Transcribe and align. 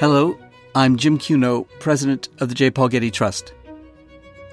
Hello, 0.00 0.36
I'm 0.74 0.96
Jim 0.96 1.18
Cuno, 1.18 1.68
president 1.78 2.28
of 2.40 2.48
the 2.48 2.54
J. 2.56 2.68
Paul 2.68 2.88
Getty 2.88 3.12
Trust. 3.12 3.54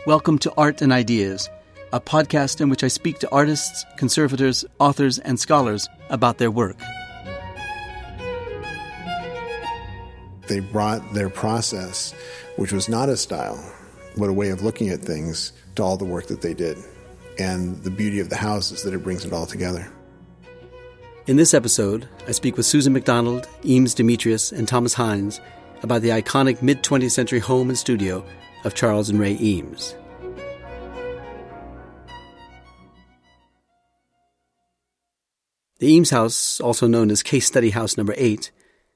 Welcome 0.05 0.37
to 0.37 0.53
Art 0.55 0.83
and 0.83 0.93
Ideas, 0.93 1.49
a 1.91 1.99
podcast 1.99 2.61
in 2.61 2.69
which 2.69 2.83
I 2.83 2.89
speak 2.89 3.17
to 3.19 3.31
artists, 3.31 3.83
conservators, 3.97 4.63
authors, 4.77 5.17
and 5.17 5.39
scholars 5.39 5.89
about 6.11 6.37
their 6.37 6.51
work. 6.51 6.77
They 10.47 10.59
brought 10.59 11.11
their 11.15 11.31
process, 11.31 12.13
which 12.57 12.71
was 12.71 12.87
not 12.87 13.09
a 13.09 13.17
style, 13.17 13.59
but 14.15 14.29
a 14.29 14.33
way 14.33 14.49
of 14.49 14.61
looking 14.61 14.89
at 14.89 14.99
things, 14.99 15.53
to 15.75 15.81
all 15.81 15.97
the 15.97 16.05
work 16.05 16.27
that 16.27 16.41
they 16.41 16.53
did. 16.53 16.77
And 17.39 17.81
the 17.81 17.89
beauty 17.89 18.19
of 18.19 18.29
the 18.29 18.35
house 18.35 18.71
is 18.71 18.83
that 18.83 18.93
it 18.93 19.03
brings 19.03 19.25
it 19.25 19.33
all 19.33 19.47
together. 19.47 19.91
In 21.27 21.37
this 21.37 21.53
episode, 21.53 22.09
I 22.27 22.31
speak 22.31 22.57
with 22.57 22.65
Susan 22.65 22.93
Macdonald, 22.93 23.47
Eames 23.63 23.93
Demetrios, 23.93 24.51
and 24.51 24.67
Thomas 24.67 24.95
Hines 24.95 25.39
about 25.83 26.01
the 26.01 26.09
iconic 26.09 26.63
mid 26.63 26.81
20th 26.81 27.11
century 27.11 27.37
home 27.37 27.69
and 27.69 27.77
studio 27.77 28.25
of 28.65 28.73
Charles 28.73 29.07
and 29.07 29.19
Ray 29.19 29.37
Eames. 29.39 29.95
The 35.77 35.93
Eames 35.93 36.09
House, 36.09 36.59
also 36.59 36.87
known 36.87 37.11
as 37.11 37.21
Case 37.21 37.45
Study 37.45 37.69
House 37.69 37.97
Number 37.97 38.15
8, 38.17 38.49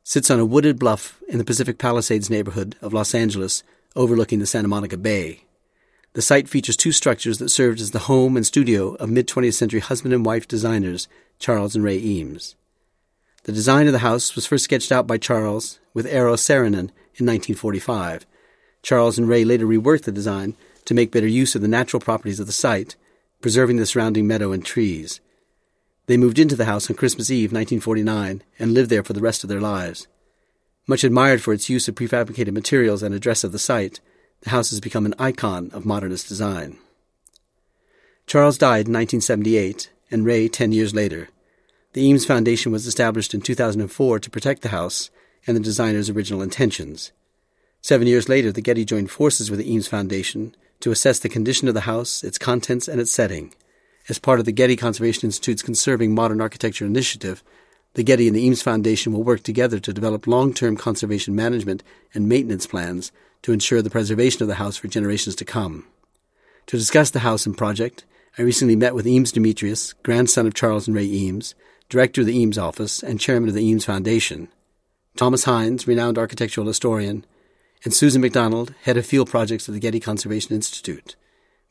sits 0.03 0.31
on 0.31 0.39
a 0.39 0.45
wooded 0.45 0.79
bluff 0.79 1.21
in 1.27 1.37
the 1.37 1.45
Pacific 1.45 1.77
Palisades 1.77 2.31
neighborhood 2.31 2.75
of 2.81 2.91
Los 2.91 3.13
Angeles, 3.13 3.61
overlooking 3.95 4.39
the 4.39 4.47
Santa 4.47 4.67
Monica 4.67 4.97
Bay. 4.97 5.41
The 6.13 6.23
site 6.23 6.49
features 6.49 6.75
two 6.75 6.91
structures 6.91 7.37
that 7.37 7.49
served 7.49 7.79
as 7.79 7.91
the 7.91 7.99
home 7.99 8.35
and 8.35 8.45
studio 8.47 8.95
of 8.95 9.11
mid 9.11 9.27
20th 9.27 9.53
century 9.53 9.79
husband 9.79 10.11
and 10.11 10.25
wife 10.25 10.47
designers 10.47 11.07
Charles 11.39 11.75
and 11.75 11.83
Ray 11.83 11.97
Eames. 11.97 12.55
The 13.43 13.51
design 13.51 13.87
of 13.87 13.93
the 13.93 13.99
house 13.99 14.35
was 14.35 14.47
first 14.47 14.63
sketched 14.63 14.91
out 14.91 15.05
by 15.05 15.17
Charles 15.17 15.79
with 15.93 16.07
Eero 16.07 16.35
Saarinen 16.35 16.89
in 17.17 17.25
1945. 17.25 18.25
Charles 18.81 19.17
and 19.17 19.27
Ray 19.27 19.43
later 19.43 19.65
reworked 19.65 20.03
the 20.03 20.11
design 20.11 20.55
to 20.85 20.93
make 20.93 21.11
better 21.11 21.27
use 21.27 21.55
of 21.55 21.61
the 21.61 21.67
natural 21.67 21.99
properties 21.99 22.39
of 22.39 22.47
the 22.47 22.53
site, 22.53 22.95
preserving 23.41 23.77
the 23.77 23.85
surrounding 23.85 24.27
meadow 24.27 24.51
and 24.51 24.65
trees. 24.65 25.19
They 26.07 26.17
moved 26.17 26.39
into 26.39 26.55
the 26.55 26.65
house 26.65 26.89
on 26.89 26.95
Christmas 26.95 27.31
Eve 27.31 27.51
1949 27.51 28.43
and 28.59 28.73
lived 28.73 28.89
there 28.89 29.03
for 29.03 29.13
the 29.13 29.21
rest 29.21 29.43
of 29.43 29.49
their 29.49 29.61
lives. 29.61 30.07
Much 30.87 31.03
admired 31.03 31.41
for 31.41 31.53
its 31.53 31.69
use 31.69 31.87
of 31.87 31.95
prefabricated 31.95 32.53
materials 32.53 33.01
and 33.01 33.15
address 33.15 33.43
of 33.43 33.51
the 33.51 33.59
site, 33.59 33.99
the 34.41 34.51
house 34.51 34.69
has 34.69 34.79
become 34.79 35.05
an 35.05 35.15
icon 35.17 35.71
of 35.73 35.85
modernist 35.85 36.27
design. 36.27 36.77
Charles 38.27 38.57
died 38.57 38.87
in 38.87 38.93
1978 38.93 39.89
and 40.11 40.25
Ray 40.25 40.47
10 40.47 40.71
years 40.71 40.93
later. 40.93 41.29
The 41.93 42.01
Eames 42.01 42.25
Foundation 42.25 42.71
was 42.71 42.85
established 42.85 43.33
in 43.33 43.41
2004 43.41 44.19
to 44.19 44.29
protect 44.29 44.61
the 44.61 44.69
house 44.69 45.09
and 45.47 45.55
the 45.55 45.61
designer's 45.61 46.09
original 46.09 46.41
intentions. 46.41 47.11
Seven 47.81 48.07
years 48.07 48.27
later, 48.27 48.51
the 48.51 48.61
Getty 48.61 48.83
joined 48.83 49.11
forces 49.11 49.49
with 49.49 49.59
the 49.59 49.71
Eames 49.71 49.87
Foundation 49.87 50.55
to 50.79 50.91
assess 50.91 51.19
the 51.19 51.29
condition 51.29 51.67
of 51.67 51.73
the 51.73 51.81
house, 51.81 52.23
its 52.23 52.37
contents, 52.37 52.87
and 52.87 52.99
its 52.99 53.11
setting. 53.11 53.53
As 54.09 54.19
part 54.19 54.39
of 54.39 54.45
the 54.45 54.51
Getty 54.51 54.75
Conservation 54.75 55.27
Institute's 55.27 55.61
Conserving 55.61 56.13
Modern 56.13 56.41
Architecture 56.41 56.85
initiative, 56.85 57.43
the 57.93 58.03
Getty 58.03 58.27
and 58.27 58.35
the 58.35 58.45
Eames 58.45 58.61
Foundation 58.61 59.13
will 59.13 59.23
work 59.23 59.41
together 59.41 59.79
to 59.79 59.93
develop 59.93 60.27
long 60.27 60.53
term 60.53 60.75
conservation 60.75 61.33
management 61.33 61.81
and 62.13 62.27
maintenance 62.27 62.67
plans 62.67 63.11
to 63.41 63.53
ensure 63.53 63.81
the 63.81 63.89
preservation 63.89 64.41
of 64.41 64.47
the 64.47 64.55
house 64.55 64.77
for 64.77 64.87
generations 64.87 65.35
to 65.35 65.45
come. 65.45 65.85
To 66.67 66.77
discuss 66.77 67.11
the 67.11 67.19
house 67.19 67.45
and 67.45 67.57
project, 67.57 68.03
I 68.37 68.41
recently 68.41 68.75
met 68.75 68.93
with 68.93 69.07
Eames 69.07 69.31
Demetrios, 69.31 69.93
grandson 70.03 70.45
of 70.45 70.53
Charles 70.53 70.87
and 70.87 70.95
Ray 70.95 71.05
Eames, 71.05 71.55
director 71.87 72.19
of 72.19 72.27
the 72.27 72.37
Eames 72.37 72.57
office, 72.57 73.01
and 73.01 73.17
chairman 73.17 73.47
of 73.47 73.55
the 73.55 73.63
Eames 73.63 73.85
Foundation, 73.85 74.49
Thomas 75.15 75.45
Hines, 75.45 75.87
renowned 75.87 76.17
architectural 76.17 76.67
historian, 76.67 77.25
and 77.85 77.93
Susan 77.93 78.21
Macdonald, 78.21 78.73
head 78.83 78.97
of 78.97 79.05
field 79.05 79.29
projects 79.29 79.69
of 79.69 79.73
the 79.73 79.79
Getty 79.79 80.01
Conservation 80.01 80.53
Institute. 80.53 81.15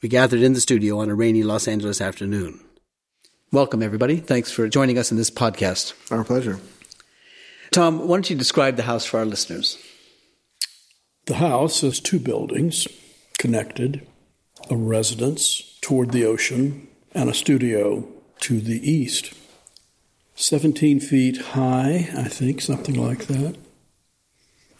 We 0.00 0.08
gathered 0.08 0.41
in 0.41 0.54
the 0.54 0.60
studio 0.60 0.98
on 1.00 1.10
a 1.10 1.14
rainy 1.14 1.42
Los 1.42 1.69
Angeles 1.69 2.00
afternoon. 2.00 2.64
Welcome, 3.53 3.82
everybody. 3.82 4.16
Thanks 4.16 4.50
for 4.50 4.66
joining 4.66 4.97
us 4.97 5.10
in 5.10 5.19
this 5.19 5.30
podcast. 5.30 5.92
Our 6.10 6.24
pleasure. 6.24 6.60
Tom, 7.72 8.08
why 8.08 8.16
don't 8.16 8.30
you 8.30 8.36
describe 8.36 8.76
the 8.76 8.84
house 8.84 9.04
for 9.04 9.19
our 9.19 9.26
listeners? 9.26 9.76
The 11.26 11.34
house 11.34 11.82
has 11.82 12.00
two 12.00 12.20
buildings 12.20 12.88
connected 13.38 14.06
a 14.70 14.76
residence 14.76 15.78
toward 15.80 16.10
the 16.10 16.25
ocean 16.25 16.88
and 17.12 17.28
a 17.28 17.34
studio 17.34 18.06
to 18.41 18.60
the 18.60 18.91
east. 18.91 19.32
17 20.34 21.00
feet 21.00 21.36
high, 21.38 22.08
I 22.16 22.25
think, 22.25 22.60
something 22.60 22.94
like 22.94 23.26
that. 23.26 23.56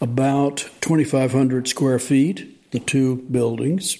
About 0.01 0.69
2,500 0.81 1.67
square 1.67 1.99
feet, 1.99 2.71
the 2.71 2.79
two 2.79 3.17
buildings. 3.31 3.97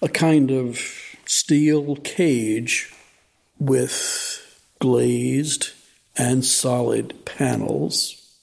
A 0.00 0.08
kind 0.08 0.50
of 0.50 0.80
steel 1.24 1.96
cage 1.96 2.92
with 3.58 4.40
glazed 4.80 5.70
and 6.16 6.44
solid 6.44 7.24
panels. 7.24 8.36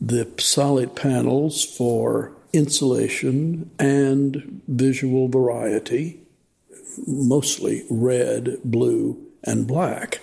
The 0.00 0.30
solid 0.38 0.96
panels 0.96 1.64
for 1.64 2.32
insulation 2.54 3.70
and 3.78 4.62
visual 4.68 5.28
variety, 5.28 6.20
mostly 7.06 7.84
red, 7.90 8.58
blue, 8.64 9.20
and 9.42 9.66
black. 9.66 10.20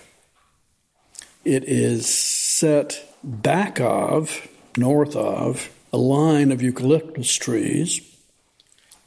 It 1.44 1.64
is 1.66 2.08
set 2.08 3.16
back 3.24 3.80
of, 3.80 4.47
north 4.78 5.16
of, 5.16 5.70
a 5.91 5.97
line 5.97 6.52
of 6.52 6.62
eucalyptus 6.62 7.36
trees 7.36 8.02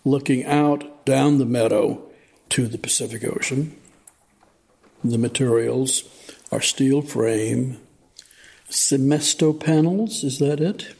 looking 0.04 0.44
out 0.44 1.06
down 1.06 1.38
the 1.38 1.46
meadow 1.46 2.02
to 2.50 2.66
the 2.68 2.78
Pacific 2.78 3.24
Ocean. 3.24 3.74
The 5.02 5.18
materials 5.18 6.04
are 6.52 6.60
steel 6.60 7.02
frame, 7.02 7.80
Cemesto 8.68 9.58
panels, 9.58 10.24
is 10.24 10.38
that 10.38 10.60
it? 10.60 10.94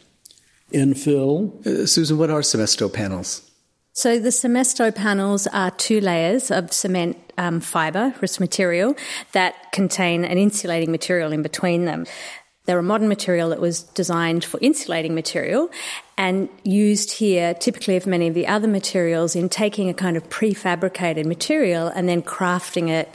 Infill. 0.74 1.66
Uh, 1.66 1.86
Susan, 1.86 2.18
what 2.18 2.30
are 2.30 2.40
Cemesto 2.40 2.92
panels? 2.92 3.50
So 3.92 4.18
the 4.18 4.30
Cemesto 4.30 4.92
panels 4.92 5.46
are 5.46 5.70
two 5.70 6.00
layers 6.00 6.50
of 6.50 6.72
cement 6.72 7.16
um, 7.38 7.60
fibre, 7.60 8.12
risk 8.20 8.40
material, 8.40 8.96
that 9.32 9.70
contain 9.72 10.24
an 10.24 10.36
insulating 10.36 10.90
material 10.90 11.32
in 11.32 11.42
between 11.42 11.84
them. 11.84 12.04
They're 12.66 12.78
a 12.78 12.82
modern 12.82 13.08
material 13.08 13.50
that 13.50 13.60
was 13.60 13.82
designed 13.82 14.42
for 14.42 14.58
insulating 14.62 15.14
material 15.14 15.70
and 16.16 16.48
used 16.62 17.12
here 17.12 17.52
typically 17.52 17.96
of 17.96 18.06
many 18.06 18.28
of 18.28 18.34
the 18.34 18.46
other 18.46 18.68
materials 18.68 19.36
in 19.36 19.50
taking 19.50 19.90
a 19.90 19.94
kind 19.94 20.16
of 20.16 20.28
prefabricated 20.30 21.26
material 21.26 21.88
and 21.88 22.08
then 22.08 22.22
crafting 22.22 22.88
it 22.88 23.10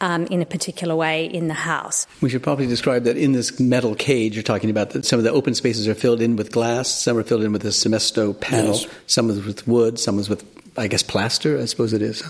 um, 0.00 0.26
in 0.26 0.40
a 0.40 0.46
particular 0.46 0.96
way 0.96 1.26
in 1.26 1.48
the 1.48 1.54
house. 1.54 2.06
We 2.22 2.30
should 2.30 2.42
probably 2.42 2.66
describe 2.66 3.04
that 3.04 3.16
in 3.16 3.32
this 3.32 3.60
metal 3.60 3.94
cage 3.94 4.34
you're 4.34 4.42
talking 4.42 4.70
about 4.70 4.90
that 4.90 5.04
some 5.04 5.18
of 5.18 5.24
the 5.24 5.32
open 5.32 5.54
spaces 5.54 5.86
are 5.86 5.94
filled 5.94 6.22
in 6.22 6.36
with 6.36 6.50
glass, 6.50 6.88
some 6.88 7.18
are 7.18 7.22
filled 7.22 7.42
in 7.42 7.52
with 7.52 7.64
a 7.64 7.68
Cemesto 7.68 8.38
panel, 8.38 8.74
yes. 8.74 8.86
some 9.06 9.28
is 9.28 9.44
with 9.44 9.66
wood, 9.68 9.98
some 9.98 10.18
is 10.18 10.28
with 10.30 10.53
I 10.76 10.88
guess 10.88 11.02
plaster, 11.02 11.60
I 11.60 11.66
suppose 11.66 11.92
it 11.92 12.02
is. 12.02 12.22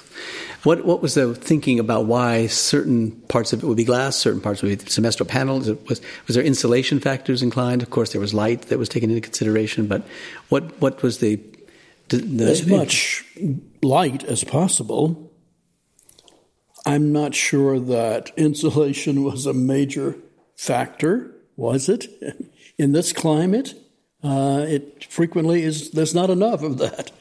What 0.64 0.84
what 0.84 1.00
was 1.00 1.14
the 1.14 1.34
thinking 1.34 1.78
about 1.78 2.06
why 2.06 2.46
certain 2.46 3.12
parts 3.28 3.52
of 3.52 3.62
it 3.62 3.66
would 3.66 3.76
be 3.76 3.84
glass, 3.84 4.16
certain 4.16 4.40
parts 4.40 4.62
would 4.62 4.68
be 4.68 4.84
Cemesto 4.84 5.26
panels? 5.26 5.68
Was 5.88 6.00
was 6.26 6.36
there 6.36 6.44
insulation 6.44 7.00
factors 7.00 7.42
inclined? 7.42 7.82
Of 7.82 7.90
course, 7.90 8.12
there 8.12 8.20
was 8.20 8.34
light 8.34 8.62
that 8.62 8.78
was 8.78 8.88
taken 8.88 9.10
into 9.10 9.22
consideration, 9.22 9.86
but 9.86 10.06
what 10.48 10.80
what 10.80 11.02
was 11.02 11.18
the, 11.18 11.40
the 12.08 12.44
as 12.44 12.66
much 12.66 13.24
light 13.82 14.24
as 14.24 14.44
possible 14.44 15.30
I'm 16.86 17.12
not 17.12 17.34
sure 17.34 17.80
that 17.80 18.30
insulation 18.36 19.24
was 19.24 19.46
a 19.46 19.54
major 19.54 20.16
factor, 20.56 21.34
was 21.56 21.88
it? 21.88 22.06
In 22.78 22.92
this 22.92 23.12
climate, 23.12 23.74
uh, 24.22 24.64
it 24.68 25.04
frequently 25.04 25.62
is, 25.62 25.92
there's 25.92 26.14
not 26.14 26.28
enough 26.28 26.62
of 26.62 26.78
that. 26.78 27.12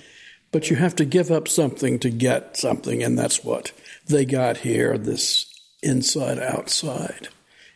But 0.53 0.69
you 0.69 0.77
have 0.77 0.95
to 0.95 1.05
give 1.05 1.31
up 1.31 1.49
something 1.49 1.99
to 1.99 2.09
get 2.09 2.55
something, 2.55 3.03
and 3.03 3.19
that's 3.19 3.43
what 3.43 3.73
they 4.07 4.23
got 4.23 4.57
here 4.57 4.97
this 4.97 5.53
inside 5.81 6.39
outside 6.39 7.27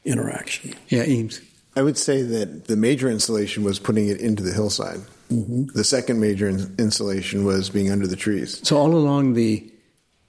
interaction. 0.06 0.76
Yeah, 0.88 1.04
Eames. 1.04 1.42
I 1.76 1.82
would 1.82 1.98
say 1.98 2.22
that 2.22 2.66
the 2.66 2.78
major 2.78 3.10
insulation 3.10 3.64
was 3.64 3.78
putting 3.78 4.08
it 4.08 4.20
into 4.20 4.42
the 4.42 4.54
hillside. 4.54 5.00
Mm-hmm. 5.32 5.66
The 5.74 5.84
second 5.84 6.20
major 6.20 6.48
in- 6.48 6.74
insulation 6.80 7.44
was 7.44 7.70
being 7.70 7.92
under 7.92 8.08
the 8.08 8.16
trees. 8.16 8.66
So, 8.66 8.78
all 8.78 8.96
along 8.96 9.34
the 9.34 9.70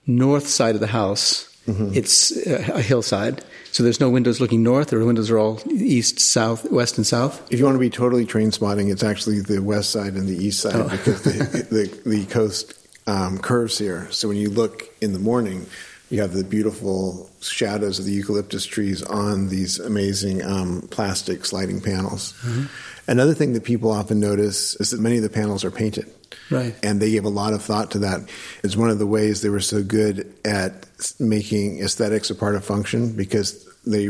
north 0.05 0.47
side 0.47 0.75
of 0.75 0.81
the 0.81 0.87
house, 0.87 1.48
Mm-hmm. 1.67 1.91
It's 1.93 2.31
a 2.47 2.81
hillside, 2.81 3.43
so 3.71 3.83
there's 3.83 3.99
no 3.99 4.09
windows 4.09 4.41
looking 4.41 4.63
north. 4.63 4.89
The 4.89 5.05
windows 5.05 5.29
are 5.29 5.37
all 5.37 5.61
east, 5.69 6.19
south, 6.19 6.69
west, 6.71 6.97
and 6.97 7.05
south. 7.05 7.51
If 7.51 7.59
you 7.59 7.65
want 7.65 7.75
to 7.75 7.79
be 7.79 7.91
totally 7.91 8.25
train 8.25 8.51
spotting, 8.51 8.89
it's 8.89 9.03
actually 9.03 9.41
the 9.41 9.59
west 9.59 9.91
side 9.91 10.13
and 10.13 10.27
the 10.27 10.35
east 10.35 10.61
side 10.61 10.75
oh. 10.75 10.89
because 10.89 11.21
the, 11.21 11.31
the, 12.03 12.09
the 12.09 12.25
coast 12.25 12.73
um, 13.05 13.37
curves 13.37 13.77
here. 13.77 14.07
So 14.11 14.27
when 14.27 14.37
you 14.37 14.49
look 14.49 14.89
in 15.01 15.13
the 15.13 15.19
morning, 15.19 15.67
You 16.09 16.21
have 16.21 16.33
the 16.33 16.43
beautiful 16.43 17.29
shadows 17.39 17.99
of 17.99 18.05
the 18.05 18.11
eucalyptus 18.11 18.65
trees 18.65 19.03
on 19.03 19.49
these 19.49 19.77
amazing 19.79 20.43
um, 20.43 20.87
plastic 20.89 21.45
sliding 21.45 21.81
panels. 21.81 22.33
Mm-hmm. 22.41 22.65
Another 23.07 23.35
thing 23.35 23.53
that 23.53 23.63
people 23.63 23.91
often 23.91 24.19
notice 24.19 24.75
is 24.77 24.89
that 24.89 24.99
many 24.99 25.17
of 25.17 25.23
the 25.23 25.29
panels 25.29 25.63
are 25.63 25.69
painted. 25.69 26.11
Right. 26.49 26.75
And 26.83 26.99
they 26.99 27.11
gave 27.11 27.25
a 27.25 27.29
lot 27.29 27.53
of 27.53 27.61
thought 27.63 27.91
to 27.91 27.99
that. 27.99 28.27
It's 28.63 28.75
one 28.75 28.89
of 28.89 28.99
the 28.99 29.05
ways 29.05 29.41
they 29.41 29.49
were 29.49 29.59
so 29.59 29.83
good 29.83 30.33
at 30.43 30.87
making 31.19 31.79
aesthetics 31.79 32.29
a 32.29 32.35
part 32.35 32.55
of 32.55 32.65
function 32.65 33.15
because 33.15 33.67
they 33.85 34.09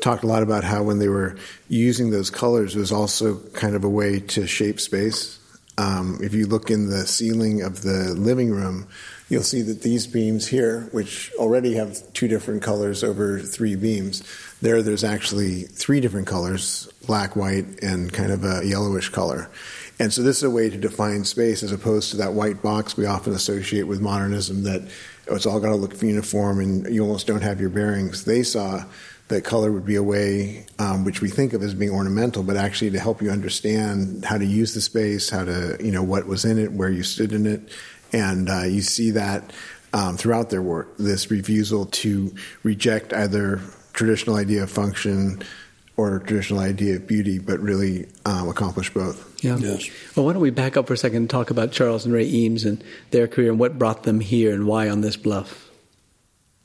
talked 0.00 0.24
a 0.24 0.26
lot 0.26 0.42
about 0.42 0.64
how 0.64 0.82
when 0.82 0.98
they 0.98 1.08
were 1.08 1.36
using 1.68 2.10
those 2.10 2.30
colors, 2.30 2.74
was 2.74 2.92
also 2.92 3.38
kind 3.50 3.74
of 3.74 3.84
a 3.84 3.88
way 3.88 4.20
to 4.20 4.46
shape 4.46 4.80
space. 4.80 5.38
Um, 5.78 6.18
if 6.22 6.32
you 6.32 6.46
look 6.46 6.70
in 6.70 6.88
the 6.88 7.06
ceiling 7.06 7.62
of 7.62 7.82
the 7.82 8.14
living 8.14 8.50
room, 8.50 8.88
you'll 9.28 9.42
see 9.42 9.62
that 9.62 9.82
these 9.82 10.06
beams 10.06 10.46
here, 10.46 10.88
which 10.92 11.32
already 11.36 11.74
have 11.74 12.12
two 12.14 12.28
different 12.28 12.62
colors 12.62 13.04
over 13.04 13.40
three 13.40 13.76
beams, 13.76 14.22
there 14.62 14.82
there's 14.82 15.04
actually 15.04 15.62
three 15.62 16.00
different 16.00 16.26
colors 16.26 16.88
black, 17.06 17.36
white, 17.36 17.82
and 17.82 18.12
kind 18.12 18.32
of 18.32 18.44
a 18.44 18.62
yellowish 18.64 19.10
color. 19.10 19.50
And 19.98 20.12
so 20.12 20.22
this 20.22 20.38
is 20.38 20.42
a 20.42 20.50
way 20.50 20.68
to 20.68 20.76
define 20.76 21.24
space 21.24 21.62
as 21.62 21.72
opposed 21.72 22.10
to 22.10 22.18
that 22.18 22.34
white 22.34 22.62
box 22.62 22.96
we 22.96 23.06
often 23.06 23.32
associate 23.32 23.84
with 23.84 24.00
modernism 24.00 24.62
that 24.64 24.86
oh, 25.30 25.36
it's 25.36 25.46
all 25.46 25.58
got 25.58 25.70
to 25.70 25.76
look 25.76 26.00
uniform 26.02 26.60
and 26.60 26.94
you 26.94 27.02
almost 27.02 27.26
don't 27.26 27.40
have 27.40 27.60
your 27.60 27.70
bearings. 27.70 28.24
They 28.24 28.42
saw 28.42 28.84
that 29.28 29.42
color 29.42 29.72
would 29.72 29.86
be 29.86 29.96
a 29.96 30.02
way 30.02 30.66
um, 30.78 31.04
which 31.04 31.20
we 31.20 31.28
think 31.28 31.52
of 31.52 31.62
as 31.62 31.74
being 31.74 31.90
ornamental, 31.90 32.42
but 32.42 32.56
actually 32.56 32.90
to 32.90 33.00
help 33.00 33.20
you 33.22 33.30
understand 33.30 34.24
how 34.24 34.38
to 34.38 34.44
use 34.44 34.74
the 34.74 34.80
space, 34.80 35.30
how 35.30 35.44
to, 35.44 35.76
you 35.80 35.90
know, 35.90 36.02
what 36.02 36.26
was 36.26 36.44
in 36.44 36.58
it, 36.58 36.72
where 36.72 36.90
you 36.90 37.02
stood 37.02 37.32
in 37.32 37.46
it. 37.46 37.60
And 38.12 38.48
uh, 38.48 38.62
you 38.62 38.82
see 38.82 39.10
that 39.12 39.52
um, 39.92 40.16
throughout 40.16 40.50
their 40.50 40.62
work, 40.62 40.96
this 40.98 41.30
refusal 41.30 41.86
to 41.86 42.32
reject 42.62 43.12
either 43.12 43.60
traditional 43.94 44.36
idea 44.36 44.62
of 44.62 44.70
function 44.70 45.42
or 45.96 46.18
traditional 46.20 46.60
idea 46.60 46.96
of 46.96 47.06
beauty, 47.06 47.38
but 47.38 47.58
really 47.58 48.06
um, 48.26 48.48
accomplish 48.48 48.92
both. 48.92 49.25
Yeah. 49.42 49.56
Yes. 49.58 49.90
Well, 50.14 50.26
why 50.26 50.32
don't 50.32 50.42
we 50.42 50.50
back 50.50 50.76
up 50.76 50.86
for 50.86 50.94
a 50.94 50.96
second 50.96 51.18
and 51.18 51.30
talk 51.30 51.50
about 51.50 51.72
Charles 51.72 52.04
and 52.04 52.14
Ray 52.14 52.26
Eames 52.26 52.64
and 52.64 52.82
their 53.10 53.28
career 53.28 53.50
and 53.50 53.58
what 53.58 53.78
brought 53.78 54.04
them 54.04 54.20
here 54.20 54.54
and 54.54 54.66
why 54.66 54.88
on 54.88 55.00
this 55.00 55.16
bluff? 55.16 55.70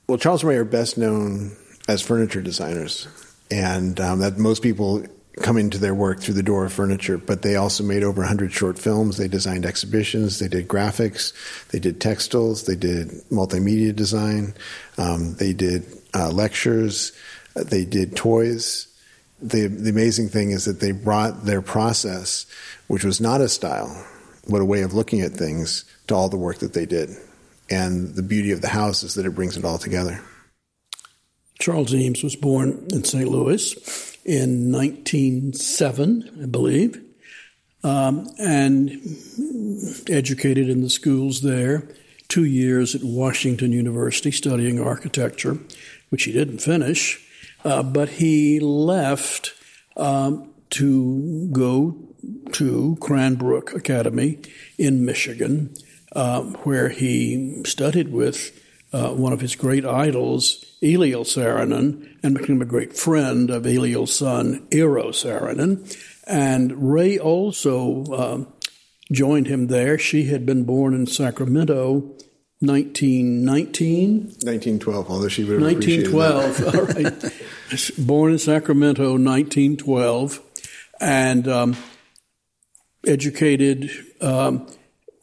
Well, 0.08 0.18
Charles 0.18 0.44
and 0.44 0.50
Ray 0.50 0.58
are 0.58 0.66
best 0.66 0.98
known 0.98 1.56
as 1.88 2.02
furniture 2.02 2.42
designers, 2.42 3.08
and 3.50 4.00
um, 4.00 4.20
that 4.20 4.38
most 4.38 4.62
people 4.62 5.06
come 5.42 5.58
into 5.58 5.78
their 5.78 5.96
work 5.96 6.20
through 6.20 6.34
the 6.34 6.44
door 6.44 6.66
of 6.66 6.74
furniture, 6.74 7.18
but 7.18 7.42
they 7.42 7.56
also 7.56 7.84
made 7.84 8.04
over 8.04 8.22
100 8.22 8.52
short 8.52 8.78
films. 8.78 9.18
They 9.18 9.28
designed 9.28 9.66
exhibitions, 9.66 10.40
they 10.40 10.48
did 10.48 10.68
graphics, 10.68 11.34
they 11.70 11.80
did 11.80 12.02
textiles, 12.02 12.66
they 12.66 12.76
did 12.76 13.10
multimedia 13.32 13.96
design, 13.96 14.54
um, 14.98 15.36
they 15.36 15.54
did 15.54 15.86
uh, 16.14 16.30
lectures, 16.30 17.14
they 17.56 17.86
did 17.86 18.16
toys 18.16 18.91
the, 19.42 19.68
the 19.68 19.90
amazing 19.90 20.30
thing 20.30 20.52
is 20.52 20.66
that 20.66 20.80
they 20.80 20.92
brought 20.92 21.46
their 21.46 21.62
process, 21.62 22.46
which 22.88 23.04
was 23.04 23.20
not 23.20 23.42
a 23.42 23.50
style, 23.50 24.06
but 24.48 24.62
a 24.62 24.66
way 24.66 24.82
of 24.82 24.94
looking 24.94 25.22
at 25.22 25.32
things, 25.32 25.86
to 26.08 26.16
all 26.16 26.30
the 26.30 26.38
work 26.38 26.60
that 26.60 26.74
they 26.74 26.86
did. 26.86 27.10
And 27.70 28.16
the 28.16 28.24
beauty 28.24 28.52
of 28.52 28.62
the 28.62 28.68
house 28.68 29.02
is 29.04 29.16
that 29.16 29.26
it 29.26 29.36
brings 29.36 29.58
it 29.58 29.66
all 29.66 29.78
together. 29.78 30.22
Charles 31.60 31.94
Eames 31.94 32.24
was 32.24 32.36
born 32.36 32.88
in 32.92 33.04
St. 33.04 33.28
Louis 33.28 34.18
in 34.26 34.72
1907, 34.72 36.40
I 36.44 36.46
believe, 36.46 37.02
um, 37.84 38.28
and 38.40 38.92
educated 40.10 40.70
in 40.70 40.82
the 40.82 40.90
schools 40.90 41.42
there. 41.42 41.88
Two 42.28 42.46
years 42.46 42.96
at 42.96 43.04
Washington 43.04 43.72
University 43.72 44.32
studying 44.32 44.80
architecture, 44.80 45.58
which 46.10 46.24
he 46.24 46.32
didn't 46.32 46.60
finish 46.60 47.28
uh, 47.64 47.84
but 47.84 48.10
he 48.10 48.60
left 48.60 49.54
um, 49.98 50.50
to 50.72 51.50
go 51.52 51.98
to 52.54 52.98
Cranbrook 53.02 53.74
Academy 53.74 54.40
in 54.78 55.06
Michigan, 55.06 55.74
um, 56.16 56.54
where 56.64 56.90
he 56.90 57.64
studied 57.66 58.12
with 58.12 58.58
uh, 58.94 59.10
one 59.10 59.34
of 59.34 59.42
his 59.42 59.56
great 59.56 59.86
idols, 59.86 60.78
Eliel 60.82 61.26
Saarinen, 61.26 62.18
and 62.24 62.38
became 62.38 62.62
a 62.62 62.66
great 62.66 62.94
friend 62.94 63.50
of 63.50 63.64
Eliel's 63.64 64.14
son, 64.14 64.68
Eero 64.70 65.10
Saarinen. 65.10 65.98
And 66.28 66.92
Ray 66.92 67.18
also 67.18 68.04
uh, 68.06 68.46
joined 69.12 69.48
him 69.48 69.68
there. 69.68 69.98
She 69.98 70.26
had 70.26 70.46
been 70.46 70.64
born 70.64 70.94
in 70.94 71.08
Sacramento 71.08 72.18
1919? 72.62 74.22
1912, 74.44 75.10
although 75.10 75.28
she 75.28 75.44
would 75.44 75.54
have 75.54 75.64
1912, 75.64 76.76
all 76.76 76.86
right. 76.86 77.24
Born 77.98 78.34
in 78.34 78.40
Sacramento, 78.40 79.12
1912, 79.12 80.42
and 81.00 81.48
um, 81.48 81.78
educated 83.06 83.90
um, 84.22 84.68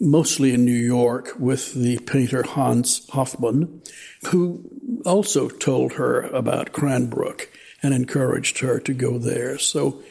mostly 0.01 0.55
in 0.55 0.65
New 0.65 0.73
York 0.73 1.35
with 1.39 1.75
the 1.75 1.99
painter 2.01 2.43
Hans 2.43 3.09
Hofmann, 3.11 3.83
who 4.29 4.69
also 5.05 5.49
told 5.49 5.95
her 5.95 6.23
about 6.23 6.73
Cranbrook 6.73 7.51
and 7.83 7.95
encouraged 7.95 8.59
her 8.61 8.81
to 8.81 8.95
go 8.95 9.19
there. 9.19 9.59
So 9.59 10.03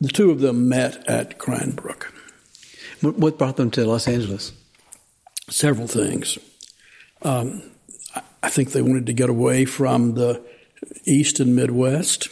the 0.00 0.08
two 0.08 0.30
of 0.30 0.40
them 0.40 0.68
met 0.68 1.06
at 1.08 1.38
Cranbrook. 1.38 2.12
What 3.00 3.38
brought 3.38 3.56
them 3.56 3.70
to 3.72 3.86
Los 3.86 4.08
Angeles? 4.08 4.52
several 5.50 5.86
things. 5.86 6.38
Um, 7.22 7.62
I 8.42 8.50
think 8.50 8.72
they 8.72 8.82
wanted 8.82 9.06
to 9.06 9.12
get 9.12 9.30
away 9.30 9.64
from 9.64 10.14
the 10.14 10.42
East 11.04 11.40
and 11.40 11.54
Midwest. 11.54 12.28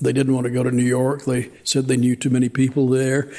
They 0.00 0.12
didn't 0.12 0.34
want 0.34 0.44
to 0.46 0.52
go 0.52 0.62
to 0.62 0.70
New 0.70 0.84
York. 0.84 1.24
They 1.24 1.50
said 1.62 1.86
they 1.86 1.96
knew 1.96 2.16
too 2.16 2.30
many 2.30 2.48
people 2.48 2.88
there, 2.88 3.32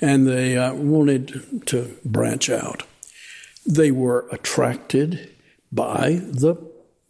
and 0.00 0.26
they 0.26 0.56
uh, 0.56 0.74
wanted 0.74 1.66
to 1.66 1.96
branch 2.04 2.50
out. 2.50 2.82
They 3.64 3.90
were 3.90 4.26
attracted 4.32 5.30
by 5.70 6.20
the 6.22 6.56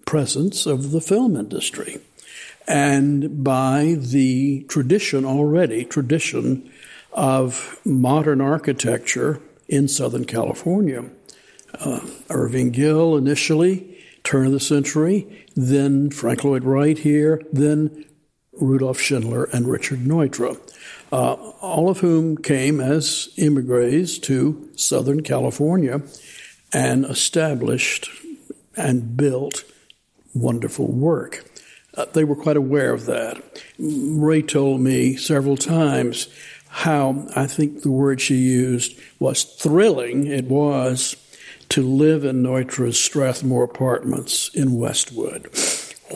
presence 0.06 0.67
of 0.67 0.90
the 0.90 1.00
film 1.00 1.37
industry 1.37 1.99
and 2.69 3.43
by 3.43 3.96
the 3.99 4.64
tradition 4.64 5.25
already, 5.25 5.84
tradition 5.84 6.70
of 7.12 7.81
modern 7.84 8.40
architecture 8.40 9.40
in 9.69 9.88
Southern 9.88 10.25
California 10.25 11.05
uh, 11.78 12.00
Irving 12.29 12.70
Gill 12.70 13.17
initially, 13.17 13.90
turn 14.24 14.46
of 14.46 14.53
the 14.53 14.60
century, 14.60 15.46
then 15.56 16.10
Frank 16.10 16.44
Lloyd 16.44 16.65
Wright 16.65 16.98
here, 16.98 17.43
then 17.53 18.05
Rudolf 18.60 19.00
Schindler 19.00 19.44
and 19.44 19.69
Richard 19.69 20.00
Neutra, 20.00 20.58
uh, 21.12 21.32
all 21.60 21.89
of 21.89 22.00
whom 22.00 22.36
came 22.36 22.81
as 22.81 23.31
immigrants 23.36 24.19
to 24.19 24.69
Southern 24.77 25.22
California 25.22 26.03
and 26.72 27.05
established 27.05 28.10
and 28.77 29.17
built 29.17 29.65
wonderful 30.34 30.86
work. 30.86 31.44
Uh, 31.94 32.06
they 32.12 32.24
were 32.24 32.36
quite 32.36 32.56
aware 32.56 32.93
of 32.93 33.06
that. 33.06 33.43
Ray 33.79 34.43
told 34.43 34.81
me 34.81 35.17
several 35.17 35.56
times 35.56 36.29
how 36.69 37.27
I 37.34 37.46
think 37.46 37.82
the 37.82 37.91
word 37.91 38.20
she 38.20 38.36
used 38.36 38.98
was 39.19 39.43
thrilling. 39.43 40.27
It 40.27 40.44
was 40.44 41.17
to 41.70 41.82
live 41.82 42.24
in 42.24 42.43
Neutra's 42.43 42.98
Strathmore 42.98 43.65
Apartments 43.65 44.50
in 44.55 44.77
Westwood, 44.77 45.48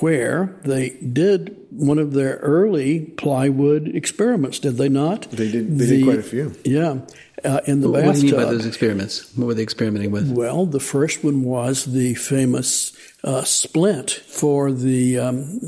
where 0.00 0.56
they 0.64 0.90
did 0.90 1.56
one 1.70 1.98
of 1.98 2.12
their 2.12 2.36
early 2.36 3.00
plywood 3.16 3.88
experiments, 3.88 4.58
did 4.58 4.76
they 4.76 4.88
not? 4.88 5.30
They 5.30 5.50
did, 5.50 5.78
they 5.78 5.86
the, 5.86 5.96
did 5.98 6.04
quite 6.04 6.18
a 6.18 6.22
few. 6.22 6.54
Yeah. 6.64 7.00
Uh, 7.44 7.60
in 7.66 7.80
the 7.82 7.90
what 7.90 8.04
bathtub. 8.04 8.06
What 8.06 8.14
do 8.14 8.26
you 8.26 8.32
mean 8.32 8.44
by 8.44 8.50
those 8.50 8.66
experiments? 8.66 9.36
What 9.36 9.46
were 9.46 9.54
they 9.54 9.62
experimenting 9.62 10.10
with? 10.10 10.30
Well, 10.30 10.66
the 10.66 10.80
first 10.80 11.22
one 11.22 11.42
was 11.44 11.84
the 11.84 12.14
famous 12.14 12.96
uh, 13.22 13.42
splint 13.44 14.10
for 14.10 14.72
the 14.72 15.18
um, 15.18 15.60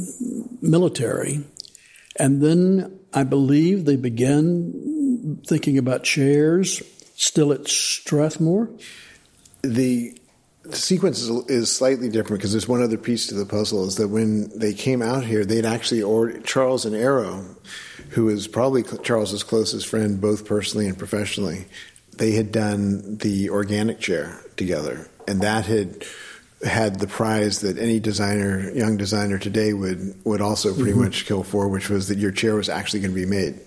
military. 0.63 1.45
And 2.19 2.43
then 2.43 2.99
I 3.13 3.25
believe 3.25 3.85
they 3.85 3.97
began 3.97 5.43
thinking 5.47 5.77
about 5.77 6.03
chairs 6.03 6.83
still 7.15 7.53
at 7.53 7.69
Strathmore 7.69 8.71
the 9.63 10.19
sequence 10.73 11.21
is, 11.21 11.31
is, 11.49 11.71
slightly 11.75 12.09
different 12.09 12.41
because 12.41 12.53
there's 12.53 12.69
one 12.69 12.83
other 12.83 12.99
piece 12.99 13.29
to 13.29 13.35
the 13.35 13.47
puzzle 13.47 13.87
is 13.87 13.97
that 13.97 14.09
when 14.09 14.57
they 14.59 14.75
came 14.75 15.03
out 15.03 15.25
here, 15.25 15.45
they'd 15.45 15.67
actually 15.67 16.03
ordered 16.03 16.45
Charles 16.45 16.85
and 16.85 16.95
Eero, 16.95 17.45
who 18.11 18.29
is 18.29 18.49
probably 18.49 18.83
Charles's 19.03 19.43
closest 19.43 19.87
friend, 19.87 20.21
both 20.21 20.45
personally 20.45 20.89
and 20.89 20.99
professionally. 20.99 21.67
They 22.17 22.33
had 22.33 22.51
done 22.51 23.19
the 23.19 23.51
organic 23.51 24.01
chair 24.01 24.41
together, 24.57 25.09
and 25.29 25.43
that 25.43 25.67
had 25.67 26.05
had 26.65 26.99
the 26.99 27.07
prize 27.07 27.61
that 27.61 27.79
any 27.79 28.01
designer, 28.01 28.71
young 28.71 28.97
designer 28.97 29.39
today 29.39 29.75
would 29.75 30.19
would 30.25 30.41
also 30.41 30.75
pretty 30.75 30.93
mm-hmm. 30.93 31.03
much 31.03 31.27
kill 31.27 31.43
for, 31.43 31.69
which 31.69 31.91
was 31.91 32.09
that 32.09 32.19
your 32.19 32.33
chair 32.33 32.55
was 32.55 32.69
actually 32.69 33.01
going 33.01 33.15
to 33.15 33.21
be 33.21 33.27
made. 33.27 33.61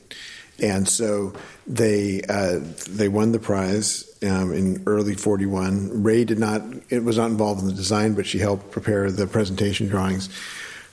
And 0.62 0.88
so 0.88 1.34
they 1.68 2.22
uh, 2.28 2.60
they 2.90 3.08
won 3.08 3.32
the 3.32 3.40
prize 3.40 4.10
um, 4.24 4.54
in 4.54 4.84
early 4.86 5.16
'41. 5.16 6.04
Ray 6.04 6.26
did 6.26 6.40
not; 6.40 6.62
it 6.90 7.04
was 7.04 7.18
not 7.18 7.28
involved 7.28 7.62
in 7.62 7.68
the 7.68 7.74
design, 7.74 8.14
but 8.14 8.26
she 8.26 8.40
helped 8.40 8.72
prepare 8.72 9.12
the 9.12 9.28
presentation 9.28 9.88
drawings. 9.88 10.30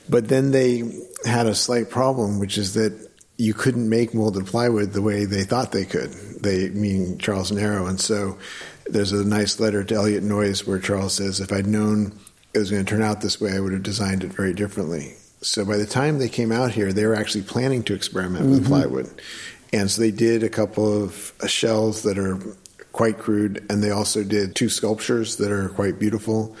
But 0.09 0.29
then 0.29 0.51
they 0.51 0.83
had 1.25 1.47
a 1.47 1.55
slight 1.55 1.89
problem, 1.89 2.39
which 2.39 2.57
is 2.57 2.73
that 2.75 3.09
you 3.37 3.53
couldn't 3.53 3.89
make 3.89 4.13
molded 4.13 4.47
plywood 4.47 4.93
the 4.93 5.01
way 5.01 5.25
they 5.25 5.43
thought 5.43 5.71
they 5.71 5.85
could. 5.85 6.11
They 6.41 6.69
mean 6.69 7.17
Charles 7.17 7.51
and 7.51 7.59
Eero, 7.59 7.87
and 7.87 7.99
so 7.99 8.37
there's 8.85 9.11
a 9.11 9.25
nice 9.25 9.59
letter 9.59 9.83
to 9.83 9.95
Eliot 9.95 10.23
Noyes 10.23 10.65
where 10.65 10.79
Charles 10.79 11.13
says, 11.13 11.39
"If 11.39 11.51
I'd 11.51 11.67
known 11.67 12.13
it 12.53 12.59
was 12.59 12.71
going 12.71 12.85
to 12.85 12.89
turn 12.89 13.03
out 13.03 13.21
this 13.21 13.41
way, 13.41 13.51
I 13.51 13.59
would 13.59 13.73
have 13.73 13.83
designed 13.83 14.23
it 14.23 14.33
very 14.33 14.53
differently." 14.53 15.15
So 15.41 15.63
by 15.63 15.77
the 15.77 15.85
time 15.85 16.17
they 16.17 16.29
came 16.29 16.51
out 16.51 16.71
here, 16.71 16.91
they 16.91 17.05
were 17.05 17.15
actually 17.15 17.43
planning 17.43 17.83
to 17.83 17.93
experiment 17.93 18.45
mm-hmm. 18.45 18.53
with 18.53 18.67
plywood, 18.67 19.21
and 19.73 19.89
so 19.89 20.01
they 20.01 20.11
did 20.11 20.43
a 20.43 20.49
couple 20.49 21.03
of 21.03 21.33
uh, 21.41 21.47
shells 21.47 22.03
that 22.03 22.17
are 22.17 22.39
quite 22.91 23.19
crude, 23.19 23.65
and 23.69 23.83
they 23.83 23.91
also 23.91 24.23
did 24.23 24.55
two 24.55 24.69
sculptures 24.69 25.37
that 25.37 25.51
are 25.51 25.69
quite 25.69 25.99
beautiful. 25.99 26.55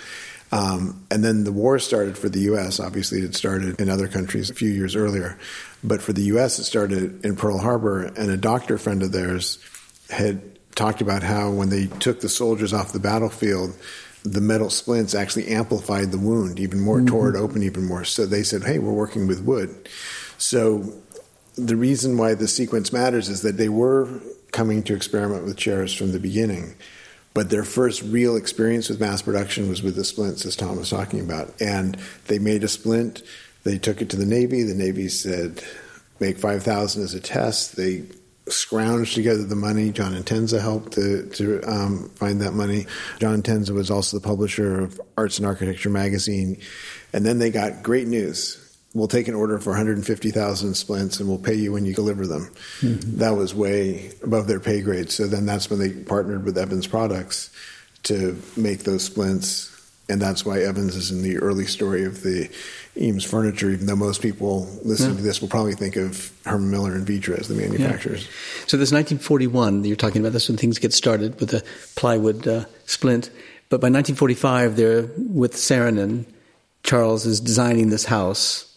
Um, 0.51 1.05
and 1.11 1.23
then 1.23 1.43
the 1.43 1.51
war 1.51 1.77
started 1.79 2.17
for 2.17 2.29
the 2.29 2.41
U.S. 2.41 2.79
Obviously, 2.79 3.19
it 3.19 3.35
started 3.35 3.81
in 3.81 3.89
other 3.89 4.07
countries 4.07 4.49
a 4.49 4.53
few 4.53 4.69
years 4.69 4.95
earlier. 4.95 5.37
But 5.83 6.01
for 6.01 6.13
the 6.13 6.21
U.S., 6.23 6.59
it 6.59 6.63
started 6.63 7.25
in 7.25 7.35
Pearl 7.35 7.57
Harbor, 7.57 8.03
and 8.03 8.29
a 8.29 8.37
doctor 8.37 8.77
friend 8.77 9.03
of 9.03 9.11
theirs 9.11 9.59
had 10.09 10.41
talked 10.75 11.01
about 11.01 11.23
how 11.23 11.49
when 11.49 11.69
they 11.69 11.87
took 11.87 12.21
the 12.21 12.29
soldiers 12.29 12.71
off 12.71 12.93
the 12.93 12.99
battlefield, 12.99 13.75
the 14.23 14.41
metal 14.41 14.69
splints 14.69 15.15
actually 15.15 15.47
amplified 15.47 16.11
the 16.11 16.17
wound 16.17 16.59
even 16.59 16.79
more, 16.79 16.97
mm-hmm. 16.97 17.07
tore 17.07 17.29
it 17.29 17.35
open 17.35 17.63
even 17.63 17.85
more. 17.85 18.03
So 18.05 18.25
they 18.25 18.43
said, 18.43 18.63
hey, 18.63 18.79
we're 18.79 18.91
working 18.91 19.27
with 19.27 19.41
wood. 19.41 19.89
So 20.37 20.93
the 21.57 21.75
reason 21.75 22.17
why 22.17 22.33
the 22.33 22.47
sequence 22.47 22.93
matters 22.93 23.29
is 23.29 23.41
that 23.41 23.57
they 23.57 23.69
were 23.69 24.07
coming 24.51 24.83
to 24.83 24.95
experiment 24.95 25.45
with 25.45 25.57
chairs 25.57 25.93
from 25.93 26.11
the 26.11 26.19
beginning. 26.19 26.75
But 27.33 27.49
their 27.49 27.63
first 27.63 28.01
real 28.01 28.35
experience 28.35 28.89
with 28.89 28.99
mass 28.99 29.21
production 29.21 29.69
was 29.69 29.83
with 29.83 29.95
the 29.95 30.03
splints, 30.03 30.45
as 30.45 30.55
Tom 30.55 30.77
was 30.77 30.89
talking 30.89 31.19
about. 31.19 31.53
And 31.61 31.97
they 32.27 32.39
made 32.39 32.63
a 32.63 32.67
splint 32.67 33.21
they 33.67 33.77
took 33.77 34.01
it 34.01 34.09
to 34.11 34.15
the 34.15 34.25
Navy. 34.25 34.63
The 34.63 34.73
Navy 34.73 35.09
said, 35.09 35.61
make 36.21 36.37
5,000 36.37 37.03
as 37.03 37.13
a 37.13 37.19
test. 37.19 37.75
They 37.75 38.03
scrounged 38.45 39.13
together 39.13 39.43
the 39.43 39.57
money. 39.57 39.91
John 39.91 40.13
Entenza 40.13 40.61
helped 40.61 40.93
to, 40.93 41.27
to 41.31 41.61
um, 41.63 42.09
find 42.15 42.41
that 42.41 42.53
money. 42.53 42.87
John 43.19 43.41
Entenza 43.41 43.71
was 43.71 43.91
also 43.91 44.17
the 44.17 44.25
publisher 44.25 44.79
of 44.79 45.01
Arts 45.17 45.37
and 45.37 45.45
Architecture 45.45 45.89
magazine. 45.89 46.61
And 47.11 47.25
then 47.25 47.39
they 47.39 47.49
got 47.49 47.83
great 47.83 48.07
news. 48.07 48.66
We'll 48.93 49.07
take 49.07 49.27
an 49.27 49.35
order 49.35 49.59
for 49.59 49.71
150,000 49.71 50.73
splints 50.73 51.19
and 51.19 51.29
we'll 51.29 51.37
pay 51.37 51.53
you 51.53 51.73
when 51.73 51.85
you 51.85 51.93
deliver 51.93 52.25
them. 52.25 52.51
Mm-hmm. 52.79 53.17
That 53.17 53.35
was 53.35 53.53
way 53.53 54.11
above 54.23 54.47
their 54.47 54.59
pay 54.59 54.81
grade. 54.81 55.11
So 55.11 55.27
then 55.27 55.45
that's 55.45 55.69
when 55.69 55.79
they 55.79 55.91
partnered 55.91 56.45
with 56.45 56.57
Evans 56.57 56.87
Products 56.87 57.51
to 58.03 58.41
make 58.55 58.79
those 58.79 59.03
splints. 59.03 59.73
And 60.09 60.21
that's 60.21 60.45
why 60.45 60.61
Evans 60.61 60.95
is 60.95 61.11
in 61.11 61.21
the 61.21 61.37
early 61.37 61.65
story 61.65 62.05
of 62.05 62.23
the 62.23 62.49
Eames 62.99 63.25
Furniture, 63.25 63.69
even 63.69 63.87
though 63.87 63.95
most 63.95 64.21
people 64.21 64.67
listening 64.83 65.11
yeah. 65.11 65.17
to 65.17 65.23
this 65.23 65.41
will 65.41 65.49
probably 65.49 65.73
think 65.73 65.97
of 65.97 66.31
Herman 66.45 66.71
Miller 66.71 66.95
and 66.95 67.05
Vitra 67.05 67.37
as 67.37 67.49
the 67.49 67.55
manufacturers. 67.55 68.23
Yeah. 68.23 68.31
So 68.67 68.77
this 68.77 68.91
1941, 68.91 69.83
you're 69.83 69.97
talking 69.97 70.21
about 70.21 70.31
this 70.31 70.47
when 70.47 70.57
things 70.57 70.79
get 70.79 70.93
started 70.93 71.39
with 71.39 71.49
the 71.49 71.63
plywood 71.95 72.47
uh, 72.47 72.65
splint. 72.85 73.29
But 73.69 73.81
by 73.81 73.89
1945, 73.89 74.77
they're 74.77 75.09
with 75.17 75.55
Saarinen. 75.55 76.25
Charles 76.83 77.25
is 77.25 77.41
designing 77.41 77.89
this 77.89 78.05
house. 78.05 78.76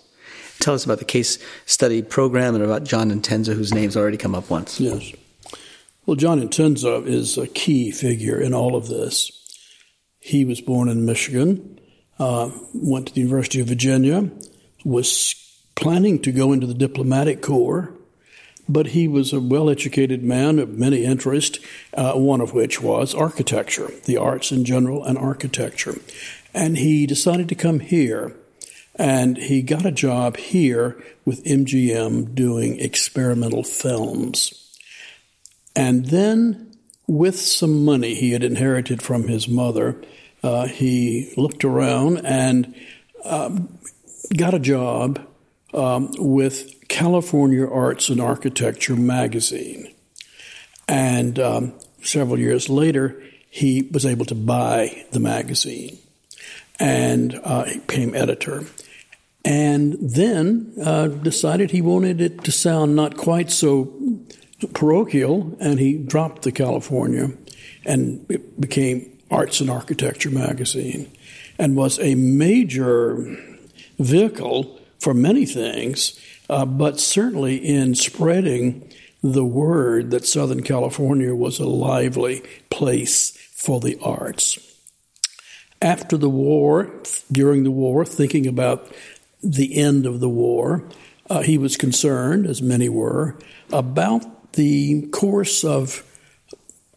Tell 0.61 0.75
us 0.75 0.85
about 0.85 0.99
the 0.99 1.05
case 1.05 1.39
study 1.67 2.03
program 2.03 2.55
and 2.55 2.63
about 2.63 2.85
John 2.85 3.11
Entenza, 3.11 3.55
whose 3.55 3.75
name's 3.75 3.97
already 3.97 4.17
come 4.17 4.35
up 4.35 4.51
once. 4.51 4.79
Yes. 4.79 5.13
Well, 6.07 6.17
John 6.17 6.41
Entenza 6.41 7.07
is 7.07 7.37
a 7.39 7.47
key 7.47 7.91
figure 7.91 8.41
in 8.41 8.55
all 8.55 8.77
of 8.77 8.89
this. 8.89 9.33
He 10.19 10.45
was 10.45 10.61
born 10.61 10.89
in 10.89 11.07
Michigan 11.07 11.81
uh, 12.21 12.51
went 12.75 13.09
to 13.09 13.15
the 13.15 13.23
University 13.23 13.61
of 13.61 13.67
Virginia, 13.67 14.31
was 14.85 15.35
planning 15.75 16.21
to 16.21 16.31
go 16.31 16.53
into 16.53 16.67
the 16.67 16.75
diplomatic 16.75 17.41
corps, 17.41 17.93
but 18.69 18.89
he 18.89 19.09
was 19.09 19.33
a 19.33 19.41
well 19.41 19.71
educated 19.71 20.23
man 20.23 20.59
of 20.59 20.79
many 20.79 21.05
interests, 21.05 21.59
uh, 21.95 22.13
one 22.13 22.43
of 22.43 22.53
which 22.53 22.81
was 22.81 23.15
architecture, 23.15 23.91
the 24.05 24.19
arts 24.19 24.53
in 24.53 24.65
general, 24.65 25.03
and 25.03 25.17
architecture. 25.17 25.97
And 26.53 26.77
he 26.77 27.07
decided 27.07 27.49
to 27.49 27.55
come 27.55 27.81
here. 27.81 28.37
And 29.01 29.39
he 29.39 29.63
got 29.63 29.87
a 29.87 29.91
job 29.91 30.37
here 30.37 31.03
with 31.25 31.43
MGM 31.45 32.35
doing 32.35 32.79
experimental 32.79 33.63
films. 33.65 34.77
And 35.75 36.05
then, 36.05 36.77
with 37.07 37.41
some 37.41 37.87
money 37.87 38.15
he 38.15 38.33
had 38.33 38.45
inherited 38.45 39.01
from 39.01 39.27
his 39.27 39.49
mother, 39.49 39.97
uh, 40.43 40.67
he 40.67 41.33
looked 41.39 41.65
around 41.65 42.19
and 42.27 42.75
um, 43.25 43.79
got 44.37 44.53
a 44.53 44.59
job 44.59 45.27
um, 45.73 46.11
with 46.19 46.87
California 46.89 47.67
Arts 47.67 48.11
and 48.11 48.21
Architecture 48.21 48.97
magazine. 48.97 49.95
And 50.87 51.39
um, 51.39 51.73
several 52.03 52.39
years 52.39 52.69
later, 52.69 53.23
he 53.49 53.89
was 53.91 54.05
able 54.05 54.27
to 54.27 54.35
buy 54.35 55.07
the 55.13 55.21
magazine 55.21 55.97
and 56.79 57.41
uh, 57.43 57.65
became 57.87 58.15
editor. 58.15 58.65
And 59.45 59.97
then 60.01 60.75
uh, 60.85 61.09
decided 61.09 61.71
he 61.71 61.81
wanted 61.81 62.21
it 62.21 62.45
to 62.45 62.53
sound 62.53 62.95
not 62.95 63.17
quite 63.17 63.51
so 63.51 63.93
parochial, 64.75 65.57
and 65.61 65.79
he 65.79 65.97
dropped 65.97 66.43
the 66.43 66.53
California 66.53 67.31
and 67.85 68.25
it 68.29 68.61
became 68.61 69.19
Arts 69.31 69.61
and 69.61 69.71
Architecture 69.71 70.31
magazine 70.31 71.11
and 71.59 71.77
was 71.77 71.99
a 71.99 72.15
major 72.15 73.37
vehicle 73.99 74.79
for 74.99 75.15
many 75.15 75.47
things, 75.47 76.19
uh, 76.49 76.65
but 76.65 77.01
certainly 77.01 77.57
in 77.57 77.95
spreading 77.95 78.91
the 79.23 79.45
word 79.45 80.11
that 80.11 80.27
Southern 80.27 80.63
California 80.63 81.35
was 81.35 81.59
a 81.59 81.67
lively 81.67 82.43
place 82.71 83.37
for 83.53 83.81
the 83.81 83.99
arts. 84.03 84.59
After 85.83 86.17
the 86.17 86.31
war, 86.31 86.91
during 87.31 87.65
the 87.65 87.71
war, 87.71 88.05
thinking 88.05 88.47
about 88.47 88.93
the 89.43 89.77
end 89.77 90.07
of 90.07 90.21
the 90.21 90.29
war, 90.29 90.85
uh, 91.29 91.43
he 91.43 91.59
was 91.59 91.77
concerned, 91.77 92.47
as 92.47 92.61
many 92.61 92.89
were, 92.89 93.37
about 93.73 94.53
the 94.53 95.03
course 95.09 95.65
of 95.65 96.05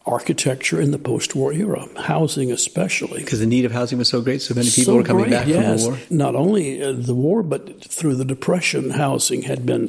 architecture 0.06 0.80
in 0.80 0.90
the 0.90 0.98
post-war 0.98 1.52
era, 1.52 1.86
housing 1.96 2.52
especially. 2.52 3.20
Because 3.20 3.40
the 3.40 3.46
need 3.46 3.64
of 3.64 3.72
housing 3.72 3.96
was 3.96 4.08
so 4.08 4.20
great, 4.20 4.42
so 4.42 4.54
many 4.54 4.68
people 4.68 4.84
so 4.84 4.96
were 4.96 5.02
coming 5.02 5.24
great, 5.24 5.32
back 5.32 5.46
yes. 5.46 5.84
from 5.84 5.94
the 5.94 5.98
war. 5.98 6.06
Not 6.10 6.34
only 6.34 6.82
uh, 6.82 6.92
the 6.92 7.14
war, 7.14 7.42
but 7.42 7.82
through 7.82 8.16
the 8.16 8.24
Depression, 8.24 8.90
housing 8.90 9.42
had 9.42 9.64
been 9.64 9.88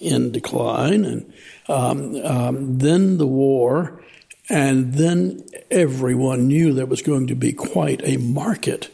in 0.00 0.32
decline, 0.32 1.04
and 1.04 1.32
um, 1.68 2.16
um, 2.24 2.78
then 2.78 3.18
the 3.18 3.26
war, 3.26 4.02
and 4.48 4.94
then 4.94 5.44
everyone 5.70 6.48
knew 6.48 6.72
there 6.72 6.86
was 6.86 7.02
going 7.02 7.26
to 7.28 7.34
be 7.34 7.52
quite 7.52 8.00
a 8.04 8.16
market 8.16 8.90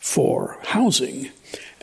for 0.00 0.58
housing, 0.62 1.30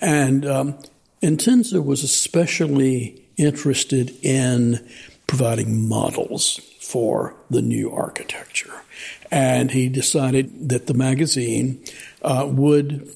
and 0.05 0.45
um, 0.45 0.77
Entenza 1.23 1.83
was 1.83 2.03
especially 2.03 3.23
interested 3.37 4.15
in 4.23 4.87
providing 5.25 5.89
models 5.89 6.59
for 6.79 7.35
the 7.49 7.63
new 7.63 7.91
architecture. 7.91 8.83
And 9.31 9.71
he 9.71 9.89
decided 9.89 10.69
that 10.69 10.85
the 10.85 10.93
magazine 10.93 11.83
uh, 12.21 12.47
would 12.47 13.15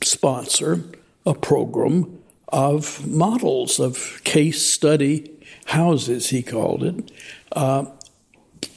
sponsor 0.00 0.84
a 1.26 1.34
program 1.34 2.22
of 2.48 3.04
models, 3.04 3.80
of 3.80 4.22
case 4.22 4.64
study 4.64 5.28
houses, 5.64 6.28
he 6.28 6.40
called 6.40 6.84
it, 6.84 7.10
uh, 7.50 7.84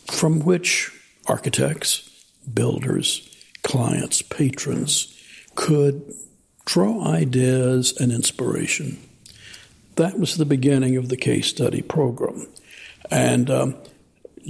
from 0.07 0.39
which 0.39 0.91
architects, 1.27 2.09
builders, 2.51 3.29
clients, 3.61 4.23
patrons 4.23 5.15
could 5.53 6.15
draw 6.69 7.03
ideas 7.03 7.99
and 7.99 8.11
inspiration. 8.11 8.95
That 9.95 10.19
was 10.19 10.37
the 10.37 10.45
beginning 10.45 10.97
of 10.97 11.09
the 11.09 11.17
case 11.17 11.47
study 11.47 11.81
program. 11.81 12.47
And 13.09 13.49
um, 13.49 13.75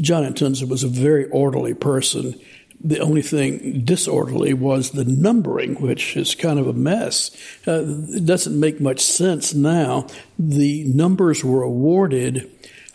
John 0.01 0.23
Entenza 0.23 0.67
was 0.67 0.83
a 0.83 0.89
very 0.89 1.29
orderly 1.29 1.73
person. 1.73 2.38
The 2.81 2.99
only 2.99 3.21
thing 3.21 3.85
disorderly 3.85 4.53
was 4.53 4.91
the 4.91 5.05
numbering, 5.05 5.75
which 5.75 6.17
is 6.17 6.35
kind 6.35 6.59
of 6.59 6.67
a 6.67 6.73
mess. 6.73 7.31
Uh, 7.65 7.85
it 8.09 8.25
doesn't 8.25 8.59
make 8.59 8.81
much 8.81 8.99
sense 8.99 9.53
now. 9.53 10.05
The 10.38 10.83
numbers 10.83 11.41
were 11.41 11.63
awarded, 11.63 12.51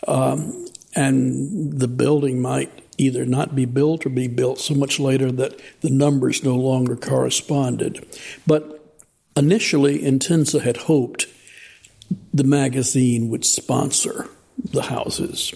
um, 0.07 0.67
and 0.95 1.79
the 1.79 1.87
building 1.87 2.43
might 2.43 2.71
either 2.99 3.25
not 3.25 3.55
be 3.55 3.65
built 3.65 4.05
or 4.05 4.09
be 4.09 4.27
built 4.27 4.59
so 4.59 4.75
much 4.75 4.99
later 4.99 5.31
that 5.31 5.59
the 5.81 5.89
numbers 5.89 6.43
no 6.43 6.55
longer 6.55 6.95
corresponded. 6.95 8.05
But 8.45 8.74
initially, 9.35 9.99
Entenza 9.99 10.61
had 10.61 10.77
hoped 10.77 11.27
the 12.33 12.43
magazine 12.43 13.29
would 13.29 13.45
sponsor 13.45 14.29
the 14.57 14.83
houses 14.83 15.53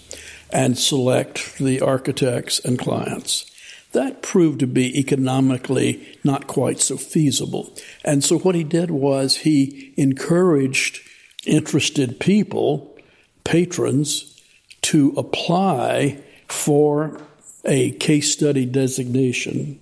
and 0.52 0.78
select 0.78 1.58
the 1.58 1.80
architects 1.80 2.58
and 2.60 2.78
clients. 2.78 3.50
That 3.92 4.22
proved 4.22 4.60
to 4.60 4.66
be 4.66 4.98
economically 4.98 6.18
not 6.22 6.46
quite 6.46 6.80
so 6.80 6.96
feasible. 6.96 7.74
And 8.04 8.22
so 8.22 8.38
what 8.38 8.54
he 8.54 8.64
did 8.64 8.90
was 8.90 9.38
he 9.38 9.92
encouraged 9.96 11.00
interested 11.44 12.20
people, 12.20 12.96
patrons, 13.44 14.40
to 14.82 15.12
apply 15.16 16.22
for 16.46 17.20
a 17.64 17.92
case 17.92 18.32
study 18.32 18.64
designation, 18.64 19.80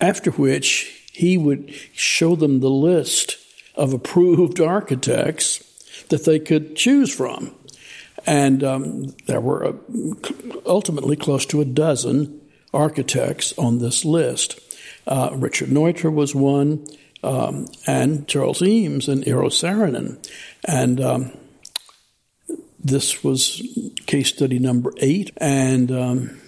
after 0.00 0.30
which 0.32 1.01
he 1.12 1.36
would 1.36 1.72
show 1.92 2.34
them 2.34 2.60
the 2.60 2.70
list 2.70 3.36
of 3.74 3.92
approved 3.92 4.60
architects 4.60 5.62
that 6.08 6.24
they 6.24 6.38
could 6.38 6.76
choose 6.76 7.14
from. 7.14 7.54
And 8.26 8.62
um, 8.62 9.06
there 9.26 9.40
were 9.40 9.64
uh, 9.66 9.72
ultimately 10.64 11.16
close 11.16 11.44
to 11.46 11.60
a 11.60 11.64
dozen 11.64 12.40
architects 12.72 13.56
on 13.58 13.78
this 13.78 14.04
list. 14.04 14.60
Uh, 15.06 15.30
Richard 15.34 15.68
Neutra 15.68 16.12
was 16.12 16.34
one, 16.34 16.86
um, 17.22 17.66
and 17.86 18.26
Charles 18.28 18.62
Eames 18.62 19.08
and 19.08 19.24
Eero 19.24 19.46
Saarinen. 19.46 20.24
And 20.64 21.00
um, 21.00 21.32
this 22.82 23.22
was 23.24 23.62
case 24.06 24.28
study 24.28 24.58
number 24.58 24.92
eight. 24.98 25.32
And 25.36 25.90
um, 25.90 26.40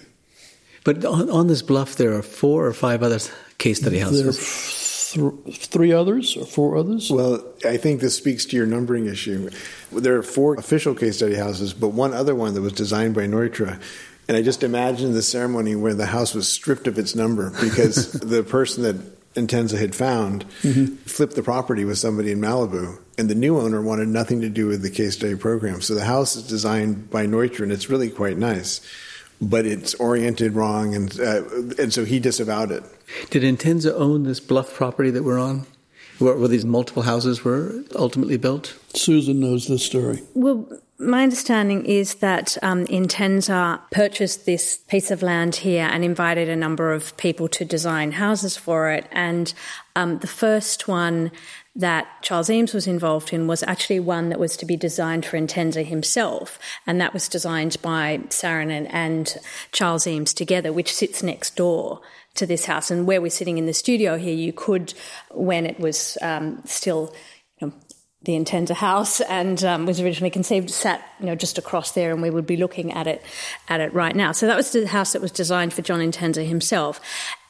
but 0.83 1.03
on, 1.03 1.29
on, 1.29 1.47
this 1.47 1.61
bluff, 1.61 1.95
there 1.95 2.13
are 2.13 2.21
four 2.21 2.65
or 2.65 2.73
five 2.73 3.03
other 3.03 3.19
case 3.65 3.81
study 3.81 3.99
houses 3.99 5.13
th- 5.15 5.57
three 5.57 5.91
others 5.91 6.37
or 6.37 6.45
four 6.45 6.77
others? 6.77 7.09
Well, 7.09 7.43
I 7.65 7.77
think 7.77 8.01
this 8.01 8.15
speaks 8.15 8.45
to 8.45 8.55
your 8.55 8.65
numbering 8.65 9.07
issue. 9.07 9.49
There 9.91 10.17
are 10.17 10.23
four 10.23 10.55
official 10.55 10.93
case 10.93 11.17
study 11.17 11.35
houses, 11.35 11.73
but 11.73 11.89
one 11.89 12.13
other 12.13 12.35
one 12.35 12.53
that 12.53 12.61
was 12.61 12.73
designed 12.73 13.15
by 13.15 13.25
Neutra. 13.25 13.81
And 14.27 14.35
I 14.35 14.41
just 14.41 14.63
imagine 14.63 15.13
the 15.13 15.21
ceremony 15.21 15.75
where 15.75 15.93
the 15.93 16.07
house 16.07 16.33
was 16.33 16.47
stripped 16.47 16.87
of 16.87 16.97
its 16.97 17.15
number 17.15 17.51
because 17.61 18.11
the 18.33 18.43
person 18.43 18.83
that 18.83 18.95
Entenza 19.35 19.77
had 19.77 19.93
found 19.93 20.45
mm-hmm. 20.61 20.95
flipped 21.05 21.35
the 21.35 21.43
property 21.43 21.85
with 21.85 21.97
somebody 21.97 22.31
in 22.31 22.39
Malibu, 22.39 22.97
and 23.17 23.29
the 23.29 23.35
new 23.35 23.59
owner 23.59 23.81
wanted 23.81 24.07
nothing 24.07 24.41
to 24.41 24.49
do 24.49 24.67
with 24.67 24.81
the 24.81 24.89
case 24.89 25.15
study 25.15 25.35
program. 25.35 25.81
So 25.81 25.93
the 25.93 26.05
house 26.05 26.35
is 26.35 26.47
designed 26.47 27.09
by 27.09 27.27
Neutra, 27.27 27.61
and 27.61 27.71
it's 27.71 27.89
really 27.89 28.09
quite 28.09 28.37
nice 28.37 28.81
but 29.41 29.65
it's 29.65 29.93
oriented 29.95 30.53
wrong, 30.53 30.95
and 30.95 31.19
uh, 31.19 31.43
and 31.77 31.93
so 31.93 32.05
he 32.05 32.19
disavowed 32.19 32.71
it. 32.71 32.83
Did 33.29 33.43
Entenza 33.43 33.93
own 33.93 34.23
this 34.23 34.39
bluff 34.39 34.73
property 34.73 35.11
that 35.11 35.23
we're 35.23 35.39
on, 35.39 35.65
where, 36.19 36.35
where 36.35 36.47
these 36.47 36.65
multiple 36.65 37.03
houses 37.03 37.43
were 37.43 37.83
ultimately 37.95 38.37
built? 38.37 38.77
Susan 38.93 39.39
knows 39.39 39.67
this 39.67 39.83
story. 39.83 40.21
Well. 40.33 40.67
My 40.97 41.23
understanding 41.23 41.85
is 41.85 42.15
that 42.15 42.57
um, 42.61 42.85
Entenza 42.85 43.81
purchased 43.91 44.45
this 44.45 44.77
piece 44.77 45.11
of 45.11 45.21
land 45.21 45.57
here 45.57 45.89
and 45.91 46.05
invited 46.05 46.47
a 46.47 46.55
number 46.55 46.93
of 46.93 47.17
people 47.17 47.49
to 47.49 47.65
design 47.65 48.13
houses 48.13 48.55
for 48.55 48.89
it. 48.91 49.05
And 49.11 49.53
um, 49.97 50.19
the 50.19 50.27
first 50.27 50.87
one 50.87 51.31
that 51.75 52.07
Charles 52.21 52.49
Eames 52.49 52.73
was 52.73 52.87
involved 52.87 53.33
in 53.33 53.47
was 53.47 53.61
actually 53.63 53.99
one 53.99 54.29
that 54.29 54.39
was 54.39 54.55
to 54.57 54.65
be 54.65 54.77
designed 54.77 55.25
for 55.25 55.37
Entenza 55.37 55.85
himself, 55.85 56.57
and 56.87 57.01
that 57.01 57.13
was 57.13 57.27
designed 57.27 57.77
by 57.81 58.19
Saarinen 58.29 58.87
and 58.91 59.37
Charles 59.71 60.07
Eames 60.07 60.33
together, 60.33 60.71
which 60.71 60.93
sits 60.93 61.21
next 61.21 61.55
door 61.55 62.01
to 62.35 62.45
this 62.45 62.65
house. 62.65 62.91
And 62.91 63.05
where 63.05 63.21
we're 63.21 63.29
sitting 63.29 63.57
in 63.57 63.65
the 63.65 63.73
studio 63.73 64.17
here, 64.17 64.33
you 64.33 64.53
could, 64.53 64.93
when 65.31 65.65
it 65.65 65.79
was 65.79 66.17
um, 66.21 66.61
still 66.65 67.13
the 68.25 68.33
Entenza 68.33 68.73
house 68.73 69.21
and 69.21 69.63
um, 69.63 69.85
was 69.85 70.01
originally 70.01 70.29
conceived 70.29 70.69
sat 70.69 71.07
you 71.19 71.25
know 71.27 71.35
just 71.35 71.57
across 71.57 71.91
there 71.91 72.11
and 72.11 72.21
we 72.21 72.29
would 72.29 72.45
be 72.45 72.57
looking 72.57 72.91
at 72.91 73.07
it 73.07 73.21
at 73.69 73.79
it 73.79 73.93
right 73.93 74.15
now 74.15 74.31
so 74.31 74.47
that 74.47 74.55
was 74.55 74.71
the 74.71 74.87
house 74.87 75.13
that 75.13 75.21
was 75.21 75.31
designed 75.31 75.73
for 75.73 75.81
John 75.81 75.99
Entenza 75.99 76.45
himself 76.45 76.99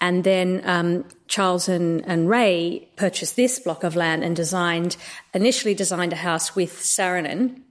and 0.01 0.24
then 0.24 0.62
um, 0.65 1.05
Charles 1.27 1.67
and, 1.67 2.05
and, 2.05 2.29
Ray 2.29 2.88
purchased 2.97 3.36
this 3.36 3.58
block 3.58 3.84
of 3.84 3.95
land 3.95 4.23
and 4.23 4.36
designed 4.36 4.97
initially 5.34 5.73
designed 5.73 6.13
a 6.13 6.17
house 6.17 6.56
with 6.56 6.73
Saarinen 6.73 7.62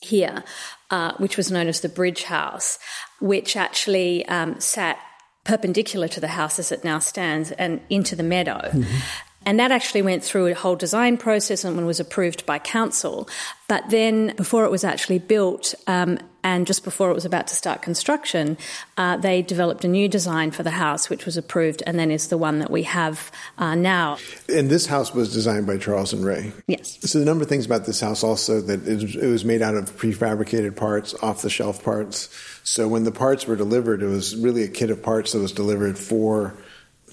here 0.00 0.42
uh, 0.90 1.12
which 1.18 1.36
was 1.36 1.50
known 1.50 1.68
as 1.68 1.80
the 1.80 1.88
Bridge 1.88 2.24
House 2.24 2.78
which 3.20 3.56
actually 3.56 4.26
um, 4.26 4.58
sat 4.60 4.98
perpendicular 5.44 6.08
to 6.08 6.20
the 6.20 6.28
house 6.28 6.58
as 6.58 6.72
it 6.72 6.84
now 6.84 6.98
stands 6.98 7.52
and 7.52 7.80
into 7.90 8.16
the 8.16 8.22
meadow. 8.22 8.60
Mm-hmm. 8.72 8.98
And 9.46 9.60
that 9.60 9.70
actually 9.70 10.02
went 10.02 10.24
through 10.24 10.46
a 10.46 10.54
whole 10.54 10.76
design 10.76 11.16
process 11.16 11.64
and 11.64 11.86
was 11.86 12.00
approved 12.00 12.46
by 12.46 12.58
council. 12.58 13.28
But 13.68 13.90
then, 13.90 14.34
before 14.36 14.64
it 14.64 14.70
was 14.70 14.84
actually 14.84 15.18
built, 15.18 15.74
um, 15.86 16.18
and 16.42 16.66
just 16.66 16.84
before 16.84 17.10
it 17.10 17.14
was 17.14 17.24
about 17.24 17.46
to 17.46 17.54
start 17.54 17.80
construction, 17.80 18.58
uh, 18.98 19.16
they 19.16 19.40
developed 19.40 19.84
a 19.84 19.88
new 19.88 20.08
design 20.08 20.50
for 20.50 20.62
the 20.62 20.70
house, 20.70 21.08
which 21.08 21.24
was 21.24 21.38
approved, 21.38 21.82
and 21.86 21.98
then 21.98 22.10
is 22.10 22.28
the 22.28 22.36
one 22.36 22.58
that 22.58 22.70
we 22.70 22.82
have 22.82 23.32
uh, 23.56 23.74
now. 23.74 24.18
And 24.48 24.68
this 24.68 24.86
house 24.86 25.14
was 25.14 25.32
designed 25.32 25.66
by 25.66 25.78
Charles 25.78 26.12
and 26.12 26.22
Ray. 26.22 26.52
Yes. 26.66 26.98
So 27.10 27.18
the 27.18 27.24
number 27.24 27.42
of 27.42 27.48
things 27.48 27.64
about 27.64 27.86
this 27.86 28.00
house 28.00 28.22
also 28.22 28.60
that 28.60 28.86
it 28.86 29.26
was 29.26 29.44
made 29.44 29.62
out 29.62 29.74
of 29.74 29.96
prefabricated 29.96 30.76
parts, 30.76 31.14
off 31.22 31.40
the 31.40 31.50
shelf 31.50 31.82
parts. 31.82 32.28
So 32.62 32.88
when 32.88 33.04
the 33.04 33.12
parts 33.12 33.46
were 33.46 33.56
delivered, 33.56 34.02
it 34.02 34.08
was 34.08 34.36
really 34.36 34.64
a 34.64 34.68
kit 34.68 34.90
of 34.90 35.02
parts 35.02 35.32
that 35.32 35.38
was 35.38 35.52
delivered 35.52 35.98
for 35.98 36.54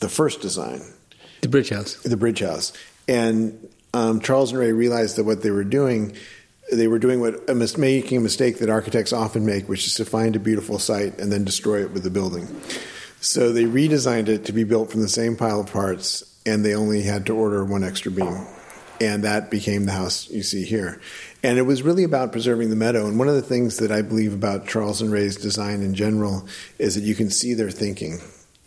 the 0.02 0.10
first 0.10 0.42
design. 0.42 0.82
The 1.42 1.50
Bridge 1.50 1.70
House. 1.70 1.96
The 1.96 2.18
Bridge 2.18 2.40
House. 2.40 2.74
And 3.08 3.68
um, 3.94 4.22
Charles 4.22 4.52
and 4.52 4.60
Ray 4.60 4.72
realized 4.72 5.18
that 5.18 5.24
what 5.24 5.42
they 5.42 5.52
were 5.52 5.64
doing, 5.64 6.16
they 6.72 6.88
were 6.88 7.00
doing 7.00 7.20
what 7.20 7.50
a 7.50 7.56
mis- 7.56 7.78
making 7.78 8.18
a 8.18 8.22
mistake 8.22 8.60
that 8.60 8.70
architects 8.70 9.12
often 9.12 9.46
make, 9.46 9.68
which 9.68 9.88
is 9.88 9.96
to 9.96 10.06
find 10.06 10.36
a 10.36 10.40
beautiful 10.40 10.80
site 10.80 11.20
and 11.20 11.32
then 11.32 11.44
destroy 11.44 11.82
it 11.82 11.92
with 11.92 12.04
the 12.04 12.10
building. 12.10 12.48
So 13.20 13.52
they 13.52 13.66
redesigned 13.66 14.30
it 14.30 14.46
to 14.46 14.54
be 14.54 14.64
built 14.64 14.92
from 14.92 15.02
the 15.02 15.10
same 15.10 15.36
pile 15.36 15.62
of 15.62 15.72
parts, 15.72 16.24
and 16.46 16.64
they 16.64 16.74
only 16.74 17.02
had 17.02 17.26
to 17.28 17.36
order 17.36 17.66
one 17.66 17.84
extra 17.84 18.12
beam. 18.12 18.46
And 19.00 19.24
that 19.24 19.50
became 19.50 19.86
the 19.86 19.92
house 19.94 20.30
you 20.30 20.44
see 20.44 20.64
here. 20.64 21.02
And 21.42 21.58
it 21.58 21.64
was 21.64 21.82
really 21.82 22.04
about 22.04 22.32
preserving 22.32 22.70
the 22.70 22.76
meadow. 22.76 23.08
And 23.08 23.18
one 23.18 23.28
of 23.28 23.34
the 23.34 23.42
things 23.42 23.78
that 23.78 23.92
I 23.92 24.04
believe 24.04 24.32
about 24.32 24.68
Charles 24.68 25.02
and 25.02 25.12
Ray's 25.12 25.38
design 25.38 25.82
in 25.82 25.96
general 25.96 26.48
is 26.78 26.94
that 26.94 27.04
you 27.04 27.16
can 27.16 27.32
see 27.32 27.56
their 27.56 27.72
thinking 27.72 28.20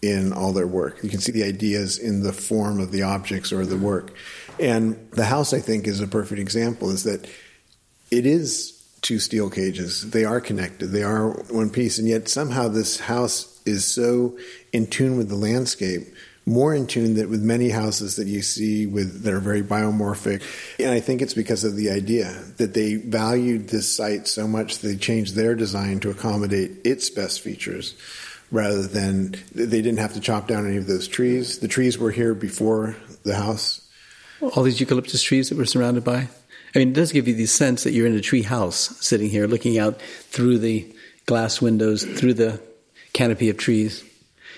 in 0.04 0.32
all 0.32 0.52
their 0.52 0.66
work. 0.66 1.02
You 1.02 1.10
can 1.10 1.20
see 1.20 1.32
the 1.32 1.44
ideas 1.44 1.98
in 1.98 2.22
the 2.22 2.32
form 2.32 2.80
of 2.80 2.92
the 2.92 3.02
objects 3.02 3.52
or 3.52 3.64
the 3.64 3.76
work. 3.76 4.12
And 4.60 5.10
the 5.12 5.24
house, 5.24 5.52
I 5.52 5.60
think, 5.60 5.86
is 5.86 6.00
a 6.00 6.06
perfect 6.06 6.40
example, 6.40 6.90
is 6.90 7.04
that 7.04 7.26
it 8.10 8.26
is 8.26 8.74
two 9.02 9.18
steel 9.18 9.50
cages. 9.50 10.10
They 10.10 10.24
are 10.24 10.40
connected, 10.40 10.88
they 10.88 11.02
are 11.02 11.30
one 11.50 11.70
piece, 11.70 11.98
and 11.98 12.08
yet 12.08 12.28
somehow 12.28 12.68
this 12.68 13.00
house 13.00 13.60
is 13.66 13.84
so 13.84 14.38
in 14.72 14.86
tune 14.86 15.16
with 15.16 15.28
the 15.28 15.36
landscape. 15.36 16.02
More 16.46 16.74
in 16.74 16.86
tune 16.86 17.14
that 17.14 17.30
with 17.30 17.42
many 17.42 17.70
houses 17.70 18.16
that 18.16 18.26
you 18.26 18.42
see 18.42 18.86
with 18.86 19.22
that 19.22 19.32
are 19.32 19.40
very 19.40 19.62
biomorphic, 19.62 20.42
and 20.78 20.90
I 20.90 21.00
think 21.00 21.22
it's 21.22 21.32
because 21.32 21.64
of 21.64 21.74
the 21.74 21.90
idea 21.90 22.44
that 22.58 22.74
they 22.74 22.96
valued 22.96 23.68
this 23.68 23.94
site 23.94 24.28
so 24.28 24.46
much 24.46 24.80
they 24.80 24.96
changed 24.96 25.34
their 25.34 25.54
design 25.54 26.00
to 26.00 26.10
accommodate 26.10 26.72
its 26.84 27.08
best 27.08 27.40
features 27.40 27.94
rather 28.54 28.86
than 28.86 29.34
they 29.52 29.82
didn't 29.82 29.98
have 29.98 30.14
to 30.14 30.20
chop 30.20 30.46
down 30.46 30.66
any 30.66 30.76
of 30.76 30.86
those 30.86 31.08
trees. 31.08 31.58
The 31.58 31.68
trees 31.68 31.98
were 31.98 32.12
here 32.12 32.34
before 32.34 32.94
the 33.24 33.34
house. 33.34 33.80
All 34.40 34.62
these 34.62 34.78
eucalyptus 34.78 35.22
trees 35.22 35.48
that 35.48 35.58
we're 35.58 35.64
surrounded 35.64 36.04
by. 36.04 36.28
I 36.74 36.78
mean, 36.78 36.90
it 36.90 36.94
does 36.94 37.12
give 37.12 37.26
you 37.26 37.34
the 37.34 37.46
sense 37.46 37.82
that 37.82 37.92
you're 37.92 38.06
in 38.06 38.14
a 38.14 38.20
tree 38.20 38.42
house 38.42 38.96
sitting 39.04 39.28
here 39.28 39.46
looking 39.46 39.76
out 39.78 40.00
through 40.00 40.58
the 40.58 40.94
glass 41.26 41.60
windows, 41.60 42.04
through 42.04 42.34
the 42.34 42.60
canopy 43.12 43.50
of 43.50 43.56
trees. 43.56 44.04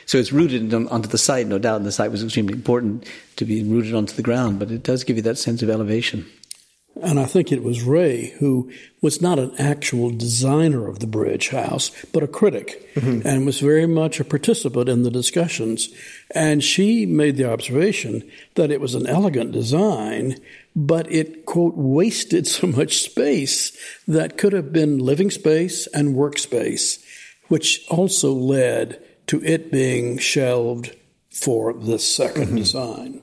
So 0.04 0.18
it's 0.18 0.32
rooted 0.32 0.72
onto 0.74 1.09
the 1.09 1.18
site, 1.18 1.46
no 1.46 1.59
doubt, 1.59 1.76
and 1.76 1.87
the 1.87 1.92
site 1.92 2.11
was 2.11 2.22
extremely 2.22 2.54
important 2.54 3.06
to 3.37 3.44
be 3.44 3.62
rooted 3.64 3.94
onto 3.94 4.14
the 4.14 4.22
ground, 4.22 4.59
but 4.59 4.70
it 4.70 4.82
does 4.82 5.04
give 5.04 5.16
you 5.16 5.22
that 5.22 5.38
sense 5.38 5.62
of 5.62 5.70
elevation. 5.70 6.26
And 7.02 7.20
I 7.20 7.26
think 7.26 7.52
it 7.52 7.62
was 7.62 7.82
Ray 7.82 8.30
who 8.38 8.70
was 9.02 9.20
not 9.20 9.38
an 9.38 9.54
actual 9.59 10.11
designer 10.11 10.88
of 10.88 10.98
the 10.98 11.06
bridge 11.06 11.50
house, 11.50 11.90
but 12.12 12.22
a 12.22 12.28
critic, 12.28 12.94
mm-hmm. 12.94 13.26
and 13.26 13.44
was 13.44 13.61
very 13.61 13.87
much 13.87 14.18
a 14.18 14.24
participant 14.24 14.88
in 14.88 15.02
the 15.02 15.11
discussions. 15.11 15.90
And 16.35 16.64
she 16.64 17.04
made 17.04 17.37
the 17.37 17.50
observation 17.50 18.28
that 18.54 18.70
it 18.70 18.80
was 18.80 18.94
an 18.94 19.06
elegant 19.06 19.52
design, 19.52 20.38
but 20.74 21.11
it, 21.12 21.44
quote, 21.44 21.74
wasted 21.76 22.46
so 22.46 22.66
much 22.66 22.98
space 22.98 23.76
that 24.09 24.38
could 24.38 24.54
have 24.54 24.72
been 24.72 24.98
living 24.98 25.30
space 25.30 25.87
and 25.88 26.16
workspace, 26.16 27.04
which 27.48 27.85
also 27.90 28.32
led 28.32 29.02
to 29.26 29.44
it 29.44 29.70
being 29.70 30.16
shelved 30.16 30.96
for 31.30 31.74
the 31.74 31.96
2nd 31.96 32.35
mm-hmm. 32.35 32.56
design 32.56 33.22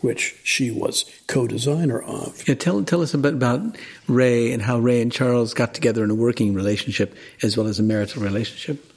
which 0.00 0.36
she 0.44 0.70
was 0.70 1.04
co-designer 1.26 2.00
of. 2.00 2.46
Yeah, 2.46 2.54
tell 2.54 2.82
tell 2.84 3.02
us 3.02 3.14
a 3.14 3.18
bit 3.18 3.34
about 3.34 3.76
Ray 4.06 4.52
and 4.52 4.62
how 4.62 4.78
Ray 4.78 5.00
and 5.00 5.10
Charles 5.10 5.54
got 5.54 5.74
together 5.74 6.04
in 6.04 6.10
a 6.10 6.14
working 6.14 6.54
relationship 6.54 7.14
as 7.42 7.56
well 7.56 7.66
as 7.66 7.78
a 7.78 7.82
marital 7.82 8.22
relationship. 8.22 8.92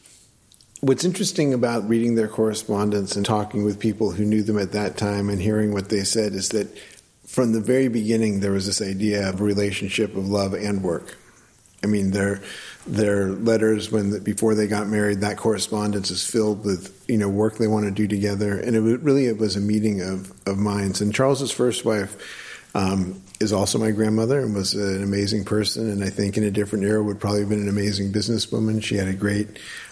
What's 0.81 1.03
interesting 1.03 1.53
about 1.53 1.89
reading 1.89 2.15
their 2.15 2.29
correspondence 2.29 3.15
and 3.15 3.25
talking 3.25 3.65
with 3.65 3.79
people 3.79 4.11
who 4.11 4.23
knew 4.23 4.43
them 4.43 4.57
at 4.57 4.71
that 4.71 4.95
time 4.95 5.29
and 5.29 5.41
hearing 5.41 5.73
what 5.73 5.89
they 5.89 6.05
said 6.05 6.33
is 6.33 6.49
that 6.49 6.67
from 7.25 7.51
the 7.51 7.59
very 7.59 7.89
beginning 7.89 8.39
there 8.39 8.53
was 8.53 8.65
this 8.65 8.81
idea 8.81 9.27
of 9.27 9.41
a 9.41 9.43
relationship 9.43 10.15
of 10.15 10.27
love 10.29 10.53
and 10.53 10.81
work. 10.81 11.17
I 11.83 11.87
mean, 11.87 12.11
their 12.11 12.41
their 12.89 13.29
letters 13.29 13.91
when 13.91 14.09
the, 14.09 14.19
before 14.19 14.55
they 14.55 14.67
got 14.67 14.87
married. 14.87 15.21
That 15.21 15.37
correspondence 15.37 16.11
is 16.11 16.25
filled 16.25 16.65
with 16.65 17.03
you 17.07 17.17
know 17.17 17.29
work 17.29 17.57
they 17.57 17.67
want 17.67 17.85
to 17.85 17.91
do 17.91 18.07
together, 18.07 18.59
and 18.59 18.75
it 18.75 18.81
was, 18.81 18.99
really 18.99 19.25
it 19.25 19.37
was 19.37 19.55
a 19.55 19.61
meeting 19.61 20.01
of 20.01 20.31
of 20.47 20.57
minds. 20.57 21.01
And 21.01 21.13
Charles's 21.13 21.51
first 21.51 21.85
wife. 21.85 22.45
Um, 22.75 23.23
is 23.39 23.51
also 23.51 23.79
my 23.79 23.89
grandmother 23.89 24.41
and 24.41 24.53
was 24.53 24.75
an 24.75 25.01
amazing 25.01 25.43
person, 25.43 25.89
and 25.89 26.03
I 26.03 26.11
think 26.11 26.37
in 26.37 26.43
a 26.43 26.51
different 26.51 26.83
era 26.83 27.01
would 27.01 27.19
probably 27.19 27.39
have 27.39 27.49
been 27.49 27.61
an 27.61 27.69
amazing 27.69 28.11
businesswoman. 28.11 28.83
She 28.83 28.95
had 28.95 29.07
a 29.07 29.13
great 29.13 29.47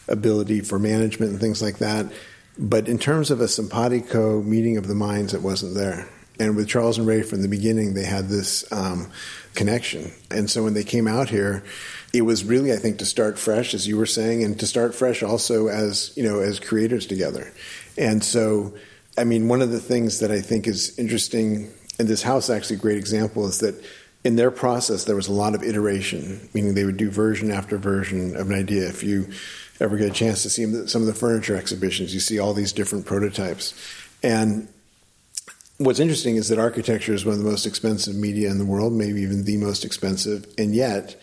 ability 0.07 0.61
for 0.61 0.77
management 0.77 1.31
and 1.31 1.39
things 1.39 1.61
like 1.61 1.77
that. 1.79 2.11
But 2.59 2.87
in 2.87 2.97
terms 2.97 3.31
of 3.31 3.39
a 3.39 3.47
simpatico 3.47 4.41
meeting 4.41 4.77
of 4.77 4.87
the 4.87 4.95
minds, 4.95 5.33
it 5.33 5.41
wasn't 5.41 5.75
there. 5.75 6.07
And 6.39 6.55
with 6.55 6.67
Charles 6.67 6.97
and 6.97 7.07
Ray 7.07 7.23
from 7.23 7.41
the 7.41 7.47
beginning, 7.47 7.93
they 7.93 8.03
had 8.03 8.27
this 8.27 8.69
um, 8.71 9.09
connection. 9.55 10.11
And 10.29 10.49
so 10.49 10.63
when 10.63 10.73
they 10.73 10.83
came 10.83 11.07
out 11.07 11.29
here, 11.29 11.63
it 12.17 12.21
was 12.21 12.43
really, 12.43 12.73
I 12.73 12.77
think, 12.77 12.97
to 12.97 13.05
start 13.05 13.37
fresh, 13.37 13.75
as 13.75 13.87
you 13.87 13.95
were 13.95 14.07
saying, 14.07 14.43
and 14.43 14.59
to 14.59 14.65
start 14.65 14.95
fresh 14.95 15.21
also 15.21 15.67
as 15.67 16.11
you 16.17 16.23
know 16.23 16.39
as 16.39 16.59
creators 16.59 17.05
together. 17.05 17.53
And 17.95 18.23
so, 18.23 18.73
I 19.17 19.23
mean, 19.23 19.47
one 19.47 19.61
of 19.61 19.69
the 19.69 19.79
things 19.79 20.19
that 20.19 20.31
I 20.31 20.41
think 20.41 20.67
is 20.67 20.97
interesting, 20.97 21.71
and 21.99 22.07
this 22.07 22.23
house 22.23 22.49
actually 22.49 22.77
a 22.77 22.79
great 22.79 22.97
example 22.97 23.45
is 23.45 23.59
that 23.59 23.75
in 24.23 24.35
their 24.35 24.49
process 24.49 25.05
there 25.05 25.15
was 25.15 25.27
a 25.27 25.31
lot 25.31 25.53
of 25.53 25.61
iteration, 25.61 26.49
meaning 26.55 26.73
they 26.73 26.85
would 26.85 26.97
do 26.97 27.11
version 27.11 27.51
after 27.51 27.77
version 27.77 28.35
of 28.35 28.49
an 28.49 28.57
idea. 28.57 28.89
If 28.89 29.03
you 29.03 29.29
ever 29.79 29.95
get 29.95 30.09
a 30.09 30.13
chance 30.13 30.41
to 30.41 30.49
see 30.49 30.65
some 30.87 31.01
of 31.03 31.07
the 31.07 31.13
furniture 31.13 31.55
exhibitions, 31.55 32.15
you 32.15 32.19
see 32.19 32.39
all 32.39 32.55
these 32.55 32.73
different 32.73 33.05
prototypes. 33.05 33.75
And 34.23 34.67
what's 35.77 35.99
interesting 35.99 36.35
is 36.35 36.49
that 36.49 36.57
architecture 36.57 37.13
is 37.13 37.25
one 37.25 37.33
of 37.33 37.43
the 37.43 37.49
most 37.49 37.67
expensive 37.67 38.15
media 38.15 38.49
in 38.49 38.57
the 38.57 38.65
world, 38.65 38.93
maybe 38.93 39.21
even 39.21 39.43
the 39.43 39.57
most 39.57 39.85
expensive, 39.85 40.47
and 40.57 40.73
yet 40.73 41.15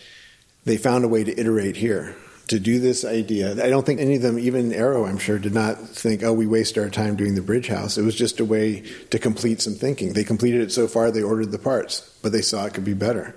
they 0.64 0.76
found 0.76 1.04
a 1.04 1.08
way 1.08 1.24
to 1.24 1.38
iterate 1.38 1.76
here 1.76 2.16
to 2.48 2.60
do 2.60 2.78
this 2.78 3.04
idea. 3.04 3.52
I 3.52 3.70
don't 3.70 3.86
think 3.86 4.00
any 4.00 4.16
of 4.16 4.22
them, 4.22 4.38
even 4.38 4.70
Eero, 4.70 5.08
I'm 5.08 5.18
sure, 5.18 5.38
did 5.38 5.54
not 5.54 5.78
think, 5.78 6.22
oh, 6.22 6.32
we 6.32 6.46
waste 6.46 6.76
our 6.76 6.90
time 6.90 7.16
doing 7.16 7.34
the 7.34 7.42
bridge 7.42 7.68
house. 7.68 7.96
It 7.96 8.02
was 8.02 8.14
just 8.14 8.38
a 8.38 8.44
way 8.44 8.80
to 9.10 9.18
complete 9.18 9.62
some 9.62 9.74
thinking. 9.74 10.12
They 10.12 10.24
completed 10.24 10.60
it 10.60 10.72
so 10.72 10.86
far, 10.86 11.10
they 11.10 11.22
ordered 11.22 11.52
the 11.52 11.58
parts, 11.58 12.00
but 12.22 12.32
they 12.32 12.42
saw 12.42 12.66
it 12.66 12.74
could 12.74 12.84
be 12.84 12.94
better. 12.94 13.34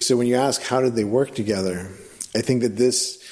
So 0.00 0.16
when 0.16 0.26
you 0.26 0.36
ask 0.36 0.62
how 0.62 0.80
did 0.80 0.94
they 0.94 1.04
work 1.04 1.34
together, 1.34 1.88
I 2.34 2.42
think 2.42 2.62
that 2.62 2.76
this 2.76 3.22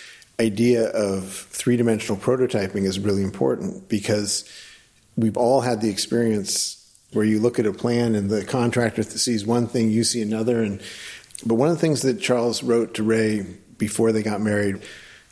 idea 0.41 0.89
of 0.89 1.31
three 1.33 1.77
dimensional 1.77 2.21
prototyping 2.21 2.85
is 2.85 2.99
really 2.99 3.23
important 3.23 3.89
because 3.89 4.49
we've 5.17 5.37
all 5.37 5.61
had 5.61 5.81
the 5.81 5.91
experience 5.91 6.79
where 7.13 7.25
you 7.25 7.39
look 7.39 7.59
at 7.59 7.67
a 7.67 7.73
plan 7.73 8.15
and 8.15 8.31
the 8.31 8.45
contractor 8.45 9.03
sees 9.03 9.45
one 9.45 9.67
thing, 9.67 9.91
you 9.91 10.03
see 10.03 10.23
another. 10.23 10.63
And 10.63 10.81
but 11.45 11.55
one 11.55 11.69
of 11.69 11.75
the 11.75 11.81
things 11.81 12.03
that 12.03 12.21
Charles 12.21 12.63
wrote 12.63 12.95
to 12.95 13.03
Ray 13.03 13.47
before 13.79 14.13
they 14.13 14.23
got 14.23 14.41
married, 14.41 14.83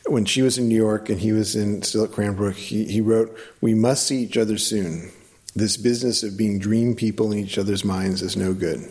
when 0.05 0.25
she 0.25 0.41
was 0.41 0.57
in 0.57 0.67
New 0.67 0.75
York 0.75 1.09
and 1.09 1.19
he 1.19 1.31
was 1.31 1.55
in 1.55 1.83
still 1.83 2.03
at 2.03 2.11
Cranbrook, 2.11 2.55
he, 2.55 2.85
he 2.85 3.01
wrote, 3.01 3.37
"We 3.61 3.73
must 3.73 4.07
see 4.07 4.23
each 4.23 4.37
other 4.37 4.57
soon. 4.57 5.11
This 5.55 5.77
business 5.77 6.23
of 6.23 6.37
being 6.37 6.59
dream 6.59 6.95
people 6.95 7.31
in 7.31 7.39
each 7.39 7.57
other's 7.57 7.85
minds 7.85 8.21
is 8.21 8.35
no 8.35 8.53
good." 8.53 8.89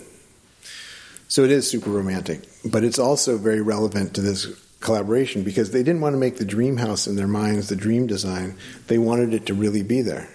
So 1.29 1.45
it 1.45 1.51
is 1.51 1.69
super 1.69 1.91
romantic, 1.91 2.41
but 2.65 2.85
it's 2.85 2.99
also 2.99 3.39
very 3.39 3.61
relevant 3.61 4.15
to 4.15 4.21
this 4.21 4.47
collaboration 4.81 5.43
because 5.43 5.71
they 5.71 5.83
didn't 5.83 6.01
want 6.01 6.15
to 6.15 6.19
make 6.19 6.39
the 6.39 6.45
dream 6.45 6.79
house 6.79 7.07
in 7.07 7.17
their 7.17 7.29
minds 7.29 7.69
the 7.69 7.77
dream 7.77 8.07
design. 8.07 8.57
They 8.89 8.99
wanted 8.99 9.35
it 9.35 9.47
to 9.47 9.55
really 9.55 9.83
be 9.83 10.03
there. 10.03 10.29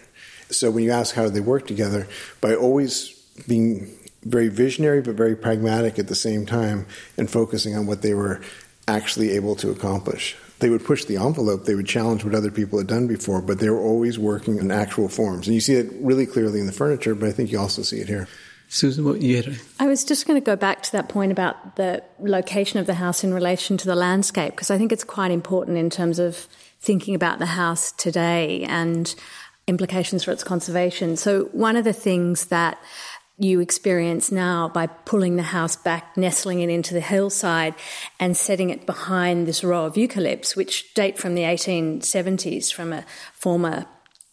So 0.50 0.70
when 0.72 0.84
you 0.84 0.92
ask 0.92 1.16
how 1.16 1.28
they 1.30 1.42
work 1.42 1.68
together, 1.68 2.08
by 2.42 2.56
always 2.56 3.10
being 3.48 3.92
very 4.26 4.48
visionary 4.50 5.02
but 5.02 5.16
very 5.16 5.36
pragmatic 5.36 5.98
at 6.00 6.08
the 6.08 6.16
same 6.16 6.46
time 6.46 6.86
and 7.18 7.30
focusing 7.30 7.76
on 7.76 7.86
what 7.86 8.02
they 8.02 8.14
were 8.14 8.42
actually 8.88 9.32
able 9.32 9.56
to 9.56 9.70
accomplish. 9.70 10.36
They 10.60 10.70
would 10.70 10.86
push 10.86 11.06
the 11.06 11.18
envelope, 11.18 11.66
they 11.66 11.76
would 11.76 11.88
challenge 11.88 12.24
what 12.24 12.34
other 12.34 12.52
people 12.52 12.80
had 12.80 12.88
done 12.88 13.08
before, 13.08 13.42
but 13.42 13.60
they 13.60 13.70
were 13.70 13.82
always 13.82 14.18
working 14.18 14.58
in 14.58 14.72
actual 14.72 15.10
forms. 15.10 15.48
And 15.48 15.54
you 15.54 15.62
see 15.62 15.74
it 15.74 15.92
really 16.00 16.26
clearly 16.26 16.60
in 16.60 16.66
the 16.66 16.72
furniture, 16.72 17.14
but 17.14 17.28
I 17.28 17.32
think 17.32 17.52
you 17.52 17.60
also 17.60 17.82
see 17.82 18.00
it 18.00 18.08
here. 18.08 18.28
Susan, 18.68 19.06
what 19.06 19.22
you 19.22 19.38
had? 19.38 19.60
I 19.80 19.88
was 19.88 20.04
just 20.04 20.26
going 20.26 20.42
to 20.42 20.46
go 20.46 20.56
back 20.56 20.82
to 20.84 20.92
that 20.94 21.08
point 21.08 21.32
about 21.32 21.76
the 21.76 22.04
location 22.20 22.80
of 22.80 22.88
the 22.88 22.96
house 22.96 23.24
in 23.24 23.34
relation 23.34 23.78
to 23.78 23.86
the 23.86 23.96
landscape, 23.96 24.52
because 24.52 24.72
I 24.72 24.78
think 24.78 24.92
it's 24.92 25.04
quite 25.04 25.32
important 25.32 25.78
in 25.78 25.90
terms 25.90 26.20
of 26.20 26.48
thinking 26.80 27.16
about 27.16 27.40
the 27.40 27.46
house 27.46 27.92
today 27.92 28.64
and 28.64 29.14
implications 29.68 30.24
for 30.24 30.32
its 30.32 30.44
conservation. 30.44 31.16
So, 31.16 31.46
one 31.46 31.76
of 31.76 31.84
the 31.84 31.94
things 31.94 32.46
that 32.46 32.80
you 33.38 33.60
experience 33.60 34.32
now 34.32 34.70
by 34.70 34.88
pulling 34.88 35.36
the 35.36 35.44
house 35.44 35.76
back, 35.76 36.16
nestling 36.16 36.62
it 36.62 36.70
into 36.70 36.94
the 36.94 37.02
hillside, 37.02 37.76
and 38.20 38.36
setting 38.38 38.70
it 38.70 38.86
behind 38.86 39.48
this 39.48 39.64
row 39.64 39.86
of 39.86 39.96
eucalypts, 39.96 40.56
which 40.56 40.94
date 40.94 41.18
from 41.18 41.36
the 41.36 41.42
1870s 41.42 42.72
from 42.72 42.94
a 42.94 43.06
former 43.34 43.86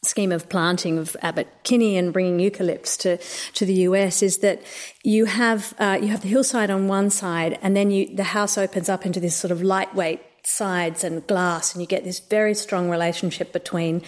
scheme 0.05 0.33
of 0.33 0.49
planting 0.49 0.99
of 0.99 1.17
Abbot 1.23 1.47
Kinney 1.62 1.97
and 1.97 2.12
bringing 2.12 2.38
eucalypts 2.38 2.99
to, 2.99 3.19
to 3.55 3.65
the 3.65 3.75
US 3.87 4.21
is 4.23 4.38
that 4.38 4.61
you 5.05 5.27
have 5.27 5.75
uh, 5.79 5.99
you 6.01 6.09
have 6.09 6.23
the 6.23 6.29
hillside 6.29 6.71
on 6.71 6.88
one 6.88 7.11
side, 7.11 7.59
and 7.62 7.77
then 7.77 7.91
you 7.91 8.15
the 8.15 8.25
house 8.25 8.59
opens 8.59 8.88
up 8.88 9.07
into 9.07 9.21
this 9.21 9.37
sort 9.37 9.53
of 9.53 9.62
lightweight 9.62 10.21
sides 10.45 11.05
and 11.05 11.25
glass, 11.27 11.73
and 11.73 11.81
you 11.81 11.87
get 11.87 12.05
this 12.05 12.19
very 12.19 12.55
strong 12.55 12.91
relationship 12.91 13.53
between 13.53 14.03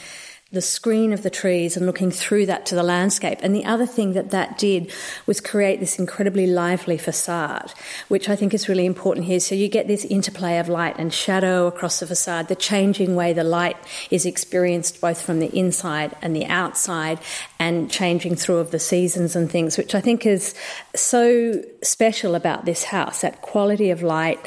the 0.54 0.62
screen 0.62 1.12
of 1.12 1.22
the 1.22 1.30
trees 1.30 1.76
and 1.76 1.84
looking 1.84 2.10
through 2.10 2.46
that 2.46 2.64
to 2.66 2.74
the 2.74 2.82
landscape. 2.82 3.38
And 3.42 3.54
the 3.54 3.64
other 3.64 3.86
thing 3.86 4.14
that 4.14 4.30
that 4.30 4.56
did 4.56 4.90
was 5.26 5.40
create 5.40 5.80
this 5.80 5.98
incredibly 5.98 6.46
lively 6.46 6.96
facade, 6.96 7.72
which 8.08 8.28
I 8.28 8.36
think 8.36 8.54
is 8.54 8.68
really 8.68 8.86
important 8.86 9.26
here. 9.26 9.40
So 9.40 9.54
you 9.54 9.68
get 9.68 9.86
this 9.86 10.04
interplay 10.04 10.58
of 10.58 10.68
light 10.68 10.96
and 10.98 11.12
shadow 11.12 11.66
across 11.66 12.00
the 12.00 12.06
facade, 12.06 12.48
the 12.48 12.56
changing 12.56 13.16
way 13.16 13.32
the 13.32 13.44
light 13.44 13.76
is 14.10 14.24
experienced 14.24 15.00
both 15.00 15.20
from 15.20 15.40
the 15.40 15.54
inside 15.56 16.16
and 16.22 16.34
the 16.34 16.46
outside, 16.46 17.18
and 17.58 17.90
changing 17.90 18.36
through 18.36 18.58
of 18.58 18.70
the 18.70 18.78
seasons 18.78 19.34
and 19.36 19.50
things, 19.50 19.76
which 19.76 19.94
I 19.94 20.00
think 20.00 20.26
is 20.26 20.54
so 20.94 21.62
special 21.82 22.34
about 22.34 22.64
this 22.64 22.84
house 22.84 23.22
that 23.22 23.42
quality 23.42 23.90
of 23.90 24.02
light, 24.02 24.38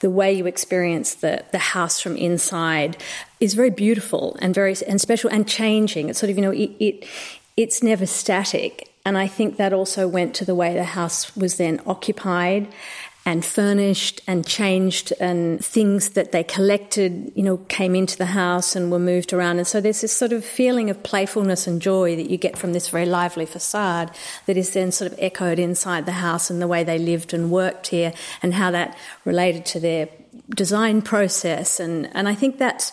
the 0.00 0.10
way 0.10 0.32
you 0.32 0.46
experience 0.46 1.14
the, 1.14 1.44
the 1.52 1.58
house 1.58 2.00
from 2.00 2.16
inside 2.16 2.96
is 3.44 3.54
very 3.54 3.70
beautiful 3.70 4.36
and 4.40 4.54
very 4.54 4.74
and 4.88 5.00
special 5.00 5.30
and 5.30 5.46
changing. 5.46 6.08
It's 6.08 6.18
sort 6.18 6.30
of 6.30 6.36
you 6.36 6.42
know 6.42 6.50
it, 6.50 6.70
it 6.80 7.08
it's 7.56 7.82
never 7.82 8.06
static, 8.06 8.90
and 9.04 9.16
I 9.16 9.28
think 9.28 9.56
that 9.58 9.72
also 9.72 10.08
went 10.08 10.34
to 10.36 10.44
the 10.44 10.54
way 10.54 10.74
the 10.74 10.84
house 10.84 11.36
was 11.36 11.56
then 11.56 11.80
occupied 11.86 12.68
and 13.26 13.42
furnished 13.42 14.20
and 14.26 14.46
changed 14.46 15.12
and 15.18 15.64
things 15.64 16.10
that 16.10 16.30
they 16.32 16.44
collected, 16.44 17.32
you 17.34 17.42
know, 17.42 17.56
came 17.68 17.94
into 17.94 18.18
the 18.18 18.26
house 18.26 18.76
and 18.76 18.90
were 18.90 18.98
moved 18.98 19.32
around. 19.32 19.56
And 19.56 19.66
so 19.66 19.80
there's 19.80 20.02
this 20.02 20.14
sort 20.14 20.32
of 20.32 20.44
feeling 20.44 20.90
of 20.90 21.02
playfulness 21.02 21.66
and 21.66 21.80
joy 21.80 22.16
that 22.16 22.28
you 22.28 22.36
get 22.36 22.58
from 22.58 22.74
this 22.74 22.90
very 22.90 23.06
lively 23.06 23.46
facade 23.46 24.10
that 24.44 24.58
is 24.58 24.74
then 24.74 24.92
sort 24.92 25.10
of 25.10 25.18
echoed 25.18 25.58
inside 25.58 26.04
the 26.04 26.12
house 26.12 26.50
and 26.50 26.60
the 26.60 26.68
way 26.68 26.84
they 26.84 26.98
lived 26.98 27.32
and 27.32 27.50
worked 27.50 27.86
here 27.86 28.12
and 28.42 28.52
how 28.52 28.70
that 28.70 28.94
related 29.24 29.64
to 29.66 29.80
their 29.80 30.08
design 30.50 31.00
process. 31.00 31.80
And, 31.80 32.14
and 32.14 32.28
I 32.28 32.34
think 32.34 32.58
that's, 32.58 32.92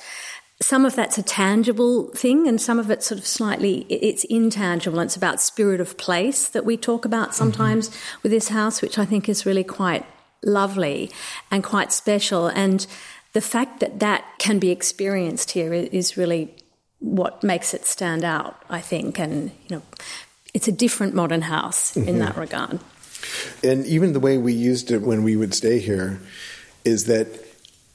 some 0.62 0.86
of 0.86 0.95
that's 0.95 1.17
a 1.17 1.24
tangible 1.24 2.08
thing 2.10 2.47
and 2.47 2.62
some 2.62 2.80
of 2.80 2.89
it's 2.89 3.08
sort 3.08 3.19
of 3.19 3.26
slightly 3.26 3.86
it's 3.89 4.24
intangible 4.26 5.00
it's 5.00 5.15
about 5.15 5.41
spirit 5.41 5.82
of 5.82 5.97
place 5.97 6.47
that 6.50 6.63
we 6.63 6.78
talk 6.78 7.04
about 7.04 7.34
sometimes 7.34 7.89
mm-hmm. 7.89 8.19
with 8.24 8.32
this 8.32 8.50
house 8.50 8.82
which 8.82 9.00
i 9.00 9.06
think 9.06 9.28
is 9.28 9.45
really 9.45 9.63
quite 9.63 10.06
lovely 10.43 11.12
and 11.50 11.63
quite 11.63 11.91
special. 11.91 12.47
And 12.47 12.86
the 13.34 13.41
fact 13.41 13.80
that 13.80 14.00
that 14.00 14.26
can 14.39 14.60
be 14.60 14.71
experienced 14.71 15.52
here 15.52 15.74
is 15.74 16.17
really 16.17 16.54
what 17.00 17.43
makes 17.43 17.74
it 17.74 17.86
stand 17.86 18.24
out, 18.24 18.62
I 18.69 18.82
think. 18.82 19.19
And, 19.19 19.52
you 19.67 19.78
know, 19.78 19.82
it's 20.54 20.67
a 20.67 20.71
different 20.71 21.13
modern 21.13 21.43
house 21.43 21.93
mm-hmm. 21.93 22.08
in 22.08 22.19
that 22.19 22.38
regard. 22.38 22.80
And 23.63 23.86
even 23.86 24.13
the 24.13 24.19
way 24.19 24.38
we 24.38 24.54
used 24.54 24.91
it 24.91 25.02
when 25.02 25.24
we 25.24 25.36
would 25.36 25.54
stay 25.54 25.80
here 25.80 26.19
is 26.84 27.06
that 27.06 27.28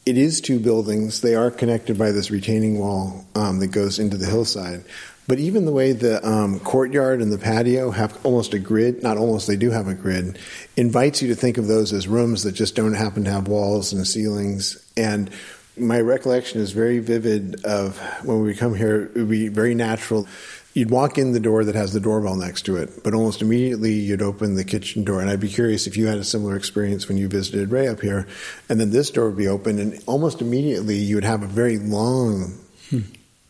it 0.06 0.16
is 0.16 0.40
two 0.40 0.60
buildings. 0.60 1.20
They 1.20 1.34
are 1.34 1.50
connected 1.50 1.98
by 1.98 2.12
this 2.12 2.30
retaining 2.30 2.78
wall 2.78 3.26
um, 3.34 3.58
that 3.58 3.68
goes 3.68 3.98
into 3.98 4.16
the 4.16 4.26
hillside. 4.26 4.84
But 5.28 5.40
even 5.40 5.64
the 5.64 5.72
way 5.72 5.92
the 5.92 6.24
um, 6.26 6.60
courtyard 6.60 7.20
and 7.20 7.32
the 7.32 7.38
patio 7.38 7.90
have 7.90 8.24
almost 8.24 8.54
a 8.54 8.60
grid, 8.60 9.02
not 9.02 9.16
almost, 9.16 9.48
they 9.48 9.56
do 9.56 9.70
have 9.70 9.88
a 9.88 9.94
grid, 9.94 10.38
invites 10.76 11.20
you 11.20 11.28
to 11.28 11.34
think 11.34 11.58
of 11.58 11.66
those 11.66 11.92
as 11.92 12.06
rooms 12.06 12.44
that 12.44 12.52
just 12.52 12.76
don't 12.76 12.94
happen 12.94 13.24
to 13.24 13.32
have 13.32 13.48
walls 13.48 13.92
and 13.92 14.06
ceilings. 14.06 14.80
And 14.96 15.28
my 15.76 16.00
recollection 16.00 16.60
is 16.60 16.70
very 16.70 17.00
vivid 17.00 17.64
of 17.64 17.98
when 18.24 18.42
we 18.42 18.54
come 18.54 18.76
here, 18.76 19.10
it 19.14 19.16
would 19.16 19.28
be 19.28 19.48
very 19.48 19.74
natural. 19.74 20.28
You'd 20.76 20.90
walk 20.90 21.16
in 21.16 21.32
the 21.32 21.40
door 21.40 21.64
that 21.64 21.74
has 21.74 21.94
the 21.94 22.00
doorbell 22.00 22.36
next 22.36 22.66
to 22.66 22.76
it, 22.76 23.02
but 23.02 23.14
almost 23.14 23.40
immediately 23.40 23.94
you'd 23.94 24.20
open 24.20 24.56
the 24.56 24.64
kitchen 24.64 25.04
door. 25.04 25.22
And 25.22 25.30
I'd 25.30 25.40
be 25.40 25.48
curious 25.48 25.86
if 25.86 25.96
you 25.96 26.04
had 26.06 26.18
a 26.18 26.24
similar 26.24 26.54
experience 26.54 27.08
when 27.08 27.16
you 27.16 27.28
visited 27.28 27.70
Ray 27.70 27.88
up 27.88 28.02
here. 28.02 28.28
And 28.68 28.78
then 28.78 28.90
this 28.90 29.10
door 29.10 29.28
would 29.28 29.38
be 29.38 29.48
open, 29.48 29.78
and 29.78 29.98
almost 30.06 30.42
immediately 30.42 30.96
you 30.96 31.14
would 31.14 31.24
have 31.24 31.42
a 31.42 31.46
very 31.46 31.78
long 31.78 32.58
hmm 32.90 33.00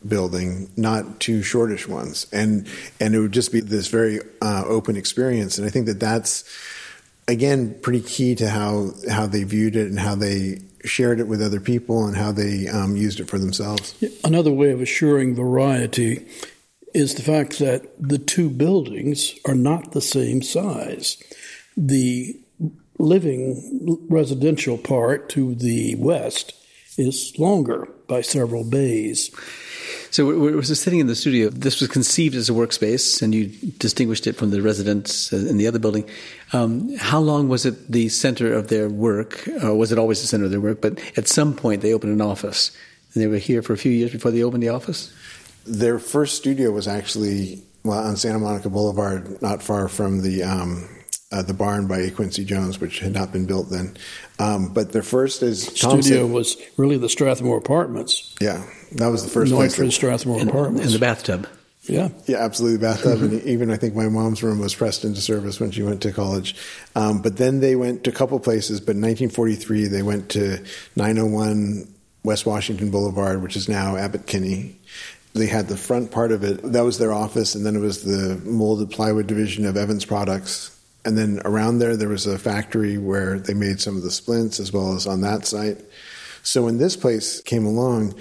building, 0.06 0.70
not 0.76 1.18
two 1.18 1.42
shortish 1.42 1.88
ones, 1.88 2.28
and 2.32 2.68
and 3.00 3.12
it 3.12 3.18
would 3.18 3.32
just 3.32 3.50
be 3.50 3.58
this 3.60 3.88
very 3.88 4.20
uh, 4.40 4.62
open 4.64 4.96
experience. 4.96 5.58
And 5.58 5.66
I 5.66 5.70
think 5.70 5.86
that 5.86 5.98
that's 5.98 6.44
again 7.26 7.74
pretty 7.82 8.02
key 8.02 8.36
to 8.36 8.48
how 8.48 8.92
how 9.10 9.26
they 9.26 9.42
viewed 9.42 9.74
it 9.74 9.88
and 9.88 9.98
how 9.98 10.14
they 10.14 10.60
shared 10.84 11.18
it 11.18 11.26
with 11.26 11.42
other 11.42 11.58
people 11.58 12.06
and 12.06 12.16
how 12.16 12.30
they 12.30 12.68
um, 12.68 12.94
used 12.94 13.18
it 13.18 13.28
for 13.28 13.40
themselves. 13.40 14.00
Another 14.22 14.52
way 14.52 14.70
of 14.70 14.80
assuring 14.80 15.34
variety 15.34 16.24
is 16.96 17.14
the 17.14 17.22
fact 17.22 17.58
that 17.58 17.82
the 18.00 18.16
two 18.16 18.48
buildings 18.48 19.34
are 19.44 19.54
not 19.54 19.92
the 19.92 20.00
same 20.00 20.40
size. 20.40 21.22
The 21.76 22.34
living 22.98 23.98
residential 24.08 24.78
part 24.78 25.28
to 25.28 25.54
the 25.54 25.94
west 25.96 26.54
is 26.96 27.34
longer 27.38 27.86
by 28.08 28.22
several 28.22 28.64
bays. 28.64 29.30
So 30.10 30.24
we 30.24 30.52
were 30.52 30.62
sitting 30.62 31.00
in 31.00 31.06
the 31.06 31.14
studio. 31.14 31.50
This 31.50 31.80
was 31.80 31.90
conceived 31.90 32.34
as 32.34 32.48
a 32.48 32.54
workspace, 32.54 33.20
and 33.20 33.34
you 33.34 33.48
distinguished 33.76 34.26
it 34.26 34.32
from 34.32 34.50
the 34.50 34.62
residence 34.62 35.30
uh, 35.34 35.36
in 35.36 35.58
the 35.58 35.66
other 35.66 35.78
building. 35.78 36.08
Um, 36.54 36.96
how 36.96 37.20
long 37.20 37.50
was 37.50 37.66
it 37.66 37.92
the 37.92 38.08
center 38.08 38.54
of 38.54 38.68
their 38.68 38.88
work? 38.88 39.46
Or 39.62 39.74
was 39.74 39.92
it 39.92 39.98
always 39.98 40.22
the 40.22 40.26
center 40.26 40.46
of 40.46 40.50
their 40.50 40.62
work? 40.62 40.80
But 40.80 40.98
at 41.18 41.28
some 41.28 41.54
point, 41.54 41.82
they 41.82 41.92
opened 41.92 42.14
an 42.14 42.22
office, 42.22 42.70
and 43.12 43.22
they 43.22 43.26
were 43.26 43.36
here 43.36 43.60
for 43.60 43.74
a 43.74 43.76
few 43.76 43.92
years 43.92 44.12
before 44.12 44.30
they 44.30 44.42
opened 44.42 44.62
the 44.62 44.70
office. 44.70 45.12
Their 45.66 45.98
first 45.98 46.36
studio 46.36 46.70
was 46.70 46.88
actually 46.88 47.62
well 47.84 47.98
on 47.98 48.16
Santa 48.16 48.38
Monica 48.38 48.70
Boulevard, 48.70 49.40
not 49.42 49.62
far 49.62 49.88
from 49.88 50.22
the 50.22 50.42
um, 50.42 50.88
uh, 51.32 51.42
the 51.42 51.54
barn 51.54 51.86
by 51.86 52.08
Quincy 52.10 52.44
Jones, 52.44 52.80
which 52.80 53.00
had 53.00 53.12
not 53.12 53.32
been 53.32 53.46
built 53.46 53.70
then. 53.70 53.96
Um, 54.38 54.72
but 54.72 54.92
their 54.92 55.02
first 55.02 55.42
is 55.42 55.66
Tom 55.74 56.02
studio 56.02 56.26
said, 56.26 56.32
was 56.32 56.56
really 56.76 56.98
the 56.98 57.08
Strathmore 57.08 57.58
Apartments. 57.58 58.34
Yeah, 58.40 58.64
that 58.92 59.08
was 59.08 59.24
the 59.24 59.30
first 59.30 59.52
North 59.52 59.74
place. 59.74 59.94
Strathmore 59.94 60.40
and, 60.40 60.48
Apartments 60.48 60.86
and 60.86 60.94
the 60.94 60.98
bathtub. 60.98 61.48
Yeah, 61.88 62.08
yeah, 62.26 62.38
absolutely. 62.38 62.78
Bathtub, 62.78 63.22
and 63.22 63.42
even 63.42 63.70
I 63.70 63.76
think 63.76 63.94
my 63.94 64.08
mom's 64.08 64.42
room 64.42 64.58
was 64.58 64.74
pressed 64.74 65.04
into 65.04 65.20
service 65.20 65.60
when 65.60 65.70
she 65.70 65.82
went 65.82 66.02
to 66.02 66.12
college. 66.12 66.56
Um, 66.96 67.22
but 67.22 67.36
then 67.36 67.60
they 67.60 67.76
went 67.76 68.04
to 68.04 68.10
a 68.10 68.12
couple 68.12 68.38
places. 68.40 68.80
But 68.80 68.96
in 68.96 69.02
1943, 69.02 69.86
they 69.86 70.02
went 70.02 70.30
to 70.30 70.64
901 70.96 71.92
West 72.24 72.44
Washington 72.44 72.90
Boulevard, 72.90 73.40
which 73.40 73.56
is 73.56 73.68
now 73.68 73.96
Abbot 73.96 74.26
Kinney. 74.26 74.76
They 75.36 75.46
had 75.46 75.68
the 75.68 75.76
front 75.76 76.10
part 76.10 76.32
of 76.32 76.42
it. 76.42 76.62
That 76.72 76.84
was 76.84 76.98
their 76.98 77.12
office, 77.12 77.54
and 77.54 77.64
then 77.64 77.76
it 77.76 77.80
was 77.80 78.02
the 78.02 78.40
molded 78.44 78.90
plywood 78.90 79.26
division 79.26 79.66
of 79.66 79.76
Evans 79.76 80.04
Products 80.04 80.76
and 81.06 81.16
then 81.16 81.40
around 81.44 81.78
there, 81.78 81.96
there 81.96 82.08
was 82.08 82.26
a 82.26 82.36
factory 82.36 82.98
where 82.98 83.38
they 83.38 83.54
made 83.54 83.80
some 83.80 83.96
of 83.96 84.02
the 84.02 84.10
splints 84.10 84.58
as 84.58 84.72
well 84.72 84.94
as 84.94 85.06
on 85.06 85.20
that 85.20 85.46
site. 85.46 85.78
So 86.42 86.64
when 86.64 86.78
this 86.78 86.96
place 86.96 87.40
came 87.40 87.64
along, 87.64 88.16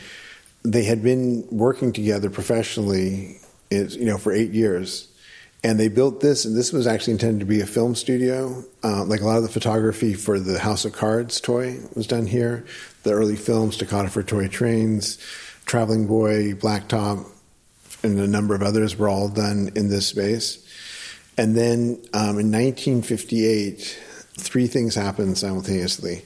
they 0.62 0.84
had 0.84 1.02
been 1.02 1.48
working 1.50 1.92
together 1.92 2.30
professionally, 2.30 3.40
you 3.72 4.06
know, 4.06 4.20
for 4.20 4.32
eight 4.32 4.52
years. 4.52 5.08
And 5.64 5.80
they 5.80 5.88
built 5.88 6.22
this, 6.22 6.46
and 6.46 6.56
this 6.56 6.72
was 6.72 6.86
actually 6.86 7.14
intended 7.14 7.40
to 7.40 7.46
be 7.48 7.60
a 7.60 7.66
film 7.66 7.96
studio. 7.96 8.64
Uh, 8.84 9.04
like 9.04 9.22
a 9.22 9.26
lot 9.26 9.38
of 9.38 9.44
the 9.44 9.50
photography 9.50 10.14
for 10.14 10.40
the 10.40 10.60
House 10.60 10.86
of 10.86 10.94
Cards 10.94 11.42
toy 11.42 11.80
was 11.96 12.06
done 12.06 12.28
here. 12.28 12.66
The 13.02 13.14
early 13.14 13.36
films, 13.36 13.78
Toccata 13.78 14.10
for 14.10 14.22
Toy 14.22 14.48
Trains, 14.48 15.18
Traveling 15.66 16.08
Boy, 16.08 16.54
Blacktop, 16.54 17.28
and 18.04 18.20
a 18.20 18.28
number 18.28 18.56
of 18.56 18.62
others 18.62 18.98
were 18.98 19.10
all 19.10 19.30
done 19.30 19.72
in 19.76 19.90
this 19.90 20.08
space. 20.08 20.66
And 21.38 21.56
then 21.56 22.02
um, 22.14 22.40
in 22.40 22.52
1958, 22.52 24.00
three 24.38 24.68
things 24.68 24.96
happened 24.96 25.38
simultaneously. 25.38 26.24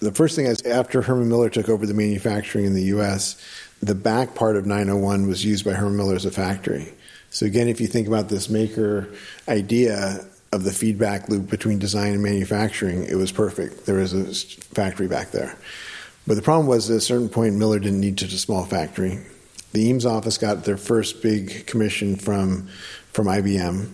The 0.00 0.12
first 0.12 0.36
thing 0.36 0.46
is 0.46 0.62
after 0.62 1.02
Herman 1.02 1.28
Miller 1.28 1.50
took 1.50 1.68
over 1.68 1.86
the 1.86 1.94
manufacturing 1.94 2.64
in 2.64 2.74
the 2.74 2.84
U.S., 2.84 3.40
the 3.82 3.94
back 3.94 4.34
part 4.34 4.56
of 4.56 4.66
901 4.66 5.26
was 5.26 5.44
used 5.44 5.64
by 5.64 5.72
Herman 5.72 5.96
Miller 5.96 6.14
as 6.14 6.24
a 6.24 6.30
factory. 6.30 6.92
So 7.30 7.44
again, 7.44 7.68
if 7.68 7.80
you 7.80 7.86
think 7.86 8.08
about 8.08 8.28
this 8.28 8.48
maker 8.48 9.08
idea 9.48 10.24
of 10.52 10.64
the 10.64 10.72
feedback 10.72 11.28
loop 11.28 11.50
between 11.50 11.78
design 11.78 12.14
and 12.14 12.22
manufacturing, 12.22 13.04
it 13.04 13.16
was 13.16 13.32
perfect. 13.32 13.84
There 13.84 13.96
was 13.96 14.12
a 14.14 14.32
factory 14.74 15.08
back 15.08 15.32
there. 15.32 15.56
But 16.26 16.34
the 16.34 16.42
problem 16.42 16.66
was 16.66 16.90
at 16.90 16.96
a 16.96 17.00
certain 17.00 17.28
point, 17.28 17.54
Miller 17.54 17.78
didn't 17.78 18.00
need 18.00 18.18
such 18.18 18.32
a 18.32 18.38
small 18.38 18.64
factory. 18.64 19.20
The 19.72 19.82
Eames 19.82 20.06
office 20.06 20.38
got 20.38 20.64
their 20.64 20.76
first 20.76 21.22
big 21.22 21.66
commission 21.66 22.16
from, 22.16 22.68
from 23.12 23.26
IBM 23.26 23.90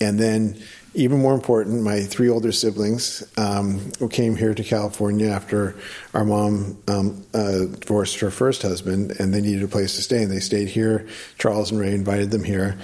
and 0.00 0.18
then, 0.18 0.62
even 0.94 1.20
more 1.20 1.34
important, 1.34 1.82
my 1.82 2.02
three 2.02 2.28
older 2.28 2.52
siblings 2.52 3.22
um, 3.36 3.92
came 4.10 4.36
here 4.36 4.54
to 4.54 4.62
California 4.62 5.28
after 5.28 5.74
our 6.14 6.24
mom 6.24 6.78
um, 6.88 7.24
uh, 7.34 7.64
divorced 7.80 8.20
her 8.20 8.30
first 8.30 8.62
husband, 8.62 9.12
and 9.18 9.32
they 9.32 9.40
needed 9.40 9.62
a 9.62 9.68
place 9.68 9.96
to 9.96 10.02
stay, 10.02 10.22
and 10.22 10.30
they 10.30 10.40
stayed 10.40 10.68
here. 10.68 11.06
Charles 11.38 11.70
and 11.70 11.80
Ray 11.80 11.94
invited 11.94 12.30
them 12.30 12.44
here, 12.44 12.78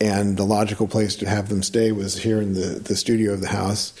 and 0.00 0.36
the 0.36 0.44
logical 0.44 0.88
place 0.88 1.16
to 1.16 1.28
have 1.28 1.48
them 1.48 1.62
stay 1.62 1.92
was 1.92 2.18
here 2.18 2.40
in 2.40 2.54
the, 2.54 2.80
the 2.80 2.96
studio 2.96 3.32
of 3.32 3.40
the 3.40 3.48
house. 3.48 3.92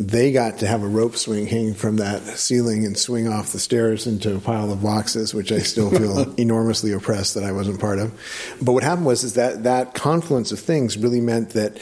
They 0.00 0.32
got 0.32 0.58
to 0.58 0.66
have 0.66 0.82
a 0.82 0.88
rope 0.88 1.16
swing 1.16 1.46
hanging 1.46 1.74
from 1.74 1.96
that 1.98 2.22
ceiling 2.22 2.84
and 2.84 2.98
swing 2.98 3.28
off 3.28 3.52
the 3.52 3.60
stairs 3.60 4.06
into 4.06 4.34
a 4.34 4.40
pile 4.40 4.72
of 4.72 4.82
boxes, 4.82 5.32
which 5.32 5.52
I 5.52 5.58
still 5.60 5.90
feel 5.90 6.34
enormously 6.36 6.92
oppressed 6.92 7.34
that 7.34 7.44
I 7.44 7.52
wasn't 7.52 7.80
part 7.80 8.00
of. 8.00 8.12
But 8.60 8.72
what 8.72 8.82
happened 8.82 9.06
was 9.06 9.22
is 9.22 9.34
that 9.34 9.62
that 9.62 9.94
confluence 9.94 10.50
of 10.50 10.58
things 10.58 10.98
really 10.98 11.20
meant 11.20 11.50
that 11.50 11.78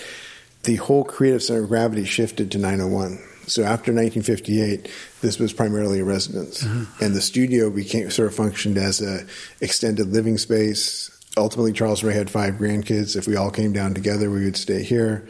the 0.64 0.76
whole 0.76 1.04
creative 1.04 1.42
center 1.42 1.62
of 1.62 1.68
gravity 1.68 2.04
shifted 2.04 2.50
to 2.52 2.58
901. 2.58 3.18
So 3.46 3.62
after 3.62 3.92
1958, 3.92 4.88
this 5.20 5.38
was 5.38 5.52
primarily 5.52 6.00
a 6.00 6.04
residence, 6.04 6.64
uh-huh. 6.64 6.84
and 7.00 7.14
the 7.14 7.20
studio 7.20 7.70
became 7.70 8.10
sort 8.10 8.28
of 8.28 8.34
functioned 8.34 8.78
as 8.78 9.00
a 9.00 9.26
extended 9.60 10.12
living 10.12 10.38
space. 10.38 11.10
Ultimately, 11.36 11.72
Charles 11.72 12.04
Ray 12.04 12.14
had 12.14 12.30
five 12.30 12.54
grandkids. 12.54 13.16
If 13.16 13.26
we 13.26 13.36
all 13.36 13.50
came 13.50 13.72
down 13.72 13.94
together, 13.94 14.30
we 14.30 14.44
would 14.44 14.56
stay 14.56 14.82
here. 14.82 15.28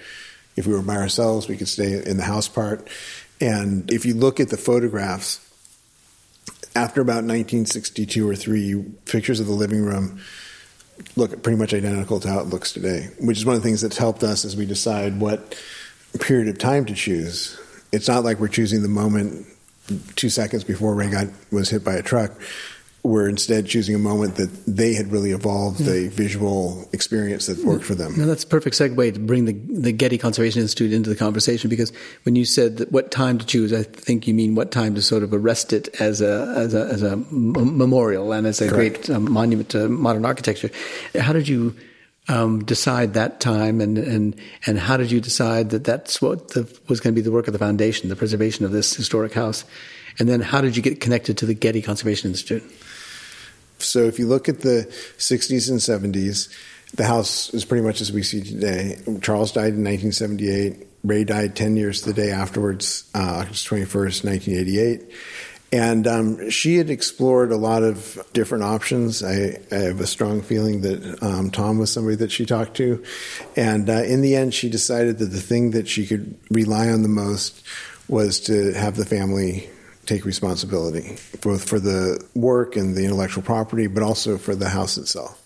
If 0.56 0.66
we 0.66 0.74
were 0.74 0.82
by 0.82 0.96
ourselves, 0.96 1.48
we 1.48 1.56
could 1.56 1.68
stay 1.68 2.02
in 2.04 2.16
the 2.16 2.24
house 2.24 2.48
part. 2.48 2.88
And 3.40 3.90
if 3.90 4.04
you 4.04 4.14
look 4.14 4.40
at 4.40 4.50
the 4.50 4.56
photographs, 4.56 5.40
after 6.74 7.00
about 7.00 7.24
1962 7.24 8.28
or 8.28 8.36
three, 8.36 8.84
pictures 9.06 9.40
of 9.40 9.46
the 9.46 9.52
living 9.52 9.82
room 9.82 10.20
look 11.16 11.42
pretty 11.42 11.58
much 11.58 11.74
identical 11.74 12.20
to 12.20 12.28
how 12.28 12.40
it 12.40 12.46
looks 12.46 12.72
today, 12.72 13.08
which 13.18 13.38
is 13.38 13.46
one 13.46 13.56
of 13.56 13.62
the 13.62 13.68
things 13.68 13.80
that's 13.80 13.96
helped 13.96 14.22
us 14.22 14.44
as 14.44 14.56
we 14.56 14.66
decide 14.66 15.20
what 15.20 15.56
period 16.20 16.48
of 16.48 16.58
time 16.58 16.84
to 16.86 16.94
choose. 16.94 17.58
It's 17.90 18.08
not 18.08 18.24
like 18.24 18.38
we're 18.38 18.48
choosing 18.48 18.82
the 18.82 18.88
moment 18.88 19.46
two 20.16 20.30
seconds 20.30 20.64
before 20.64 20.94
Ray 20.94 21.10
got 21.10 21.26
was 21.50 21.70
hit 21.70 21.84
by 21.84 21.94
a 21.94 22.02
truck 22.02 22.32
we're 23.04 23.28
instead 23.28 23.66
choosing 23.66 23.96
a 23.96 23.98
moment 23.98 24.36
that 24.36 24.48
they 24.66 24.94
had 24.94 25.10
really 25.10 25.32
evolved 25.32 25.80
yeah. 25.80 25.92
a 25.92 26.08
visual 26.08 26.88
experience 26.92 27.46
that 27.46 27.58
worked 27.64 27.84
for 27.84 27.96
them. 27.96 28.16
Now 28.16 28.26
that's 28.26 28.44
a 28.44 28.46
perfect 28.46 28.76
segue 28.76 29.14
to 29.14 29.18
bring 29.18 29.44
the, 29.44 29.52
the 29.52 29.90
Getty 29.90 30.18
Conservation 30.18 30.62
Institute 30.62 30.92
into 30.92 31.10
the 31.10 31.16
conversation 31.16 31.68
because 31.68 31.92
when 32.22 32.36
you 32.36 32.44
said 32.44 32.76
that 32.76 32.92
what 32.92 33.10
time 33.10 33.38
to 33.38 33.46
choose, 33.46 33.72
I 33.72 33.82
think 33.82 34.28
you 34.28 34.34
mean 34.34 34.54
what 34.54 34.70
time 34.70 34.94
to 34.94 35.02
sort 35.02 35.24
of 35.24 35.34
arrest 35.34 35.72
it 35.72 35.88
as 36.00 36.20
a 36.20 36.54
as 36.56 36.74
a, 36.74 36.84
as 36.86 37.02
a 37.02 37.12
m- 37.12 37.76
memorial 37.76 38.32
and 38.32 38.46
as 38.46 38.60
a 38.60 38.68
Correct. 38.68 39.06
great 39.06 39.10
um, 39.16 39.32
monument 39.32 39.70
to 39.70 39.88
modern 39.88 40.24
architecture. 40.24 40.70
How 41.18 41.32
did 41.32 41.48
you 41.48 41.74
um, 42.28 42.64
decide 42.64 43.14
that 43.14 43.40
time, 43.40 43.80
and, 43.80 43.98
and 43.98 44.36
and 44.64 44.78
how 44.78 44.96
did 44.96 45.10
you 45.10 45.20
decide 45.20 45.70
that 45.70 45.82
that's 45.82 46.22
what 46.22 46.48
the, 46.48 46.72
was 46.88 47.00
going 47.00 47.14
to 47.14 47.20
be 47.20 47.24
the 47.24 47.32
work 47.32 47.48
of 47.48 47.52
the 47.52 47.58
foundation, 47.58 48.08
the 48.08 48.16
preservation 48.16 48.64
of 48.64 48.70
this 48.70 48.94
historic 48.94 49.32
house? 49.32 49.64
And 50.18 50.28
then 50.28 50.40
how 50.40 50.60
did 50.60 50.76
you 50.76 50.82
get 50.82 51.00
connected 51.00 51.38
to 51.38 51.46
the 51.46 51.54
Getty 51.54 51.82
Conservation 51.82 52.30
Institute? 52.30 52.62
So 53.84 54.04
if 54.04 54.18
you 54.18 54.26
look 54.26 54.48
at 54.48 54.60
the 54.60 54.86
60s 55.18 55.70
and 55.70 55.78
70s, 55.78 56.52
the 56.94 57.04
house 57.04 57.52
is 57.54 57.64
pretty 57.64 57.84
much 57.84 58.00
as 58.00 58.12
we 58.12 58.22
see 58.22 58.42
today. 58.42 58.98
Charles 59.22 59.52
died 59.52 59.74
in 59.74 59.84
1978. 59.84 60.86
Ray 61.04 61.24
died 61.24 61.56
10 61.56 61.76
years 61.76 62.02
the 62.02 62.12
day 62.12 62.30
afterwards, 62.30 63.10
uh, 63.14 63.40
August 63.40 63.66
21st, 63.68 64.24
1988. 64.24 65.10
And 65.72 66.06
um, 66.06 66.50
she 66.50 66.76
had 66.76 66.90
explored 66.90 67.50
a 67.50 67.56
lot 67.56 67.82
of 67.82 68.22
different 68.34 68.62
options. 68.64 69.22
I, 69.22 69.58
I 69.72 69.74
have 69.76 70.00
a 70.00 70.06
strong 70.06 70.42
feeling 70.42 70.82
that 70.82 71.22
um, 71.22 71.50
Tom 71.50 71.78
was 71.78 71.90
somebody 71.90 72.16
that 72.16 72.30
she 72.30 72.44
talked 72.44 72.76
to. 72.76 73.02
And 73.56 73.88
uh, 73.88 74.02
in 74.02 74.20
the 74.20 74.36
end, 74.36 74.52
she 74.52 74.68
decided 74.68 75.18
that 75.18 75.26
the 75.26 75.40
thing 75.40 75.70
that 75.70 75.88
she 75.88 76.06
could 76.06 76.38
rely 76.50 76.90
on 76.90 77.02
the 77.02 77.08
most 77.08 77.66
was 78.06 78.38
to 78.40 78.72
have 78.74 78.96
the 78.96 79.06
family 79.06 79.70
take 80.06 80.24
responsibility, 80.24 81.16
both 81.42 81.68
for 81.68 81.78
the 81.78 82.24
work 82.34 82.76
and 82.76 82.96
the 82.96 83.04
intellectual 83.04 83.42
property, 83.42 83.86
but 83.86 84.02
also 84.02 84.36
for 84.36 84.54
the 84.54 84.68
house 84.68 84.98
itself. 84.98 85.38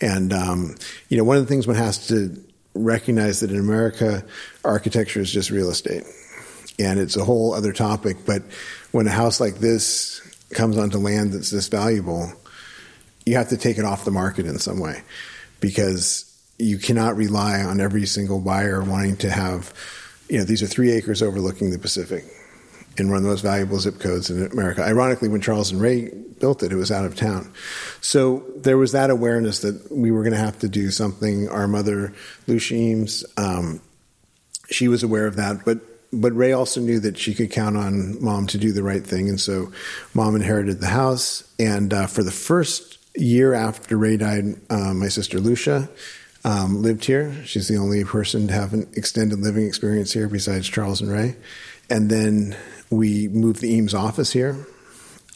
And, 0.00 0.32
um, 0.32 0.74
you 1.08 1.18
know, 1.18 1.24
one 1.24 1.36
of 1.36 1.42
the 1.42 1.48
things 1.48 1.66
one 1.66 1.76
has 1.76 2.06
to 2.08 2.34
recognize 2.74 3.40
that 3.40 3.50
in 3.50 3.58
America, 3.58 4.24
architecture 4.64 5.20
is 5.20 5.30
just 5.30 5.50
real 5.50 5.70
estate. 5.70 6.04
And 6.78 6.98
it's 6.98 7.16
a 7.16 7.24
whole 7.24 7.52
other 7.52 7.72
topic. 7.72 8.18
But 8.24 8.42
when 8.92 9.06
a 9.06 9.10
house 9.10 9.38
like 9.38 9.56
this 9.56 10.20
comes 10.54 10.78
onto 10.78 10.96
land 10.96 11.34
that's 11.34 11.50
this 11.50 11.68
valuable, 11.68 12.32
you 13.26 13.36
have 13.36 13.50
to 13.50 13.58
take 13.58 13.76
it 13.76 13.84
off 13.84 14.06
the 14.06 14.10
market 14.10 14.46
in 14.46 14.58
some 14.58 14.80
way 14.80 15.02
because 15.60 16.26
you 16.58 16.78
cannot 16.78 17.16
rely 17.16 17.62
on 17.62 17.80
every 17.80 18.06
single 18.06 18.40
buyer 18.40 18.82
wanting 18.82 19.16
to 19.18 19.30
have, 19.30 19.74
you 20.30 20.38
know, 20.38 20.44
these 20.44 20.62
are 20.62 20.66
three 20.66 20.90
acres 20.92 21.22
overlooking 21.22 21.70
the 21.70 21.78
Pacific 21.78 22.24
in 22.96 23.08
one 23.08 23.18
of 23.18 23.22
the 23.22 23.28
most 23.28 23.42
valuable 23.42 23.78
zip 23.78 23.98
codes 23.98 24.30
in 24.30 24.50
America. 24.52 24.82
Ironically, 24.82 25.28
when 25.28 25.40
Charles 25.40 25.70
and 25.70 25.80
Ray 25.80 26.10
built 26.40 26.62
it, 26.62 26.72
it 26.72 26.76
was 26.76 26.90
out 26.90 27.04
of 27.04 27.16
town. 27.16 27.52
So 28.00 28.44
there 28.56 28.78
was 28.78 28.92
that 28.92 29.10
awareness 29.10 29.60
that 29.60 29.90
we 29.92 30.10
were 30.10 30.22
going 30.22 30.32
to 30.32 30.38
have 30.38 30.58
to 30.60 30.68
do 30.68 30.90
something. 30.90 31.48
Our 31.48 31.68
mother, 31.68 32.12
Lucy 32.46 32.76
Eames, 32.76 33.24
um, 33.36 33.80
she 34.68 34.88
was 34.88 35.02
aware 35.02 35.26
of 35.26 35.36
that. 35.36 35.64
But 35.64 35.80
but 36.12 36.34
Ray 36.34 36.52
also 36.52 36.80
knew 36.80 36.98
that 37.00 37.18
she 37.18 37.34
could 37.34 37.52
count 37.52 37.76
on 37.76 38.22
mom 38.22 38.48
to 38.48 38.58
do 38.58 38.72
the 38.72 38.82
right 38.82 39.06
thing. 39.06 39.28
And 39.28 39.40
so 39.40 39.72
mom 40.12 40.34
inherited 40.34 40.80
the 40.80 40.88
house. 40.88 41.44
And 41.58 41.94
uh, 41.94 42.06
for 42.08 42.24
the 42.24 42.32
first 42.32 42.98
year 43.14 43.54
after 43.54 43.96
Ray 43.96 44.16
died, 44.16 44.56
uh, 44.68 44.92
my 44.92 45.08
sister 45.08 45.38
Lucia 45.38 45.88
um, 46.44 46.82
lived 46.82 47.04
here. 47.04 47.34
She's 47.44 47.68
the 47.68 47.76
only 47.76 48.02
person 48.04 48.48
to 48.48 48.52
have 48.52 48.72
an 48.72 48.88
extended 48.94 49.38
living 49.38 49.66
experience 49.66 50.12
here 50.12 50.28
besides 50.28 50.68
Charles 50.68 51.00
and 51.00 51.12
Ray. 51.12 51.36
And 51.88 52.10
then 52.10 52.56
we 52.90 53.28
moved 53.28 53.60
the 53.60 53.72
Eames 53.72 53.94
office 53.94 54.32
here 54.32 54.66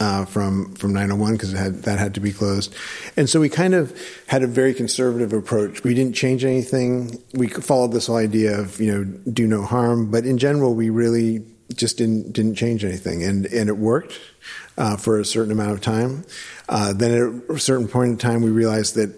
uh, 0.00 0.24
from 0.24 0.74
from 0.74 0.92
901 0.92 1.32
because 1.32 1.52
that 1.52 1.98
had 1.98 2.14
to 2.14 2.20
be 2.20 2.32
closed, 2.32 2.74
and 3.16 3.30
so 3.30 3.40
we 3.40 3.48
kind 3.48 3.74
of 3.74 3.96
had 4.26 4.42
a 4.42 4.46
very 4.46 4.74
conservative 4.74 5.32
approach. 5.32 5.84
We 5.84 5.94
didn't 5.94 6.14
change 6.14 6.44
anything. 6.44 7.22
We 7.32 7.48
followed 7.48 7.92
this 7.92 8.08
whole 8.08 8.16
idea 8.16 8.58
of 8.58 8.80
you 8.80 8.92
know 8.92 9.04
do 9.04 9.46
no 9.46 9.62
harm, 9.62 10.10
but 10.10 10.26
in 10.26 10.38
general, 10.38 10.74
we 10.74 10.90
really 10.90 11.44
just 11.74 11.98
didn't 11.98 12.32
didn't 12.32 12.56
change 12.56 12.84
anything, 12.84 13.22
and 13.22 13.46
and 13.46 13.68
it 13.68 13.78
worked 13.78 14.20
uh, 14.76 14.96
for 14.96 15.18
a 15.18 15.24
certain 15.24 15.52
amount 15.52 15.72
of 15.72 15.80
time. 15.80 16.24
Uh, 16.68 16.92
then 16.92 17.12
at 17.48 17.56
a 17.56 17.58
certain 17.58 17.88
point 17.88 18.10
in 18.10 18.18
time, 18.18 18.42
we 18.42 18.50
realized 18.50 18.94
that 18.96 19.14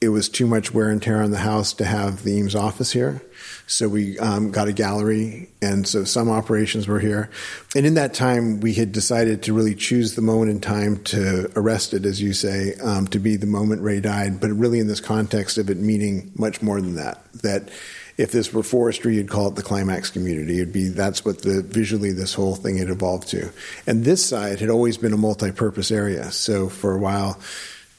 it 0.00 0.10
was 0.10 0.28
too 0.28 0.46
much 0.46 0.72
wear 0.72 0.90
and 0.90 1.02
tear 1.02 1.22
on 1.22 1.30
the 1.30 1.38
house 1.38 1.72
to 1.72 1.84
have 1.84 2.22
the 2.22 2.32
Eames 2.32 2.54
office 2.54 2.92
here. 2.92 3.22
So 3.68 3.86
we 3.86 4.18
um, 4.18 4.50
got 4.50 4.66
a 4.66 4.72
gallery, 4.72 5.50
and 5.60 5.86
so 5.86 6.04
some 6.04 6.30
operations 6.30 6.88
were 6.88 6.98
here. 6.98 7.28
And 7.76 7.84
in 7.84 7.94
that 7.94 8.14
time, 8.14 8.60
we 8.60 8.72
had 8.72 8.92
decided 8.92 9.42
to 9.42 9.52
really 9.52 9.74
choose 9.74 10.14
the 10.14 10.22
moment 10.22 10.50
in 10.50 10.60
time 10.60 11.04
to 11.04 11.52
arrest 11.54 11.92
it, 11.92 12.06
as 12.06 12.20
you 12.20 12.32
say, 12.32 12.74
um, 12.82 13.06
to 13.08 13.18
be 13.18 13.36
the 13.36 13.46
moment 13.46 13.82
Ray 13.82 14.00
died, 14.00 14.40
but 14.40 14.50
really 14.52 14.80
in 14.80 14.86
this 14.86 15.00
context 15.00 15.58
of 15.58 15.68
it 15.68 15.76
meaning 15.76 16.32
much 16.34 16.62
more 16.62 16.80
than 16.80 16.94
that. 16.94 17.22
That 17.42 17.68
if 18.16 18.32
this 18.32 18.54
were 18.54 18.62
forestry, 18.62 19.16
you'd 19.16 19.28
call 19.28 19.48
it 19.48 19.54
the 19.54 19.62
climax 19.62 20.10
community. 20.10 20.60
It'd 20.60 20.72
be 20.72 20.88
that's 20.88 21.24
what 21.24 21.42
the 21.42 21.62
visually 21.62 22.12
this 22.12 22.32
whole 22.32 22.56
thing 22.56 22.78
had 22.78 22.88
evolved 22.88 23.28
to. 23.28 23.50
And 23.86 24.02
this 24.02 24.24
side 24.26 24.60
had 24.60 24.70
always 24.70 24.96
been 24.96 25.12
a 25.12 25.18
multi-purpose 25.18 25.90
area. 25.90 26.30
So 26.32 26.70
for 26.70 26.94
a 26.94 26.98
while 26.98 27.38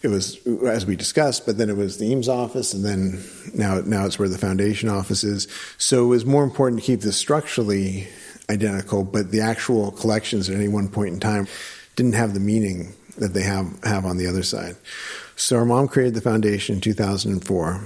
it 0.01 0.07
was 0.07 0.39
as 0.65 0.85
we 0.85 0.95
discussed, 0.95 1.45
but 1.45 1.57
then 1.57 1.69
it 1.69 1.75
was 1.75 1.97
the 1.97 2.05
Eames 2.05 2.29
office, 2.29 2.73
and 2.73 2.85
then 2.85 3.23
now 3.53 3.81
now 3.81 4.05
it's 4.05 4.17
where 4.17 4.29
the 4.29 4.37
foundation 4.37 4.89
office 4.89 5.23
is. 5.23 5.47
So 5.77 6.05
it 6.05 6.07
was 6.07 6.25
more 6.25 6.43
important 6.43 6.81
to 6.81 6.85
keep 6.85 7.01
this 7.01 7.17
structurally 7.17 8.07
identical, 8.49 9.03
but 9.03 9.31
the 9.31 9.41
actual 9.41 9.91
collections 9.91 10.49
at 10.49 10.55
any 10.55 10.67
one 10.67 10.87
point 10.87 11.13
in 11.13 11.19
time 11.19 11.47
didn't 11.95 12.13
have 12.13 12.33
the 12.33 12.39
meaning 12.39 12.93
that 13.17 13.33
they 13.33 13.43
have 13.43 13.83
have 13.83 14.05
on 14.05 14.17
the 14.17 14.27
other 14.27 14.43
side. 14.43 14.77
So 15.35 15.57
our 15.57 15.65
mom 15.65 15.87
created 15.87 16.15
the 16.15 16.21
foundation 16.21 16.75
in 16.75 16.81
2004 16.81 17.81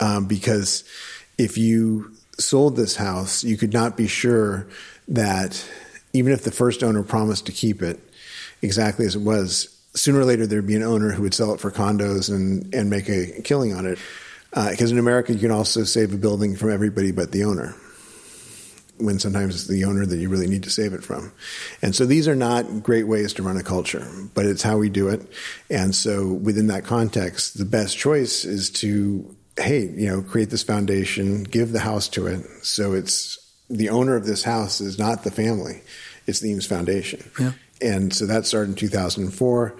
um, 0.00 0.26
because 0.26 0.84
if 1.36 1.56
you 1.56 2.12
sold 2.38 2.76
this 2.76 2.96
house, 2.96 3.44
you 3.44 3.56
could 3.56 3.72
not 3.72 3.96
be 3.96 4.06
sure 4.06 4.66
that 5.08 5.66
even 6.12 6.32
if 6.32 6.44
the 6.44 6.50
first 6.50 6.82
owner 6.82 7.02
promised 7.02 7.46
to 7.46 7.52
keep 7.52 7.82
it 7.82 8.00
exactly 8.62 9.06
as 9.06 9.14
it 9.14 9.22
was, 9.22 9.77
sooner 9.98 10.20
or 10.20 10.24
later 10.24 10.46
there'd 10.46 10.66
be 10.66 10.76
an 10.76 10.82
owner 10.82 11.10
who 11.10 11.22
would 11.22 11.34
sell 11.34 11.52
it 11.52 11.60
for 11.60 11.70
condos 11.70 12.32
and, 12.32 12.72
and 12.74 12.88
make 12.88 13.08
a 13.08 13.42
killing 13.42 13.74
on 13.74 13.86
it. 13.86 13.98
Because 14.50 14.90
uh, 14.90 14.94
in 14.94 14.98
America, 14.98 15.32
you 15.32 15.38
can 15.38 15.50
also 15.50 15.84
save 15.84 16.14
a 16.14 16.16
building 16.16 16.56
from 16.56 16.70
everybody 16.70 17.12
but 17.12 17.32
the 17.32 17.44
owner, 17.44 17.74
when 18.96 19.18
sometimes 19.18 19.54
it's 19.54 19.66
the 19.66 19.84
owner 19.84 20.06
that 20.06 20.16
you 20.16 20.28
really 20.28 20.46
need 20.46 20.62
to 20.62 20.70
save 20.70 20.94
it 20.94 21.04
from. 21.04 21.32
And 21.82 21.94
so 21.94 22.06
these 22.06 22.26
are 22.26 22.34
not 22.34 22.82
great 22.82 23.06
ways 23.06 23.34
to 23.34 23.42
run 23.42 23.58
a 23.58 23.62
culture, 23.62 24.08
but 24.34 24.46
it's 24.46 24.62
how 24.62 24.78
we 24.78 24.88
do 24.88 25.08
it. 25.08 25.20
And 25.68 25.94
so 25.94 26.26
within 26.26 26.68
that 26.68 26.84
context, 26.84 27.58
the 27.58 27.66
best 27.66 27.98
choice 27.98 28.44
is 28.44 28.70
to, 28.70 29.36
hey, 29.58 29.80
you 29.80 30.08
know, 30.08 30.22
create 30.22 30.50
this 30.50 30.62
foundation, 30.62 31.44
give 31.44 31.72
the 31.72 31.80
house 31.80 32.08
to 32.10 32.26
it. 32.26 32.44
So 32.62 32.94
it's 32.94 33.38
the 33.68 33.90
owner 33.90 34.16
of 34.16 34.24
this 34.24 34.44
house 34.44 34.80
is 34.80 34.98
not 34.98 35.24
the 35.24 35.30
family, 35.30 35.82
it's 36.26 36.40
the 36.40 36.50
Eames 36.50 36.66
Foundation. 36.66 37.30
Yeah. 37.38 37.52
And 37.80 38.12
so 38.12 38.26
that 38.26 38.46
started 38.46 38.70
in 38.70 38.76
2004. 38.76 39.76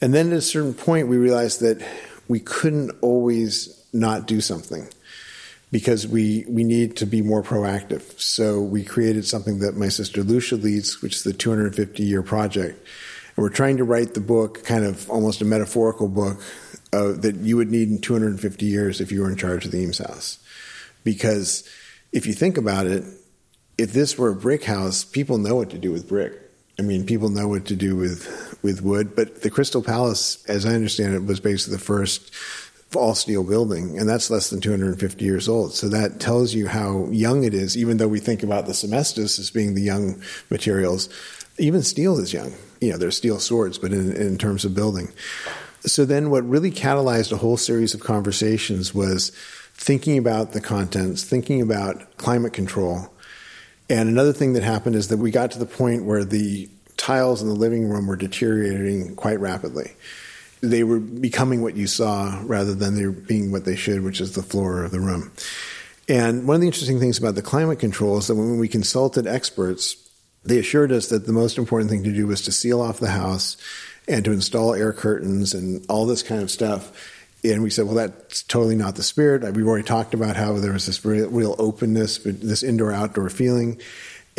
And 0.00 0.14
then 0.14 0.32
at 0.32 0.38
a 0.38 0.42
certain 0.42 0.74
point, 0.74 1.08
we 1.08 1.16
realized 1.16 1.60
that 1.60 1.86
we 2.28 2.40
couldn't 2.40 2.92
always 3.00 3.84
not 3.92 4.26
do 4.26 4.40
something 4.40 4.88
because 5.72 6.06
we, 6.06 6.44
we 6.48 6.64
need 6.64 6.96
to 6.96 7.06
be 7.06 7.22
more 7.22 7.42
proactive. 7.42 8.18
So 8.20 8.60
we 8.60 8.84
created 8.84 9.26
something 9.26 9.58
that 9.60 9.76
my 9.76 9.88
sister 9.88 10.22
Lucia 10.22 10.56
leads, 10.56 11.02
which 11.02 11.16
is 11.16 11.22
the 11.24 11.32
250 11.32 12.02
year 12.02 12.22
project. 12.22 12.78
And 13.36 13.42
we're 13.42 13.50
trying 13.50 13.78
to 13.78 13.84
write 13.84 14.14
the 14.14 14.20
book, 14.20 14.64
kind 14.64 14.84
of 14.84 15.10
almost 15.10 15.40
a 15.40 15.44
metaphorical 15.44 16.08
book, 16.08 16.40
uh, 16.92 17.12
that 17.12 17.36
you 17.36 17.56
would 17.56 17.70
need 17.70 17.88
in 17.88 18.00
250 18.00 18.66
years 18.66 19.00
if 19.00 19.10
you 19.10 19.22
were 19.22 19.30
in 19.30 19.36
charge 19.36 19.64
of 19.64 19.72
the 19.72 19.78
Eames 19.78 19.98
house. 19.98 20.38
Because 21.04 21.68
if 22.12 22.26
you 22.26 22.32
think 22.32 22.56
about 22.56 22.86
it, 22.86 23.04
if 23.76 23.92
this 23.92 24.16
were 24.16 24.30
a 24.30 24.36
brick 24.36 24.64
house, 24.64 25.04
people 25.04 25.38
know 25.38 25.56
what 25.56 25.70
to 25.70 25.78
do 25.78 25.92
with 25.92 26.08
brick. 26.08 26.45
I 26.78 26.82
mean, 26.82 27.06
people 27.06 27.30
know 27.30 27.48
what 27.48 27.64
to 27.66 27.76
do 27.76 27.96
with 27.96 28.58
with 28.62 28.82
wood, 28.82 29.14
but 29.14 29.42
the 29.42 29.50
Crystal 29.50 29.82
Palace, 29.82 30.44
as 30.46 30.66
I 30.66 30.74
understand 30.74 31.14
it, 31.14 31.24
was 31.24 31.40
basically 31.40 31.76
the 31.76 31.82
first 31.82 32.32
all 32.94 33.14
steel 33.14 33.44
building, 33.44 33.98
and 33.98 34.08
that's 34.08 34.30
less 34.30 34.50
than 34.50 34.60
250 34.60 35.24
years 35.24 35.48
old. 35.48 35.74
So 35.74 35.88
that 35.88 36.20
tells 36.20 36.54
you 36.54 36.68
how 36.68 37.08
young 37.10 37.44
it 37.44 37.52
is. 37.52 37.76
Even 37.76 37.96
though 37.96 38.08
we 38.08 38.20
think 38.20 38.42
about 38.42 38.66
the 38.66 38.72
Cemestos 38.72 39.38
as 39.38 39.50
being 39.50 39.74
the 39.74 39.82
young 39.82 40.22
materials, 40.50 41.08
even 41.58 41.82
steel 41.82 42.18
is 42.18 42.32
young. 42.32 42.52
You 42.80 42.92
know, 42.92 42.98
there's 42.98 43.16
steel 43.16 43.38
swords, 43.38 43.78
but 43.78 43.92
in, 43.92 44.14
in 44.14 44.38
terms 44.38 44.64
of 44.64 44.74
building. 44.74 45.08
So 45.80 46.04
then, 46.04 46.30
what 46.30 46.48
really 46.48 46.70
catalyzed 46.70 47.32
a 47.32 47.36
whole 47.36 47.56
series 47.56 47.94
of 47.94 48.00
conversations 48.00 48.94
was 48.94 49.30
thinking 49.74 50.18
about 50.18 50.52
the 50.52 50.60
contents, 50.60 51.24
thinking 51.24 51.60
about 51.60 52.16
climate 52.16 52.52
control 52.52 53.12
and 53.88 54.08
another 54.08 54.32
thing 54.32 54.54
that 54.54 54.62
happened 54.62 54.96
is 54.96 55.08
that 55.08 55.18
we 55.18 55.30
got 55.30 55.52
to 55.52 55.58
the 55.58 55.66
point 55.66 56.04
where 56.04 56.24
the 56.24 56.68
tiles 56.96 57.42
in 57.42 57.48
the 57.48 57.54
living 57.54 57.88
room 57.88 58.06
were 58.06 58.16
deteriorating 58.16 59.14
quite 59.14 59.38
rapidly. 59.38 59.92
They 60.60 60.82
were 60.82 60.98
becoming 60.98 61.62
what 61.62 61.76
you 61.76 61.86
saw 61.86 62.40
rather 62.44 62.74
than 62.74 62.96
they 62.96 63.06
being 63.06 63.52
what 63.52 63.64
they 63.64 63.76
should, 63.76 64.02
which 64.02 64.20
is 64.20 64.34
the 64.34 64.42
floor 64.42 64.82
of 64.82 64.90
the 64.90 65.00
room. 65.00 65.30
And 66.08 66.46
one 66.46 66.56
of 66.56 66.60
the 66.60 66.66
interesting 66.66 66.98
things 66.98 67.18
about 67.18 67.34
the 67.34 67.42
climate 67.42 67.78
control 67.78 68.18
is 68.18 68.28
that 68.28 68.36
when 68.36 68.58
we 68.58 68.68
consulted 68.68 69.26
experts, 69.26 69.96
they 70.44 70.58
assured 70.58 70.92
us 70.92 71.08
that 71.08 71.26
the 71.26 71.32
most 71.32 71.58
important 71.58 71.90
thing 71.90 72.04
to 72.04 72.12
do 72.12 72.26
was 72.26 72.42
to 72.42 72.52
seal 72.52 72.80
off 72.80 73.00
the 73.00 73.10
house 73.10 73.56
and 74.08 74.24
to 74.24 74.32
install 74.32 74.74
air 74.74 74.92
curtains 74.92 75.52
and 75.52 75.84
all 75.88 76.06
this 76.06 76.22
kind 76.22 76.42
of 76.42 76.50
stuff 76.50 77.15
and 77.52 77.62
we 77.62 77.70
said, 77.70 77.86
well, 77.86 77.94
that's 77.94 78.42
totally 78.42 78.76
not 78.76 78.96
the 78.96 79.02
spirit. 79.02 79.42
We've 79.54 79.66
already 79.66 79.86
talked 79.86 80.14
about 80.14 80.36
how 80.36 80.54
there 80.54 80.72
was 80.72 80.86
this 80.86 81.04
real, 81.04 81.56
openness, 81.58 82.18
this 82.18 82.62
indoor 82.62 82.92
outdoor 82.92 83.30
feeling. 83.30 83.80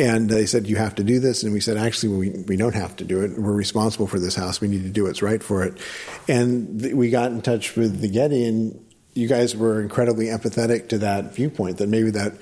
And 0.00 0.30
they 0.30 0.46
said, 0.46 0.68
you 0.68 0.76
have 0.76 0.94
to 0.96 1.02
do 1.02 1.18
this. 1.18 1.42
And 1.42 1.52
we 1.52 1.60
said, 1.60 1.76
actually, 1.76 2.16
we, 2.16 2.30
we 2.44 2.56
don't 2.56 2.74
have 2.74 2.94
to 2.96 3.04
do 3.04 3.22
it. 3.22 3.36
We're 3.36 3.52
responsible 3.52 4.06
for 4.06 4.20
this 4.20 4.36
house. 4.36 4.60
We 4.60 4.68
need 4.68 4.84
to 4.84 4.90
do 4.90 5.04
what's 5.04 5.22
right 5.22 5.42
for 5.42 5.64
it. 5.64 5.76
And 6.28 6.80
th- 6.80 6.94
we 6.94 7.10
got 7.10 7.32
in 7.32 7.42
touch 7.42 7.74
with 7.74 8.00
the 8.00 8.08
Getty, 8.08 8.44
and 8.44 8.84
you 9.14 9.26
guys 9.26 9.56
were 9.56 9.82
incredibly 9.82 10.26
empathetic 10.26 10.88
to 10.90 10.98
that 10.98 11.34
viewpoint 11.34 11.78
that 11.78 11.88
maybe 11.88 12.10
that 12.12 12.34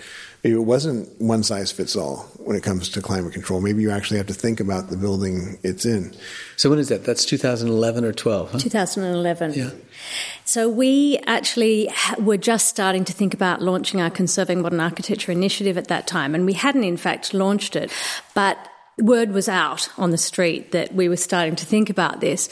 it 0.52 0.64
wasn't 0.64 1.20
one 1.20 1.42
size 1.42 1.72
fits 1.72 1.96
all 1.96 2.18
when 2.38 2.56
it 2.56 2.62
comes 2.62 2.88
to 2.90 3.02
climate 3.02 3.32
control. 3.32 3.60
Maybe 3.60 3.82
you 3.82 3.90
actually 3.90 4.18
have 4.18 4.26
to 4.28 4.34
think 4.34 4.60
about 4.60 4.88
the 4.88 4.96
building 4.96 5.58
it's 5.62 5.84
in. 5.84 6.14
So 6.56 6.70
when 6.70 6.78
is 6.78 6.88
that? 6.88 7.04
That's 7.04 7.24
2011 7.24 8.04
or 8.04 8.12
12, 8.12 8.52
huh? 8.52 8.58
2011. 8.58 9.54
Yeah. 9.54 9.70
So 10.44 10.68
we 10.68 11.18
actually 11.26 11.90
were 12.18 12.36
just 12.36 12.68
starting 12.68 13.04
to 13.04 13.12
think 13.12 13.34
about 13.34 13.60
launching 13.60 14.00
our 14.00 14.10
Conserving 14.10 14.62
Modern 14.62 14.80
Architecture 14.80 15.32
initiative 15.32 15.76
at 15.76 15.88
that 15.88 16.06
time, 16.06 16.34
and 16.34 16.46
we 16.46 16.52
hadn't 16.52 16.84
in 16.84 16.96
fact 16.96 17.34
launched 17.34 17.76
it, 17.76 17.92
but 18.34 18.56
word 18.98 19.32
was 19.32 19.48
out 19.48 19.88
on 19.98 20.10
the 20.10 20.18
street 20.18 20.72
that 20.72 20.94
we 20.94 21.08
were 21.08 21.16
starting 21.16 21.56
to 21.56 21.66
think 21.66 21.90
about 21.90 22.20
this. 22.20 22.48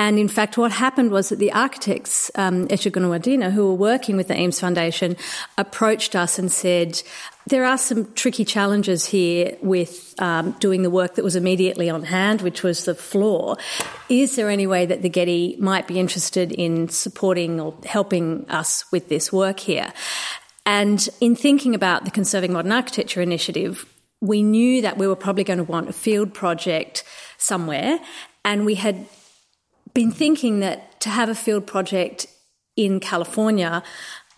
And 0.00 0.18
in 0.18 0.28
fact, 0.28 0.56
what 0.56 0.72
happened 0.72 1.10
was 1.10 1.28
that 1.28 1.38
the 1.38 1.52
architects, 1.52 2.30
um, 2.34 2.66
Wadina, 2.68 3.52
who 3.52 3.66
were 3.66 3.74
working 3.74 4.16
with 4.16 4.28
the 4.28 4.40
Eames 4.40 4.58
Foundation, 4.58 5.14
approached 5.58 6.16
us 6.16 6.38
and 6.38 6.50
said, 6.50 7.02
there 7.46 7.66
are 7.66 7.76
some 7.76 8.10
tricky 8.14 8.46
challenges 8.46 9.04
here 9.04 9.58
with 9.60 10.14
um, 10.18 10.52
doing 10.52 10.80
the 10.82 10.88
work 10.88 11.16
that 11.16 11.22
was 11.22 11.36
immediately 11.36 11.90
on 11.90 12.04
hand, 12.04 12.40
which 12.40 12.62
was 12.62 12.86
the 12.86 12.94
floor. 12.94 13.58
Is 14.08 14.36
there 14.36 14.48
any 14.48 14.66
way 14.66 14.86
that 14.86 15.02
the 15.02 15.10
Getty 15.10 15.56
might 15.60 15.86
be 15.86 16.00
interested 16.00 16.50
in 16.50 16.88
supporting 16.88 17.60
or 17.60 17.74
helping 17.84 18.48
us 18.48 18.90
with 18.90 19.10
this 19.10 19.30
work 19.30 19.60
here? 19.60 19.92
And 20.64 21.06
in 21.20 21.36
thinking 21.36 21.74
about 21.74 22.06
the 22.06 22.10
Conserving 22.10 22.54
Modern 22.54 22.72
Architecture 22.72 23.20
initiative, 23.20 23.84
we 24.22 24.42
knew 24.42 24.80
that 24.80 24.96
we 24.96 25.06
were 25.06 25.16
probably 25.16 25.44
going 25.44 25.58
to 25.58 25.64
want 25.64 25.90
a 25.90 25.92
field 25.92 26.32
project 26.32 27.04
somewhere, 27.36 28.00
and 28.46 28.64
we 28.64 28.76
had 28.76 29.06
been 29.94 30.10
thinking 30.10 30.60
that 30.60 31.00
to 31.00 31.10
have 31.10 31.28
a 31.28 31.34
field 31.34 31.66
project 31.66 32.26
in 32.76 33.00
California 33.00 33.82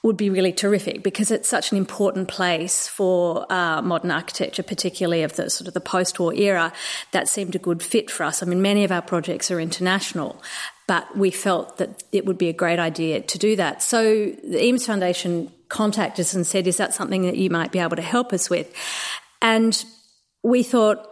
would 0.02 0.16
be 0.16 0.30
really 0.30 0.52
terrific 0.52 1.02
because 1.02 1.30
it's 1.30 1.48
such 1.48 1.70
an 1.70 1.78
important 1.78 2.26
place 2.26 2.88
for 2.88 3.46
uh, 3.52 3.80
modern 3.82 4.10
architecture, 4.10 4.62
particularly 4.62 5.22
of 5.22 5.36
the 5.36 5.48
sort 5.48 5.68
of 5.68 5.74
the 5.74 5.80
post-war 5.80 6.34
era. 6.34 6.72
That 7.12 7.28
seemed 7.28 7.54
a 7.54 7.58
good 7.58 7.82
fit 7.82 8.10
for 8.10 8.24
us. 8.24 8.42
I 8.42 8.46
mean, 8.46 8.60
many 8.60 8.82
of 8.82 8.90
our 8.90 9.02
projects 9.02 9.50
are 9.52 9.60
international, 9.60 10.42
but 10.88 11.16
we 11.16 11.30
felt 11.30 11.78
that 11.78 12.02
it 12.10 12.26
would 12.26 12.36
be 12.36 12.48
a 12.48 12.52
great 12.52 12.80
idea 12.80 13.20
to 13.20 13.38
do 13.38 13.54
that. 13.56 13.80
So 13.80 14.02
the 14.02 14.64
Eames 14.64 14.86
Foundation 14.86 15.52
contacted 15.68 16.24
us 16.24 16.34
and 16.34 16.44
said, 16.44 16.66
"Is 16.66 16.78
that 16.78 16.94
something 16.94 17.22
that 17.22 17.36
you 17.36 17.48
might 17.48 17.70
be 17.70 17.78
able 17.78 17.96
to 17.96 18.02
help 18.02 18.32
us 18.32 18.50
with?" 18.50 18.74
And 19.40 19.84
we 20.42 20.64
thought, 20.64 21.06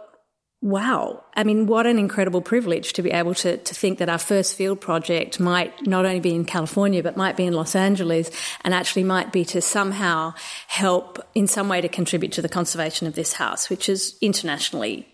wow, 0.61 1.23
I 1.35 1.43
mean, 1.43 1.65
what 1.65 1.87
an 1.87 1.97
incredible 1.97 2.41
privilege 2.41 2.93
to 2.93 3.01
be 3.01 3.09
able 3.11 3.33
to, 3.35 3.57
to 3.57 3.73
think 3.75 3.97
that 3.97 4.09
our 4.09 4.19
first 4.19 4.55
field 4.55 4.79
project 4.79 5.39
might 5.39 5.87
not 5.87 6.05
only 6.05 6.19
be 6.19 6.35
in 6.35 6.45
California, 6.45 7.01
but 7.01 7.17
might 7.17 7.35
be 7.35 7.45
in 7.45 7.53
Los 7.53 7.75
Angeles 7.75 8.29
and 8.63 8.73
actually 8.73 9.03
might 9.03 9.31
be 9.31 9.43
to 9.45 9.61
somehow 9.61 10.33
help 10.67 11.19
in 11.33 11.47
some 11.47 11.67
way 11.67 11.81
to 11.81 11.89
contribute 11.89 12.33
to 12.33 12.43
the 12.43 12.49
conservation 12.49 13.07
of 13.07 13.15
this 13.15 13.33
house, 13.33 13.69
which 13.69 13.89
is 13.89 14.15
internationally 14.21 15.10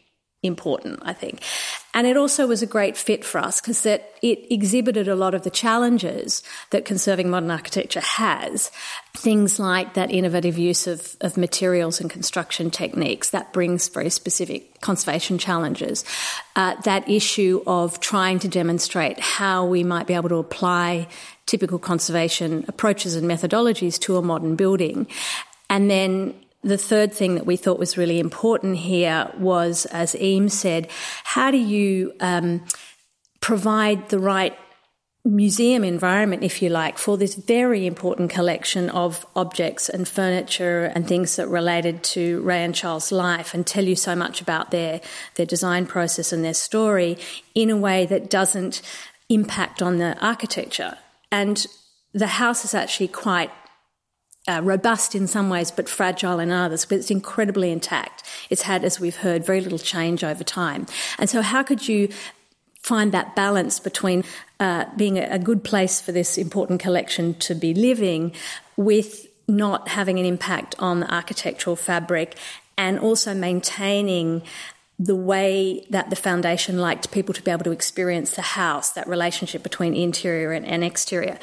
important, 0.48 1.00
I 1.04 1.14
think. 1.14 1.42
And 1.94 2.08
it 2.08 2.18
also 2.18 2.48
was 2.48 2.62
a 2.62 2.68
great 2.68 2.98
fit 2.98 3.26
for 3.26 3.40
us 3.40 3.62
because 3.62 3.84
that 3.84 4.14
it 4.22 4.52
exhibited 4.52 5.08
a 5.08 5.16
lot 5.16 5.34
of 5.34 5.44
the 5.44 5.50
challenges 5.50 6.44
that 6.72 6.86
conserving 6.86 7.30
modern 7.30 7.52
architecture 7.52 8.02
has. 8.02 8.72
Things 9.16 9.60
like 9.60 9.94
that 9.96 10.12
innovative 10.12 10.58
use 10.58 10.88
of, 10.88 11.16
of 11.22 11.38
materials 11.38 12.00
and 12.00 12.10
construction 12.10 12.72
techniques 12.72 13.32
that 13.32 13.54
brings 13.54 13.88
very 13.90 14.10
specific 14.10 14.80
conservation 14.82 15.38
challenges. 15.38 16.06
Uh, 16.56 16.76
that 16.82 17.10
issue 17.10 17.62
of 17.68 18.00
trying 18.00 18.40
to 18.40 18.48
demonstrate 18.48 19.20
how 19.20 19.66
we 19.66 19.84
might 19.84 20.08
be 20.08 20.14
able 20.14 20.30
to 20.30 20.36
apply 20.36 21.08
typical 21.46 21.80
conservation 21.80 22.66
approaches 22.68 23.16
and 23.16 23.28
methodologies 23.30 24.00
to 24.00 24.18
a 24.18 24.22
modern 24.22 24.56
building. 24.56 25.08
And 25.70 25.90
then 25.90 26.34
the 26.64 26.78
third 26.78 27.14
thing 27.14 27.36
that 27.36 27.46
we 27.46 27.56
thought 27.56 27.80
was 27.80 27.98
really 27.98 28.20
important 28.20 28.78
here 28.78 29.32
was, 29.38 29.86
as 29.88 30.16
Eames 30.16 30.54
said, 30.54 30.90
how 31.24 31.52
do 31.52 31.58
you 31.58 32.14
um, 32.20 32.66
provide 33.40 34.10
the 34.10 34.20
right 34.20 34.58
museum 35.24 35.84
environment, 35.84 36.44
if 36.44 36.62
you 36.62 36.70
like, 36.70 36.98
for 36.98 37.18
this 37.18 37.36
very 37.36 37.86
important 37.86 38.30
collection 38.30 38.90
of 38.90 39.26
objects 39.36 39.90
and 39.90 40.08
furniture 40.08 40.86
and 40.96 41.08
things 41.08 41.36
that 41.36 41.48
related 41.48 42.02
to 42.02 42.42
Ray 42.42 42.64
and 42.64 42.74
Charles' 42.74 43.12
life 43.12 43.54
and 43.54 43.66
tell 43.66 43.84
you 43.84 43.96
so 43.96 44.16
much 44.16 44.42
about 44.42 44.72
their, 44.72 45.02
their 45.36 45.46
design 45.46 45.86
process 45.86 46.32
and 46.32 46.44
their 46.44 46.54
story 46.54 47.18
in 47.54 47.70
a 47.70 47.78
way 47.78 48.06
that 48.06 48.30
doesn't 48.30 48.82
impact 49.30 49.82
on 49.82 49.98
the 49.98 50.18
architecture. 50.26 50.98
And 51.32 51.66
the 52.14 52.28
house 52.28 52.64
is 52.64 52.74
actually 52.74 53.10
quite 53.10 53.52
uh, 54.48 54.62
robust 54.64 55.16
in 55.16 55.28
some 55.28 55.50
ways, 55.50 55.72
but 55.72 55.90
fragile 55.90 56.40
in 56.40 56.52
others. 56.52 56.86
But 56.86 57.00
it's 57.00 57.12
incredibly 57.12 57.72
intact. 57.72 58.24
It's 58.50 58.64
had, 58.64 58.84
as 58.84 59.00
we've 59.00 59.18
heard, 59.18 59.46
very 59.46 59.62
little 59.62 59.80
change 59.80 60.24
over 60.24 60.44
time. 60.44 60.86
And 61.20 61.30
so, 61.30 61.42
how 61.42 61.64
could 61.64 61.88
you 61.88 62.10
find 62.82 63.12
that 63.12 63.36
balance 63.36 63.80
between 63.80 64.24
uh, 64.60 64.86
being 64.96 65.18
a, 65.18 65.38
good 65.38 65.64
place 65.64 66.00
for 66.00 66.14
this 66.14 66.38
important 66.38 66.80
collection 66.80 67.34
to 67.34 67.54
be 67.54 67.74
living 67.74 68.32
with 68.78 69.28
not 69.48 69.90
having 69.90 70.18
an 70.18 70.26
impact 70.26 70.74
on 70.80 71.02
the 71.02 71.14
architectural 71.14 71.76
fabric 71.76 72.36
and 72.78 72.98
also 73.00 73.34
maintaining 73.34 74.42
the 75.00 75.16
way 75.16 75.86
that 75.90 76.10
the 76.10 76.16
foundation 76.16 76.80
liked 76.80 77.12
people 77.12 77.34
to 77.34 77.42
be 77.42 77.52
able 77.52 77.64
to 77.64 77.72
experience 77.72 78.32
the 78.36 78.42
house, 78.42 78.92
that 78.92 79.08
relationship 79.08 79.62
between 79.64 79.94
interior 79.94 80.54
and, 80.54 80.66
and, 80.66 80.84
exterior. 80.84 81.38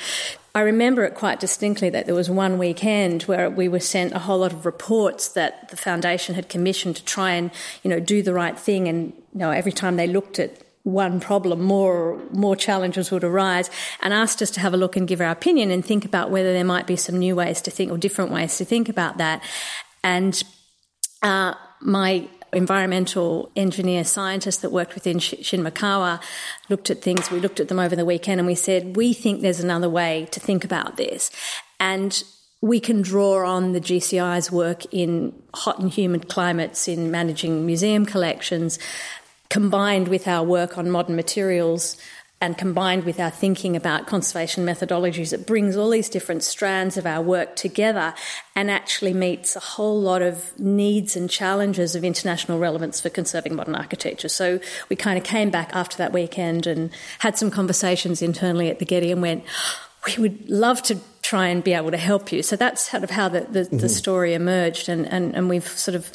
I 0.57 0.61
remember 0.61 1.02
it 1.02 1.14
quite 1.14 1.40
distinctly 1.40 1.90
that 1.90 2.07
there 2.07 2.14
was 2.14 2.30
one 2.30 2.59
weekend 2.59 3.24
where 3.24 3.50
we 3.50 3.66
were 3.68 3.80
sent 3.80 4.12
a 4.12 4.20
whole 4.20 4.38
lot 4.38 4.52
of 4.52 4.64
reports 4.64 5.28
that 5.30 5.68
the 5.70 5.76
foundation 5.76 6.36
had 6.36 6.48
commissioned 6.48 6.94
to 6.96 7.05
try 7.05 7.32
and, 7.32 7.50
you 7.82 7.90
know, 7.90 7.98
do 7.98 8.22
the 8.22 8.32
right 8.32 8.57
thing. 8.57 8.86
And, 8.86 9.12
you 9.32 9.40
know, 9.40 9.50
every 9.50 9.72
time 9.72 9.96
they 9.96 10.07
looked 10.07 10.38
at 10.38 10.62
one 10.84 11.18
problem, 11.18 11.62
more 11.62 12.20
more 12.30 12.55
challenges 12.55 13.11
would 13.11 13.24
arise, 13.24 13.70
and 14.00 14.12
asked 14.12 14.42
us 14.42 14.50
to 14.50 14.61
have 14.61 14.74
a 14.74 14.76
look 14.76 14.96
and 14.96 15.09
give 15.09 15.20
our 15.20 15.30
opinion 15.30 15.70
and 15.70 15.84
think 15.84 16.05
about 16.05 16.30
whether 16.30 16.52
there 16.52 16.64
might 16.64 16.86
be 16.86 16.94
some 16.96 17.18
new 17.18 17.34
ways 17.34 17.62
to 17.62 17.70
think 17.70 17.90
or 17.90 17.98
different 17.98 18.30
ways 18.30 18.59
to 18.59 18.64
think 18.64 18.88
about 18.88 19.16
that. 19.16 19.42
And 20.02 20.40
uh, 21.22 21.55
my 21.80 22.28
environmental 22.55 23.50
engineer 23.57 24.05
scientist 24.05 24.62
that 24.62 24.70
worked 24.70 24.94
within 24.94 25.18
Shin 25.18 25.62
Maekawa 25.62 26.22
looked 26.68 26.90
at 26.90 27.02
things. 27.02 27.30
We 27.30 27.40
looked 27.40 27.61
at 27.61 27.68
them 27.68 27.78
over 27.78 27.96
the 27.96 28.05
weekend 28.05 28.40
and 28.40 28.46
we 28.46 28.55
said, 28.55 28.96
we 28.96 29.12
think 29.12 29.40
there's 29.40 29.61
another 29.61 29.90
way 29.90 30.28
to 30.30 30.40
think 30.40 30.64
about 30.64 30.96
this. 30.96 31.30
And 31.80 32.22
we 32.61 32.80
can 32.80 33.02
draw 33.02 33.46
on 33.46 33.72
the 33.72 33.80
GCI's 33.80 34.50
work 34.50 34.84
in 34.90 35.34
hot 35.52 35.78
and 35.78 35.90
humid 35.90 36.28
climates 36.28 36.88
in 36.88 37.11
managing 37.11 37.66
museum 37.66 38.07
collections, 38.07 38.78
combined 39.50 40.09
with 40.09 40.26
our 40.26 40.42
work 40.42 40.78
on 40.78 40.90
modern 40.90 41.14
materials 41.14 41.98
and 42.45 42.59
combined 42.59 43.05
with 43.05 43.18
our 43.18 43.30
thinking 43.30 43.74
about 43.74 44.07
conservation 44.07 44.66
methodologies, 44.66 45.32
it 45.32 45.47
brings 45.47 45.78
all 45.78 45.88
these 45.88 46.11
different 46.11 46.42
strands 46.42 46.99
of 46.99 47.07
our 47.07 47.22
work 47.22 47.57
together 47.57 48.12
and 48.55 48.70
actually 48.70 49.14
meets 49.14 49.57
a 49.57 49.61
whole 49.61 49.99
lot 49.99 50.20
of 50.20 50.59
needs 50.61 51.16
and 51.16 51.30
challenges 51.30 51.95
of 51.95 52.05
international 52.05 52.59
relevance 52.59 53.01
for 53.01 53.09
conserving 53.09 53.57
modern 53.57 53.74
architecture. 53.74 54.28
So 54.28 54.61
we 54.90 54.97
kind 54.97 55.16
of 55.16 55.24
came 55.24 55.49
back 55.49 55.74
after 55.74 55.97
that 55.97 56.12
weekend 56.12 56.66
and 56.66 56.90
had 57.20 57.38
some 57.38 57.51
conversations 57.51 58.20
internally 58.20 58.68
at 58.68 58.78
the 58.78 58.84
Getty 58.84 59.11
and 59.11 59.22
went, 59.22 59.42
we 60.07 60.18
would 60.18 60.51
love 60.51 60.82
to 60.82 60.99
try 61.22 61.47
and 61.49 61.64
be 61.64 61.72
able 61.72 61.92
to 61.92 61.97
help 61.97 62.30
you. 62.30 62.42
So 62.42 62.57
that's 62.57 62.90
sort 62.90 63.05
of 63.05 63.11
how 63.11 63.30
the, 63.30 63.40
the, 63.40 63.61
mm-hmm. 63.61 63.78
the 63.78 63.88
story 63.88 64.34
emerged, 64.34 64.90
and, 64.90 65.11
and, 65.11 65.34
and 65.34 65.49
we've 65.49 65.66
sort 65.66 65.95
of 65.95 66.12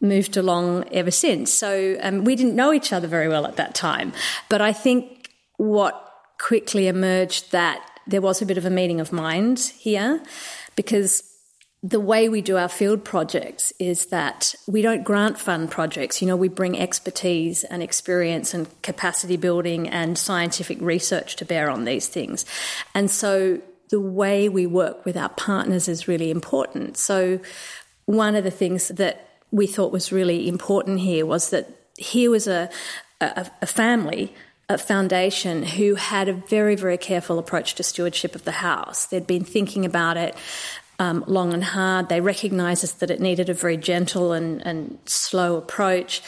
moved 0.00 0.38
along 0.38 0.88
ever 0.90 1.10
since. 1.10 1.52
So 1.52 1.98
um, 2.00 2.24
we 2.24 2.34
didn't 2.34 2.56
know 2.56 2.72
each 2.72 2.94
other 2.94 3.06
very 3.06 3.28
well 3.28 3.44
at 3.44 3.56
that 3.56 3.74
time, 3.74 4.14
but 4.48 4.62
I 4.62 4.72
think 4.72 5.19
what 5.60 6.10
quickly 6.38 6.88
emerged 6.88 7.52
that 7.52 7.86
there 8.06 8.22
was 8.22 8.40
a 8.40 8.46
bit 8.46 8.56
of 8.56 8.64
a 8.64 8.70
meeting 8.70 8.98
of 8.98 9.12
minds 9.12 9.68
here 9.68 10.22
because 10.74 11.22
the 11.82 12.00
way 12.00 12.30
we 12.30 12.40
do 12.40 12.56
our 12.56 12.68
field 12.68 13.04
projects 13.04 13.70
is 13.78 14.06
that 14.06 14.54
we 14.66 14.80
don't 14.80 15.04
grant 15.04 15.38
fund 15.38 15.70
projects. 15.70 16.22
You 16.22 16.28
know, 16.28 16.36
we 16.36 16.48
bring 16.48 16.78
expertise 16.78 17.62
and 17.64 17.82
experience 17.82 18.54
and 18.54 18.68
capacity 18.82 19.36
building 19.36 19.86
and 19.86 20.16
scientific 20.16 20.80
research 20.80 21.36
to 21.36 21.44
bear 21.44 21.68
on 21.68 21.84
these 21.84 22.08
things. 22.08 22.46
And 22.94 23.10
so 23.10 23.60
the 23.90 24.00
way 24.00 24.48
we 24.48 24.66
work 24.66 25.04
with 25.04 25.16
our 25.16 25.28
partners 25.28 25.88
is 25.88 26.08
really 26.08 26.30
important. 26.30 26.96
So 26.96 27.38
one 28.06 28.34
of 28.34 28.44
the 28.44 28.50
things 28.50 28.88
that 28.88 29.28
we 29.50 29.66
thought 29.66 29.92
was 29.92 30.10
really 30.10 30.48
important 30.48 31.00
here 31.00 31.26
was 31.26 31.50
that 31.50 31.68
here 31.98 32.30
was 32.30 32.46
a, 32.46 32.70
a, 33.20 33.50
a 33.60 33.66
family 33.66 34.34
foundation 34.78 35.62
who 35.62 35.94
had 35.94 36.28
a 36.28 36.32
very, 36.32 36.76
very 36.76 36.98
careful 36.98 37.38
approach 37.38 37.74
to 37.74 37.82
stewardship 37.82 38.34
of 38.34 38.44
the 38.44 38.52
house. 38.52 39.06
They'd 39.06 39.26
been 39.26 39.44
thinking 39.44 39.84
about 39.84 40.16
it 40.16 40.34
um, 40.98 41.24
long 41.26 41.52
and 41.52 41.64
hard. 41.64 42.08
They 42.08 42.20
recognised 42.20 43.00
that 43.00 43.10
it 43.10 43.20
needed 43.20 43.48
a 43.48 43.54
very 43.54 43.76
gentle 43.76 44.32
and, 44.32 44.64
and 44.66 44.98
slow 45.06 45.56
approach. 45.56 46.22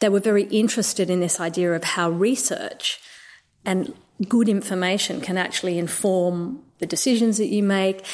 They 0.00 0.08
were 0.08 0.20
very 0.20 0.44
interested 0.44 1.08
in 1.08 1.20
this 1.20 1.40
idea 1.40 1.72
of 1.72 1.84
how 1.84 2.10
research 2.10 3.00
and 3.64 3.94
good 4.28 4.48
information 4.48 5.20
can 5.20 5.38
actually 5.38 5.78
inform 5.78 6.62
the 6.78 6.86
decisions 6.86 7.38
that 7.38 7.46
you 7.46 7.62
make. 7.62 8.04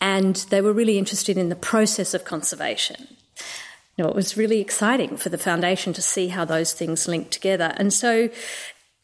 And 0.00 0.36
they 0.50 0.60
were 0.60 0.72
really 0.72 0.98
interested 0.98 1.36
in 1.36 1.48
the 1.48 1.56
process 1.56 2.14
of 2.14 2.24
conservation. 2.24 3.08
You 3.96 4.04
know, 4.04 4.10
it 4.10 4.16
was 4.16 4.36
really 4.36 4.60
exciting 4.60 5.16
for 5.16 5.28
the 5.28 5.38
foundation 5.38 5.92
to 5.92 6.02
see 6.02 6.28
how 6.28 6.44
those 6.44 6.72
things 6.72 7.08
link 7.08 7.30
together. 7.30 7.74
And 7.76 7.92
so 7.92 8.30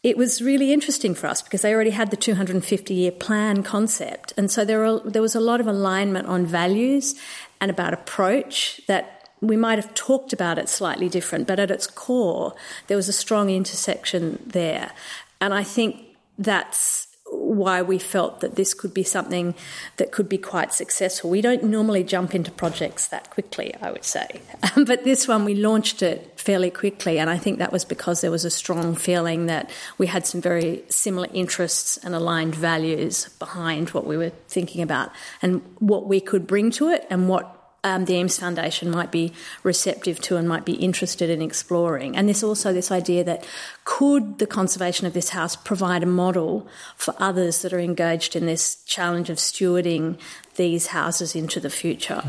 it 0.05 0.19
was 0.19 0.43
really 0.43 0.71
interesting 0.71 1.15
for 1.15 1.27
us 1.27 1.41
because 1.41 1.63
they 1.63 1.73
already 1.73 1.91
had 1.91 2.11
the 2.11 2.17
250 2.17 2.93
year 2.93 3.11
plan 3.11 3.63
concept. 3.63 4.35
And 4.37 4.51
so 4.51 4.63
there, 4.63 4.79
were, 4.81 5.01
there 5.01 5.23
was 5.23 5.35
a 5.35 5.41
lot 5.41 5.61
of 5.61 5.67
alignment 5.67 6.29
on 6.29 6.45
values 6.45 7.15
and 7.59 7.71
about 7.71 7.95
approach 7.95 8.83
that 8.87 9.31
we 9.41 9.57
might 9.57 9.79
have 9.79 9.95
talked 9.95 10.35
about 10.35 10.59
it 10.59 10.69
slightly 10.69 11.09
different, 11.09 11.47
but 11.47 11.59
at 11.59 11.71
its 11.71 11.87
core, 11.87 12.55
there 12.87 12.99
was 12.99 13.09
a 13.09 13.15
strong 13.15 13.49
intersection 13.49 14.43
there. 14.47 14.93
And 15.41 15.55
I 15.55 15.63
think 15.63 16.03
that's 16.39 17.09
why 17.39 17.83
we 17.83 17.99
felt 17.99 18.41
that 18.41 18.57
this 18.57 18.75
could 18.75 18.95
be 18.95 19.03
something 19.03 19.55
that 19.97 20.13
could 20.13 20.29
be 20.29 20.39
quite 20.39 20.73
successful. 20.73 21.31
We 21.31 21.41
don't 21.41 21.65
normally 21.65 22.05
jump 22.05 22.35
into 22.35 22.51
projects 22.51 23.09
that 23.09 23.31
quickly, 23.31 23.75
I 23.81 23.91
would 23.91 24.05
say. 24.05 24.41
but 24.77 25.05
this 25.05 25.29
one, 25.29 25.45
we 25.45 25.55
launched 25.55 26.03
it 26.03 26.39
fairly 26.39 26.71
quickly, 26.71 27.19
and 27.19 27.31
I 27.31 27.39
think 27.39 27.59
that 27.59 27.73
was 27.73 27.85
because 27.85 28.21
there 28.21 28.31
was 28.31 28.45
a 28.45 28.51
strong 28.51 28.95
feeling 28.95 29.47
that 29.47 29.71
we 29.99 30.07
had 30.07 30.27
some 30.27 30.41
very 30.41 30.85
similar 30.89 31.29
interests 31.33 31.97
and 31.99 32.15
aligned 32.15 32.55
values 32.55 33.29
behind 33.39 33.91
what 33.91 34.07
we 34.07 34.17
were 34.17 34.31
thinking 34.49 34.83
about 34.83 35.11
and 35.43 35.63
what 35.79 36.07
we 36.07 36.21
could 36.21 36.47
bring 36.47 36.71
to 36.73 36.89
it 36.89 37.07
and 37.11 37.29
what 37.29 37.54
um, 37.85 38.07
the 38.07 38.15
Eames 38.15 38.39
Foundation 38.39 38.91
might 38.91 39.13
be 39.13 39.33
receptive 39.63 40.21
to 40.23 40.37
and 40.37 40.49
might 40.49 40.65
be 40.65 40.73
interested 40.73 41.29
in 41.29 41.43
exploring. 41.43 42.17
And 42.17 42.27
there's 42.27 42.43
also 42.43 42.73
this 42.73 42.91
idea 42.91 43.23
that 43.25 43.47
could 43.85 44.39
the 44.39 44.47
conservation 44.47 45.07
of 45.07 45.13
this 45.13 45.29
house 45.29 45.55
provide 45.55 46.03
a 46.03 46.07
model 46.07 46.67
for 46.97 47.15
others 47.19 47.63
that 47.63 47.73
are 47.73 47.79
engaged 47.79 48.35
in 48.35 48.47
this 48.47 48.83
challenge 48.85 49.29
of 49.29 49.37
stewarding 49.37 50.19
these 50.57 50.89
houses 50.89 51.37
into 51.37 51.61
the 51.61 51.71
future? 51.71 52.25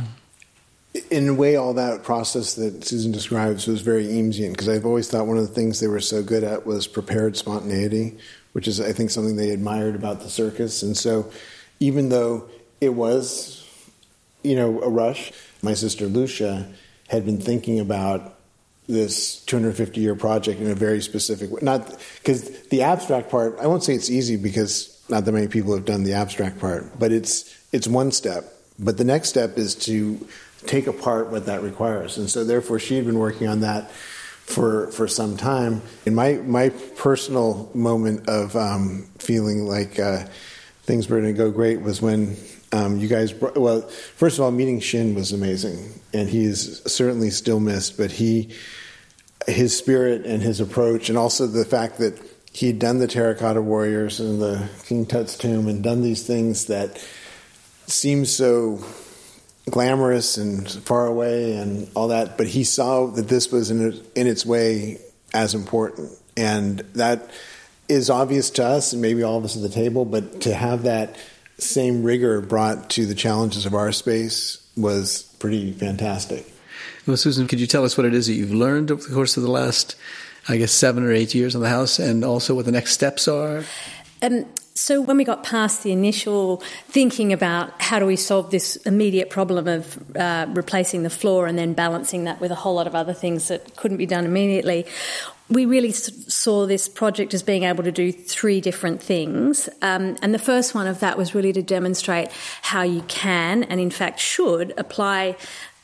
In 1.09 1.29
a 1.29 1.33
way, 1.33 1.55
all 1.55 1.73
that 1.73 2.03
process 2.03 2.53
that 2.55 2.85
Susan 2.85 3.11
describes 3.11 3.65
was 3.65 3.81
very 3.81 4.05
Eamesian 4.05 4.51
because 4.51 4.69
I've 4.69 4.85
always 4.85 5.09
thought 5.09 5.25
one 5.25 5.37
of 5.37 5.47
the 5.47 5.53
things 5.53 5.79
they 5.79 5.87
were 5.87 5.99
so 5.99 6.21
good 6.21 6.43
at 6.43 6.65
was 6.65 6.87
prepared 6.87 7.37
spontaneity, 7.37 8.17
which 8.51 8.67
is, 8.67 8.79
I 8.79 8.91
think, 8.91 9.09
something 9.09 9.35
they 9.35 9.51
admired 9.51 9.95
about 9.95 10.21
the 10.21 10.29
circus. 10.29 10.83
And 10.83 10.95
so, 10.95 11.29
even 11.81 12.09
though 12.09 12.49
it 12.79 12.89
was 12.89 13.64
you 14.45 14.55
know, 14.55 14.81
a 14.81 14.89
rush. 14.89 15.31
My 15.61 15.73
sister 15.73 16.05
Lucia 16.05 16.67
had 17.07 17.25
been 17.25 17.39
thinking 17.39 17.79
about 17.79 18.35
this 18.87 19.43
250 19.45 19.99
year 19.99 20.15
project 20.15 20.61
in 20.61 20.69
a 20.69 20.75
very 20.75 21.01
specific 21.01 21.51
way. 21.51 21.59
Not 21.61 21.99
because 22.19 22.49
the 22.67 22.83
abstract 22.83 23.29
part, 23.29 23.57
I 23.59 23.67
won't 23.67 23.83
say 23.83 23.93
it's 23.93 24.09
easy 24.09 24.37
because 24.37 24.91
not 25.09 25.25
that 25.25 25.31
many 25.31 25.47
people 25.47 25.73
have 25.75 25.85
done 25.85 26.03
the 26.03 26.13
abstract 26.13 26.59
part, 26.59 26.97
but 26.99 27.11
it's 27.11 27.53
it's 27.71 27.87
one 27.87 28.11
step. 28.11 28.45
But 28.77 28.97
the 28.97 29.03
next 29.03 29.29
step 29.29 29.57
is 29.57 29.75
to 29.75 30.27
take 30.65 30.87
apart 30.87 31.29
what 31.29 31.45
that 31.45 31.61
requires. 31.61 32.17
And 32.17 32.29
so 32.29 32.43
therefore 32.43 32.79
she 32.79 32.95
had 32.95 33.05
been 33.05 33.19
working 33.19 33.47
on 33.47 33.61
that 33.61 33.91
for 33.91 34.91
for 34.91 35.07
some 35.07 35.37
time. 35.37 35.81
And 36.05 36.15
my 36.15 36.33
my 36.33 36.69
personal 36.69 37.69
moment 37.73 38.27
of 38.27 38.55
um, 38.55 39.07
feeling 39.17 39.65
like 39.65 39.99
uh, 39.99 40.25
things 40.83 41.09
were 41.09 41.19
going 41.19 41.33
to 41.33 41.37
go 41.37 41.51
great 41.51 41.81
was 41.81 42.01
when 42.01 42.35
um, 42.75 42.97
you 42.97 43.07
guys. 43.07 43.31
Brought, 43.31 43.57
well, 43.57 43.81
first 43.81 44.37
of 44.37 44.43
all, 44.43 44.51
meeting 44.51 44.79
Shin 44.79 45.15
was 45.15 45.31
amazing, 45.31 45.99
and 46.13 46.27
he 46.27 46.43
is 46.43 46.81
certainly 46.85 47.29
still 47.29 47.59
missed. 47.59 47.97
But 47.97 48.11
he, 48.11 48.53
his 49.47 49.77
spirit 49.77 50.25
and 50.25 50.43
his 50.43 50.59
approach, 50.59 51.09
and 51.09 51.17
also 51.17 51.47
the 51.47 51.65
fact 51.65 51.99
that 51.99 52.19
he 52.51 52.67
had 52.67 52.79
done 52.79 52.99
the 52.99 53.07
terracotta 53.07 53.61
warriors 53.61 54.19
and 54.19 54.41
the 54.41 54.69
King 54.85 55.05
Tut's 55.05 55.37
tomb, 55.37 55.67
and 55.67 55.83
done 55.83 56.01
these 56.01 56.25
things 56.27 56.65
that 56.65 57.01
seem 57.87 58.25
so 58.25 58.83
glamorous 59.69 60.37
and 60.37 60.69
far 60.69 61.07
away 61.07 61.55
and 61.55 61.89
all 61.95 62.09
that, 62.09 62.37
but 62.37 62.47
he 62.47 62.63
saw 62.63 63.07
that 63.07 63.27
this 63.27 63.51
was 63.51 63.71
in, 63.71 64.03
in 64.15 64.27
its 64.27 64.45
way 64.45 64.99
as 65.33 65.55
important. 65.55 66.11
And 66.37 66.79
that 66.93 67.29
is 67.87 68.09
obvious 68.09 68.49
to 68.51 68.65
us 68.65 68.93
and 68.93 69.01
maybe 69.01 69.23
all 69.23 69.37
of 69.37 69.43
us 69.43 69.55
at 69.55 69.61
the 69.63 69.69
table, 69.69 70.05
but 70.05 70.41
to 70.41 70.53
have 70.53 70.83
that 70.83 71.15
same 71.57 72.03
rigor 72.03 72.41
brought 72.41 72.89
to 72.91 73.05
the 73.05 73.15
challenges 73.15 73.65
of 73.65 73.73
our 73.73 73.91
space 73.91 74.65
was 74.75 75.23
pretty 75.39 75.71
fantastic. 75.71 76.51
Well, 77.07 77.17
Susan, 77.17 77.47
could 77.47 77.59
you 77.59 77.67
tell 77.67 77.85
us 77.85 77.97
what 77.97 78.05
it 78.05 78.13
is 78.13 78.27
that 78.27 78.33
you've 78.33 78.53
learned 78.53 78.91
over 78.91 79.01
the 79.01 79.13
course 79.13 79.37
of 79.37 79.43
the 79.43 79.51
last, 79.51 79.95
I 80.49 80.57
guess, 80.57 80.71
seven 80.71 81.03
or 81.03 81.11
eight 81.11 81.35
years 81.35 81.55
on 81.55 81.61
the 81.61 81.69
house, 81.69 81.99
and 81.99 82.25
also 82.25 82.55
what 82.55 82.65
the 82.65 82.71
next 82.71 82.93
steps 82.93 83.27
are? 83.27 83.63
Um, 84.21 84.45
so, 84.73 84.99
when 84.99 85.15
we 85.15 85.23
got 85.23 85.43
past 85.43 85.83
the 85.83 85.91
initial 85.91 86.57
thinking 86.87 87.31
about 87.31 87.79
how 87.81 87.99
do 87.99 88.05
we 88.05 88.15
solve 88.15 88.51
this 88.51 88.75
immediate 88.77 89.29
problem 89.29 89.67
of 89.67 90.17
uh, 90.17 90.47
replacing 90.49 91.03
the 91.03 91.09
floor 91.09 91.47
and 91.47 91.57
then 91.57 91.73
balancing 91.73 92.25
that 92.25 92.41
with 92.41 92.51
a 92.51 92.55
whole 92.55 92.75
lot 92.75 92.87
of 92.87 92.95
other 92.95 93.13
things 93.13 93.47
that 93.47 93.75
couldn't 93.77 93.97
be 93.97 94.05
done 94.05 94.25
immediately, 94.25 94.85
we 95.49 95.65
really 95.65 95.91
saw 95.91 96.65
this 96.65 96.89
project 96.89 97.33
as 97.33 97.43
being 97.43 97.63
able 97.63 97.83
to 97.83 97.91
do 97.91 98.11
three 98.11 98.59
different 98.61 99.01
things. 99.01 99.69
Um, 99.81 100.17
and 100.21 100.33
the 100.33 100.39
first 100.39 100.73
one 100.73 100.87
of 100.87 100.99
that 101.01 101.17
was 101.17 101.35
really 101.35 101.53
to 101.53 101.61
demonstrate 101.61 102.29
how 102.63 102.81
you 102.81 103.03
can 103.03 103.63
and, 103.63 103.79
in 103.79 103.91
fact, 103.91 104.19
should 104.19 104.73
apply 104.77 105.35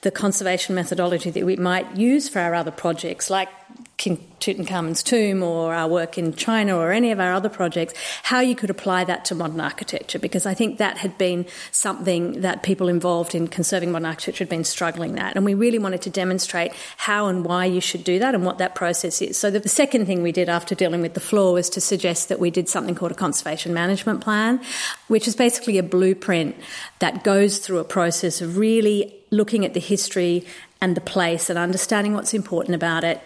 the 0.02 0.12
conservation 0.12 0.76
methodology 0.76 1.30
that 1.30 1.46
we 1.46 1.56
might 1.56 1.96
use 1.96 2.28
for 2.28 2.40
our 2.40 2.56
other 2.56 2.72
projects, 2.72 3.30
like 3.30 3.50
King 3.98 4.18
Tutankhamun's 4.40 5.04
tomb 5.04 5.44
or 5.44 5.76
our 5.76 5.88
work 5.88 6.18
in 6.18 6.34
China 6.34 6.76
or 6.76 6.92
any 6.92 7.12
of 7.12 7.20
our 7.20 7.34
other 7.34 7.50
projects, 7.50 7.94
how 8.24 8.40
you 8.40 8.56
could 8.56 8.72
apply 8.72 9.04
that 9.04 9.26
to 9.26 9.36
modern 9.36 9.62
architecture, 9.62 10.18
because 10.18 10.48
I 10.48 10.56
think 10.56 10.80
that 10.80 10.98
had 10.98 11.20
been 11.20 11.46
something 11.70 12.42
that 12.42 12.64
people 12.64 12.88
involved 12.88 13.36
in 13.36 13.48
conserving 13.48 13.92
modern 13.92 14.08
architecture 14.08 14.44
had 14.44 14.50
been 14.50 14.64
struggling 14.64 15.20
at. 15.20 15.36
And 15.36 15.46
we 15.46 15.54
really 15.54 15.78
wanted 15.78 16.02
to 16.02 16.10
demonstrate 16.10 16.74
how 16.98 17.28
and 17.28 17.46
why 17.46 17.66
you 17.66 17.80
should 17.80 18.04
do 18.04 18.18
that 18.18 18.34
and 18.34 18.44
what 18.44 18.58
that 18.58 18.74
process 18.74 19.22
is. 19.22 19.38
So 19.38 19.52
the 19.52 19.70
second 19.70 20.08
thing 20.08 20.24
we 20.24 20.32
did 20.32 20.50
after 20.50 20.74
dealing 20.74 21.02
with 21.02 21.14
the 21.14 21.20
floor 21.20 21.54
was 21.54 21.70
to 21.70 21.82
suggest 21.82 22.30
that 22.30 22.40
we 22.40 22.50
did 22.50 22.68
something 22.68 22.96
called 22.96 23.12
a 23.12 23.16
conservation 23.16 23.72
management 23.72 24.22
plan, 24.22 24.62
which 25.10 25.28
is 25.28 25.36
basically 25.36 25.78
a 25.78 25.84
blueprint 25.84 26.56
that 26.98 27.24
goes 27.24 27.60
through 27.60 27.78
a 27.78 27.84
process 27.84 28.42
of 28.42 28.58
really 28.58 29.21
looking 29.32 29.66
at 29.66 29.74
the 29.74 29.80
history 29.80 30.46
and 30.80 30.96
the 30.96 31.02
place 31.02 31.50
and 31.50 31.58
understanding 31.58 32.14
what's 32.14 32.34
important 32.34 32.76
about 32.76 33.04
it 33.04 33.22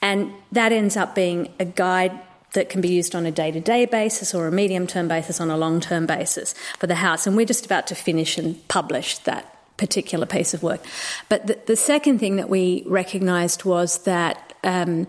and 0.00 0.32
that 0.52 0.72
ends 0.72 0.96
up 0.96 1.14
being 1.14 1.52
a 1.58 1.64
guide 1.64 2.18
that 2.52 2.68
can 2.68 2.80
be 2.80 2.88
used 2.88 3.14
on 3.14 3.26
a 3.26 3.30
day 3.30 3.50
to 3.50 3.60
day 3.60 3.84
basis 3.84 4.34
or 4.34 4.46
a 4.46 4.52
medium 4.52 4.86
term 4.86 5.08
basis 5.08 5.40
on 5.40 5.50
a 5.50 5.56
long 5.56 5.80
term 5.80 6.06
basis 6.06 6.54
for 6.78 6.86
the 6.86 6.96
house. 6.96 7.26
And 7.26 7.36
we're 7.36 7.46
just 7.46 7.66
about 7.66 7.86
to 7.88 7.94
finish 7.94 8.38
and 8.38 8.66
publish 8.68 9.18
that 9.18 9.54
particular 9.76 10.26
piece 10.26 10.54
of 10.54 10.62
work. 10.62 10.80
But 11.28 11.46
the, 11.46 11.58
the 11.66 11.76
second 11.76 12.18
thing 12.18 12.36
that 12.36 12.48
we 12.48 12.84
recognised 12.86 13.64
was 13.64 13.98
that. 14.04 14.54
Um, 14.64 15.06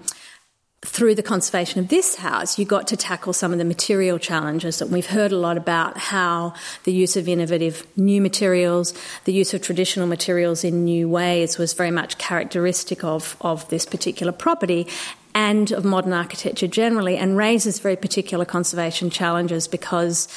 through 0.81 1.13
the 1.13 1.23
conservation 1.23 1.81
of 1.81 1.89
this 1.89 2.15
house, 2.15 2.57
you 2.57 2.63
got 2.63 2.87
to 2.87 2.95
tackle 2.95 3.33
some 3.33 3.51
of 3.51 3.57
the 3.57 3.65
material 3.65 4.17
challenges 4.17 4.79
that 4.79 4.87
we've 4.87 5.07
heard 5.07 5.33
a 5.33 5.37
lot 5.37 5.57
about 5.57 5.97
how 5.97 6.53
the 6.85 6.93
use 6.93 7.17
of 7.17 7.27
innovative 7.27 7.85
new 7.97 8.21
materials, 8.21 8.93
the 9.25 9.33
use 9.33 9.53
of 9.53 9.61
traditional 9.61 10.07
materials 10.07 10.63
in 10.63 10.85
new 10.85 11.09
ways 11.09 11.57
was 11.57 11.73
very 11.73 11.91
much 11.91 12.17
characteristic 12.17 13.03
of, 13.03 13.35
of 13.41 13.67
this 13.67 13.85
particular 13.85 14.31
property 14.31 14.87
and 15.35 15.71
of 15.71 15.83
modern 15.83 16.13
architecture 16.13 16.67
generally, 16.67 17.17
and 17.17 17.37
raises 17.37 17.79
very 17.79 17.95
particular 17.95 18.45
conservation 18.45 19.09
challenges 19.09 19.67
because 19.67 20.27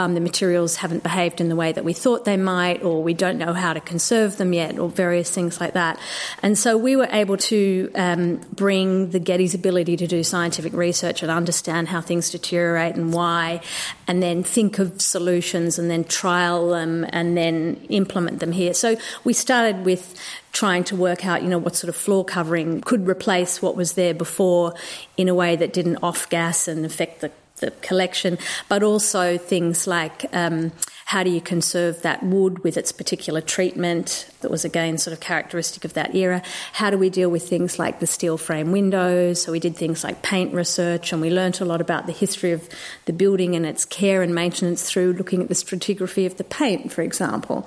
um, 0.00 0.14
the 0.14 0.20
materials 0.20 0.76
haven't 0.76 1.02
behaved 1.02 1.40
in 1.40 1.48
the 1.48 1.56
way 1.56 1.72
that 1.72 1.84
we 1.84 1.92
thought 1.92 2.24
they 2.24 2.36
might, 2.36 2.82
or 2.82 3.02
we 3.02 3.14
don't 3.14 3.38
know 3.38 3.52
how 3.52 3.72
to 3.72 3.80
conserve 3.80 4.36
them 4.38 4.52
yet, 4.52 4.78
or 4.78 4.88
various 4.88 5.30
things 5.30 5.60
like 5.60 5.74
that. 5.74 5.98
And 6.42 6.58
so 6.58 6.76
we 6.76 6.96
were 6.96 7.08
able 7.10 7.36
to 7.36 7.90
um, 7.94 8.36
bring 8.54 9.10
the 9.10 9.18
Getty's 9.18 9.54
ability 9.54 9.96
to 9.98 10.06
do 10.06 10.24
scientific 10.24 10.72
research 10.72 11.22
and 11.22 11.30
understand 11.30 11.88
how 11.88 12.00
things 12.00 12.30
deteriorate 12.30 12.96
and 12.96 13.12
why, 13.12 13.60
and 14.06 14.22
then 14.22 14.42
think 14.42 14.78
of 14.78 15.00
solutions 15.00 15.78
and 15.78 15.90
then 15.90 16.04
trial 16.04 16.70
them 16.70 17.06
and 17.10 17.36
then 17.36 17.76
implement 17.88 18.40
them 18.40 18.52
here. 18.52 18.74
So 18.74 18.96
we 19.24 19.32
started 19.32 19.84
with 19.84 20.18
trying 20.52 20.84
to 20.84 20.96
work 20.96 21.24
out, 21.26 21.42
you 21.42 21.48
know, 21.48 21.58
what 21.58 21.76
sort 21.76 21.88
of 21.88 21.96
floor 21.96 22.24
covering 22.24 22.80
could 22.80 23.06
replace 23.06 23.62
what 23.62 23.76
was 23.76 23.92
there 23.92 24.14
before 24.14 24.74
in 25.16 25.28
a 25.28 25.34
way 25.34 25.56
that 25.56 25.72
didn't 25.72 25.98
off 26.02 26.28
gas 26.28 26.66
and 26.66 26.84
affect 26.84 27.20
the 27.20 27.30
the 27.60 27.70
collection, 27.82 28.38
but 28.68 28.82
also 28.82 29.38
things 29.38 29.86
like 29.86 30.26
um, 30.32 30.72
how 31.06 31.22
do 31.22 31.30
you 31.30 31.40
conserve 31.40 32.02
that 32.02 32.22
wood 32.22 32.62
with 32.62 32.76
its 32.76 32.92
particular 32.92 33.40
treatment 33.40 34.30
that 34.42 34.50
was 34.50 34.64
again 34.64 34.96
sort 34.96 35.12
of 35.12 35.20
characteristic 35.20 35.84
of 35.84 35.94
that 35.94 36.14
era? 36.14 36.42
How 36.72 36.90
do 36.90 36.98
we 36.98 37.10
deal 37.10 37.28
with 37.28 37.48
things 37.48 37.78
like 37.78 38.00
the 38.00 38.06
steel 38.06 38.38
frame 38.38 38.70
windows? 38.70 39.42
So 39.42 39.52
we 39.52 39.60
did 39.60 39.76
things 39.76 40.04
like 40.04 40.22
paint 40.22 40.54
research 40.54 41.12
and 41.12 41.20
we 41.20 41.30
learnt 41.30 41.60
a 41.60 41.64
lot 41.64 41.80
about 41.80 42.06
the 42.06 42.12
history 42.12 42.52
of 42.52 42.68
the 43.06 43.12
building 43.12 43.56
and 43.56 43.66
its 43.66 43.84
care 43.84 44.22
and 44.22 44.34
maintenance 44.34 44.88
through 44.88 45.14
looking 45.14 45.42
at 45.42 45.48
the 45.48 45.54
stratigraphy 45.54 46.26
of 46.26 46.36
the 46.36 46.44
paint, 46.44 46.92
for 46.92 47.02
example. 47.02 47.66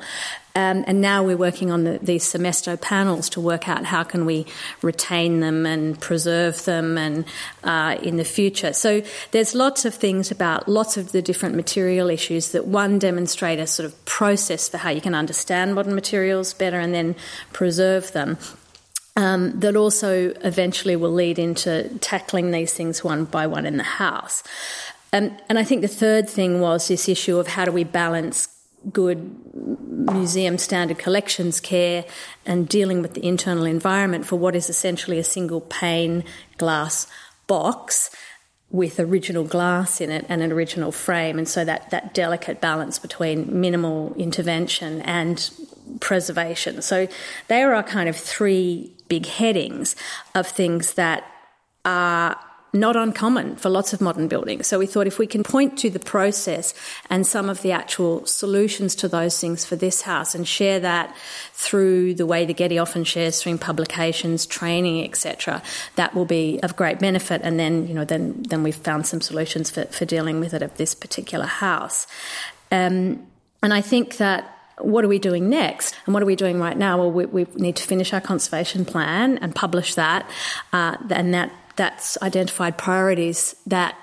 Um, 0.56 0.84
and 0.86 1.01
now 1.01 1.24
we're 1.24 1.38
working 1.38 1.72
on 1.72 1.84
the, 1.84 1.99
these 1.99 2.24
Cemesto 2.24 2.80
panels 2.80 3.28
to 3.30 3.41
work 3.41 3.68
out 3.68 3.86
how 3.86 4.04
can 4.04 4.26
we 4.26 4.45
retain 4.84 5.39
them 5.39 5.66
and 5.66 5.99
preserve 5.99 6.64
them 6.66 6.95
and 6.95 7.26
uh, 7.64 7.97
in 8.04 8.18
the 8.18 8.24
future. 8.24 8.72
So 8.74 9.01
there's 9.32 9.56
lots 9.56 9.84
of 9.84 9.95
things 9.95 10.30
about 10.30 10.70
lots 10.70 10.95
of 10.95 11.12
the 11.12 11.24
different 11.24 11.56
material 11.56 12.08
issues 12.10 12.51
that 12.51 12.68
one 12.68 12.99
demonstrate 12.99 13.58
a 13.58 13.66
sort 13.66 13.88
of 13.88 14.06
process 14.06 14.70
for 14.70 14.78
how 14.78 14.91
you 14.91 15.01
can 15.01 15.16
understand 15.16 15.74
modern 15.74 15.95
materials 15.95 16.54
better 16.54 16.80
and 16.80 16.93
then 16.93 17.16
preserve 17.51 18.12
them. 18.12 18.38
Um, 19.16 19.60
that 19.60 19.76
also 19.76 20.34
eventually 20.41 20.95
will 20.95 21.12
lead 21.12 21.38
into 21.38 21.88
tackling 21.99 22.49
these 22.49 22.74
things 22.74 23.04
one 23.04 23.26
by 23.26 23.45
one 23.45 23.68
in 23.68 23.78
the 23.78 23.84
house. 23.84 24.43
Um, 25.14 25.38
and 25.49 25.60
I 25.60 25.64
think 25.64 25.82
the 25.82 25.88
third 25.88 26.28
thing 26.28 26.62
was 26.62 26.88
this 26.88 27.08
issue 27.08 27.38
of 27.38 27.47
how 27.47 27.66
do 27.66 27.72
we 27.72 27.84
balance 27.84 28.47
good 28.91 29.39
museum 30.11 30.57
standard 30.57 30.97
collections 30.97 31.59
care 31.59 32.05
and 32.45 32.67
dealing 32.67 33.01
with 33.01 33.13
the 33.13 33.25
internal 33.25 33.65
environment 33.65 34.25
for 34.25 34.36
what 34.36 34.55
is 34.55 34.69
essentially 34.69 35.19
a 35.19 35.23
single 35.23 35.61
pane 35.61 36.23
glass 36.57 37.07
box 37.47 38.09
with 38.69 38.99
original 38.99 39.43
glass 39.43 40.01
in 40.01 40.09
it 40.09 40.25
and 40.27 40.41
an 40.41 40.51
original 40.51 40.91
frame. 40.91 41.38
And 41.38 41.47
so 41.47 41.63
that, 41.63 41.91
that 41.91 42.13
delicate 42.13 42.59
balance 42.59 42.97
between 42.97 43.61
minimal 43.61 44.13
intervention 44.15 45.01
and 45.03 45.49
preservation. 45.99 46.81
So 46.81 47.07
there 47.47 47.75
are 47.75 47.84
kind 47.84 48.09
of 48.09 48.17
three 48.17 48.91
big 49.07 49.27
headings 49.27 49.95
of 50.34 50.47
things 50.47 50.95
that 50.95 51.23
are 51.86 52.39
not 52.74 52.95
uncommon 52.95 53.55
for 53.55 53.69
lots 53.69 53.93
of 53.93 54.01
modern 54.01 54.28
buildings. 54.28 54.65
So 54.67 54.80
we 54.80 54.88
thought 54.88 55.05
if 55.05 55.19
we 55.19 55.28
can 55.28 55.43
point 55.43 55.78
to 55.80 55.91
the 55.91 55.99
process 55.99 56.74
and 57.09 57.26
some 57.26 57.47
of 57.47 57.61
the 57.61 57.71
actual 57.71 58.26
solutions 58.26 58.95
to 58.95 59.07
those 59.07 59.39
things 59.39 59.63
for 59.63 59.76
this 59.76 60.01
house 60.01 60.34
and 60.34 60.47
share 60.47 60.80
that 60.80 61.15
through 61.53 62.15
the 62.15 62.26
way 62.26 62.45
the 62.45 62.53
Getty 62.53 62.80
often 62.80 63.03
shares 63.03 63.41
through 63.41 63.59
publications, 63.59 64.47
training, 64.47 65.03
etc., 65.03 65.61
that 65.95 66.15
will 66.15 66.26
be 66.26 66.59
of 66.63 66.76
great 66.76 66.99
benefit. 66.99 67.41
And 67.43 67.59
then, 67.59 67.88
you 67.88 67.93
know, 67.93 68.05
then 68.05 68.41
then 68.49 68.63
we've 68.63 68.76
found 68.76 69.05
some 69.05 69.21
solutions 69.21 69.69
for, 69.69 69.86
for 69.86 70.05
dealing 70.05 70.39
with 70.39 70.53
it 70.53 70.63
of 70.63 70.76
this 70.78 70.95
particular 70.95 71.45
house. 71.45 72.07
Um, 72.71 73.28
and 73.61 73.71
I 73.71 73.82
think 73.82 74.17
that 74.17 74.49
what 74.80 75.05
are 75.05 75.07
we 75.07 75.19
doing 75.19 75.49
next? 75.49 75.95
And 76.05 76.13
what 76.13 76.24
are 76.24 76.26
we 76.26 76.36
doing 76.36 76.59
right 76.59 76.78
now? 76.78 76.97
Well, 76.97 77.11
we, 77.11 77.26
we 77.26 77.47
need 77.55 77.76
to 77.76 77.84
finish 77.84 78.13
our 78.13 78.21
conservation 78.21 78.86
plan 78.86 79.38
and 79.38 79.53
publish 79.53 79.95
that, 79.95 80.28
uh, 80.74 80.97
and 81.11 81.34
that 81.34 81.51
that's 81.76 82.17
identified 82.21 82.78
priorities 82.78 83.55
that 83.67 83.95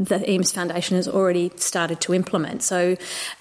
the 0.00 0.28
Eames 0.30 0.50
Foundation 0.50 0.96
has 0.96 1.06
already 1.06 1.52
started 1.56 2.00
to 2.00 2.14
implement. 2.14 2.62
So 2.62 2.96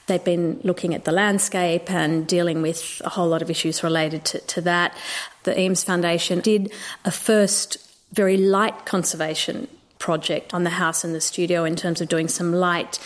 they've 0.08 0.24
been 0.24 0.60
looking 0.64 0.94
at 0.94 1.06
the 1.06 1.14
landscape 1.14 1.90
and 1.90 2.28
dealing 2.28 2.62
with 2.62 3.02
a 3.06 3.10
whole 3.10 3.30
lot 3.30 3.42
of 3.42 3.50
issues 3.50 3.82
related 3.82 4.26
to, 4.26 4.40
to 4.40 4.62
that. 4.62 4.96
The 5.44 5.58
Eames 5.58 5.86
Foundation 5.86 6.42
did 6.42 6.74
a 7.06 7.12
first 7.12 7.78
very 8.12 8.36
light 8.36 8.86
conservation 8.86 9.70
project 10.00 10.54
on 10.54 10.64
the 10.64 10.72
house 10.72 11.04
and 11.06 11.16
the 11.16 11.22
studio 11.22 11.64
in 11.64 11.78
terms 11.78 12.02
of 12.02 12.10
doing 12.10 12.28
some 12.28 12.54
light 12.54 13.00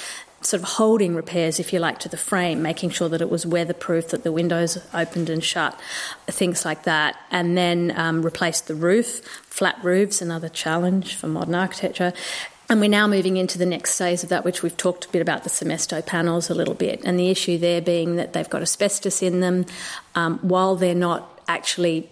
sort 0.45 0.61
of 0.61 0.69
holding 0.69 1.15
repairs, 1.15 1.59
if 1.59 1.71
you 1.71 1.79
like, 1.79 1.99
to 1.99 2.09
the 2.09 2.17
frame, 2.17 2.61
making 2.61 2.89
sure 2.89 3.09
that 3.09 3.21
it 3.21 3.29
was 3.29 3.45
weatherproof, 3.45 4.09
that 4.09 4.23
the 4.23 4.31
windows 4.31 4.77
opened 4.93 5.29
and 5.29 5.43
shut, 5.43 5.79
things 6.27 6.65
like 6.65 6.83
that. 6.83 7.15
And 7.31 7.57
then 7.57 7.93
um, 7.95 8.21
replaced 8.23 8.67
the 8.67 8.75
roof. 8.75 9.21
Flat 9.53 9.77
roofs, 9.83 10.19
another 10.19 10.49
challenge 10.49 11.13
for 11.13 11.27
modern 11.27 11.53
architecture. 11.53 12.11
And 12.69 12.81
we're 12.81 12.89
now 12.89 13.05
moving 13.05 13.37
into 13.37 13.59
the 13.59 13.67
next 13.67 13.95
phase 13.99 14.23
of 14.23 14.29
that, 14.29 14.43
which 14.43 14.63
we've 14.63 14.75
talked 14.75 15.05
a 15.05 15.09
bit 15.09 15.21
about 15.21 15.43
the 15.43 15.51
Cemesto 15.51 16.03
panels 16.03 16.49
a 16.49 16.55
little 16.55 16.73
bit. 16.73 17.03
And 17.05 17.19
the 17.19 17.29
issue 17.29 17.59
there 17.59 17.79
being 17.79 18.15
that 18.15 18.33
they've 18.33 18.49
got 18.49 18.63
asbestos 18.63 19.21
in 19.21 19.41
them 19.41 19.67
um, 20.15 20.39
while 20.39 20.75
they're 20.75 20.95
not 20.95 21.39
actually 21.47 22.09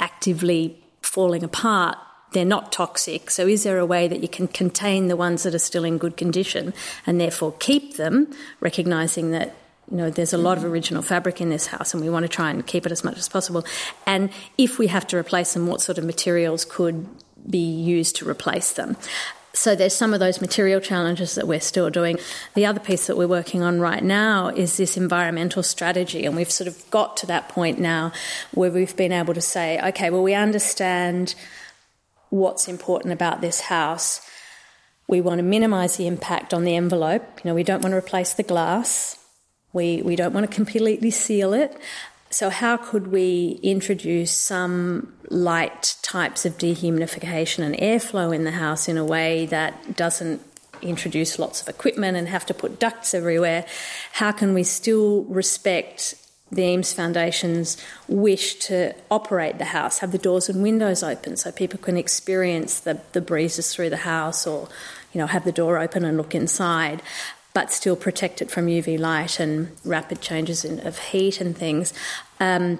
actively 0.00 0.76
falling 1.02 1.44
apart. 1.44 1.98
They're 2.32 2.44
not 2.44 2.72
toxic. 2.72 3.30
So, 3.30 3.46
is 3.46 3.62
there 3.62 3.78
a 3.78 3.86
way 3.86 4.08
that 4.08 4.20
you 4.20 4.28
can 4.28 4.48
contain 4.48 5.06
the 5.06 5.14
ones 5.14 5.44
that 5.44 5.54
are 5.54 5.60
still 5.60 5.84
in 5.84 5.98
good 5.98 6.16
condition 6.16 6.74
and 7.06 7.20
therefore 7.20 7.54
keep 7.60 7.96
them, 7.96 8.34
recognizing 8.58 9.30
that 9.30 9.54
you 9.92 9.98
know, 9.98 10.08
there's 10.08 10.32
a 10.32 10.38
lot 10.38 10.56
of 10.56 10.64
original 10.64 11.02
fabric 11.02 11.42
in 11.42 11.50
this 11.50 11.66
house, 11.66 11.92
and 11.92 12.02
we 12.02 12.08
want 12.08 12.24
to 12.24 12.28
try 12.28 12.48
and 12.48 12.66
keep 12.66 12.86
it 12.86 12.92
as 12.92 13.04
much 13.04 13.18
as 13.18 13.28
possible. 13.28 13.62
And 14.06 14.30
if 14.56 14.78
we 14.78 14.86
have 14.86 15.06
to 15.08 15.18
replace 15.18 15.52
them, 15.52 15.66
what 15.66 15.82
sort 15.82 15.98
of 15.98 16.04
materials 16.04 16.64
could 16.64 17.06
be 17.48 17.58
used 17.58 18.16
to 18.16 18.28
replace 18.28 18.72
them? 18.72 18.96
So 19.52 19.74
there's 19.74 19.94
some 19.94 20.14
of 20.14 20.20
those 20.20 20.40
material 20.40 20.80
challenges 20.80 21.34
that 21.34 21.46
we're 21.46 21.60
still 21.60 21.90
doing. 21.90 22.18
The 22.54 22.64
other 22.64 22.80
piece 22.80 23.06
that 23.06 23.18
we're 23.18 23.28
working 23.28 23.62
on 23.62 23.80
right 23.80 24.02
now 24.02 24.48
is 24.48 24.78
this 24.78 24.96
environmental 24.96 25.62
strategy, 25.62 26.24
and 26.24 26.34
we've 26.34 26.50
sort 26.50 26.68
of 26.68 26.90
got 26.90 27.18
to 27.18 27.26
that 27.26 27.50
point 27.50 27.78
now 27.78 28.12
where 28.54 28.70
we've 28.70 28.96
been 28.96 29.12
able 29.12 29.34
to 29.34 29.42
say, 29.42 29.78
okay, 29.88 30.08
well, 30.08 30.22
we 30.22 30.32
understand 30.32 31.34
what's 32.30 32.66
important 32.66 33.12
about 33.12 33.42
this 33.42 33.60
house. 33.60 34.26
We 35.06 35.20
want 35.20 35.40
to 35.40 35.42
minimise 35.42 35.98
the 35.98 36.06
impact 36.06 36.54
on 36.54 36.64
the 36.64 36.76
envelope. 36.76 37.22
You 37.44 37.50
know, 37.50 37.54
we 37.54 37.62
don't 37.62 37.82
want 37.82 37.92
to 37.92 37.98
replace 37.98 38.32
the 38.32 38.42
glass. 38.42 39.18
We, 39.72 40.02
we 40.02 40.16
don't 40.16 40.32
want 40.32 40.48
to 40.48 40.54
completely 40.54 41.10
seal 41.10 41.54
it. 41.54 41.76
So, 42.30 42.48
how 42.48 42.78
could 42.78 43.08
we 43.08 43.60
introduce 43.62 44.32
some 44.32 45.12
light 45.28 45.96
types 46.00 46.46
of 46.46 46.56
dehumidification 46.56 47.62
and 47.62 47.74
airflow 47.76 48.34
in 48.34 48.44
the 48.44 48.52
house 48.52 48.88
in 48.88 48.96
a 48.96 49.04
way 49.04 49.46
that 49.46 49.96
doesn't 49.96 50.40
introduce 50.80 51.38
lots 51.38 51.60
of 51.60 51.68
equipment 51.68 52.16
and 52.16 52.28
have 52.28 52.46
to 52.46 52.54
put 52.54 52.78
ducts 52.78 53.12
everywhere? 53.12 53.66
How 54.12 54.32
can 54.32 54.54
we 54.54 54.64
still 54.64 55.24
respect 55.24 56.14
the 56.50 56.62
Eames 56.62 56.92
Foundation's 56.92 57.76
wish 58.08 58.56
to 58.56 58.94
operate 59.10 59.58
the 59.58 59.64
house, 59.66 59.98
have 59.98 60.12
the 60.12 60.18
doors 60.18 60.48
and 60.48 60.62
windows 60.62 61.02
open 61.02 61.36
so 61.36 61.50
people 61.50 61.78
can 61.78 61.96
experience 61.96 62.80
the, 62.80 63.00
the 63.12 63.22
breezes 63.22 63.74
through 63.74 63.88
the 63.88 63.96
house 63.98 64.46
or, 64.46 64.68
you 65.12 65.18
know, 65.18 65.26
have 65.26 65.44
the 65.44 65.52
door 65.52 65.78
open 65.78 66.04
and 66.04 66.18
look 66.18 66.34
inside 66.34 67.02
but 67.54 67.72
still 67.72 67.96
protect 67.96 68.40
it 68.42 68.50
from 68.50 68.66
UV 68.66 68.98
light 68.98 69.38
and 69.40 69.76
rapid 69.84 70.20
changes 70.20 70.64
in, 70.64 70.84
of 70.86 70.98
heat 70.98 71.40
and 71.40 71.56
things. 71.56 71.92
Um, 72.40 72.78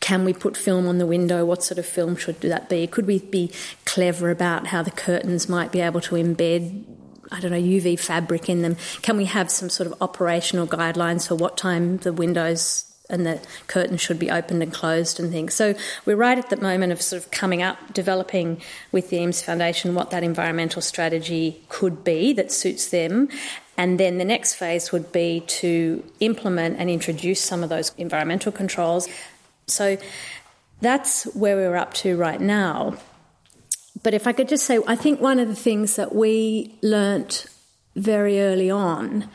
can 0.00 0.24
we 0.24 0.32
put 0.32 0.56
film 0.56 0.86
on 0.86 0.98
the 0.98 1.06
window? 1.06 1.44
What 1.44 1.62
sort 1.64 1.78
of 1.78 1.86
film 1.86 2.16
should 2.16 2.40
that 2.42 2.68
be? 2.68 2.86
Could 2.86 3.06
we 3.06 3.18
be 3.18 3.50
clever 3.84 4.30
about 4.30 4.68
how 4.68 4.82
the 4.82 4.90
curtains 4.90 5.48
might 5.48 5.72
be 5.72 5.80
able 5.80 6.00
to 6.02 6.14
embed 6.14 6.84
I 7.32 7.40
don't 7.40 7.50
know, 7.50 7.60
UV 7.60 7.98
fabric 7.98 8.48
in 8.48 8.62
them? 8.62 8.76
Can 9.02 9.16
we 9.16 9.24
have 9.24 9.50
some 9.50 9.70
sort 9.70 9.90
of 9.90 10.00
operational 10.00 10.66
guidelines 10.66 11.26
for 11.26 11.34
what 11.34 11.56
time 11.56 11.96
the 11.96 12.12
windows 12.12 12.94
and 13.10 13.26
the 13.26 13.40
curtains 13.66 14.00
should 14.00 14.18
be 14.18 14.30
opened 14.30 14.62
and 14.62 14.72
closed 14.72 15.20
and 15.20 15.30
things. 15.30 15.54
So 15.54 15.74
we're 16.06 16.16
right 16.16 16.38
at 16.38 16.48
the 16.48 16.56
moment 16.56 16.92
of 16.92 17.02
sort 17.02 17.22
of 17.22 17.30
coming 17.30 17.62
up, 17.62 17.92
developing 17.92 18.62
with 18.92 19.10
the 19.10 19.18
Eames 19.18 19.42
Foundation 19.42 19.94
what 19.94 20.10
that 20.10 20.22
environmental 20.22 20.80
strategy 20.80 21.62
could 21.68 22.02
be 22.02 22.32
that 22.32 22.50
suits 22.50 22.88
them. 22.88 23.28
And 23.76 23.98
then 23.98 24.18
the 24.18 24.24
next 24.24 24.54
phase 24.54 24.92
would 24.92 25.10
be 25.12 25.40
to 25.46 26.04
implement 26.20 26.78
and 26.78 26.88
introduce 26.88 27.40
some 27.40 27.62
of 27.62 27.68
those 27.68 27.92
environmental 27.98 28.52
controls. 28.52 29.08
So 29.66 29.98
that's 30.80 31.24
where 31.34 31.56
we're 31.56 31.76
up 31.76 31.94
to 31.94 32.16
right 32.16 32.40
now. 32.40 32.96
But 34.02 34.14
if 34.14 34.26
I 34.26 34.32
could 34.32 34.48
just 34.48 34.66
say, 34.66 34.78
I 34.86 34.96
think 34.96 35.20
one 35.20 35.38
of 35.38 35.48
the 35.48 35.56
things 35.56 35.96
that 35.96 36.14
we 36.14 36.76
learnt 36.82 37.46
very 37.96 38.40
early 38.40 38.70
on 38.70 39.28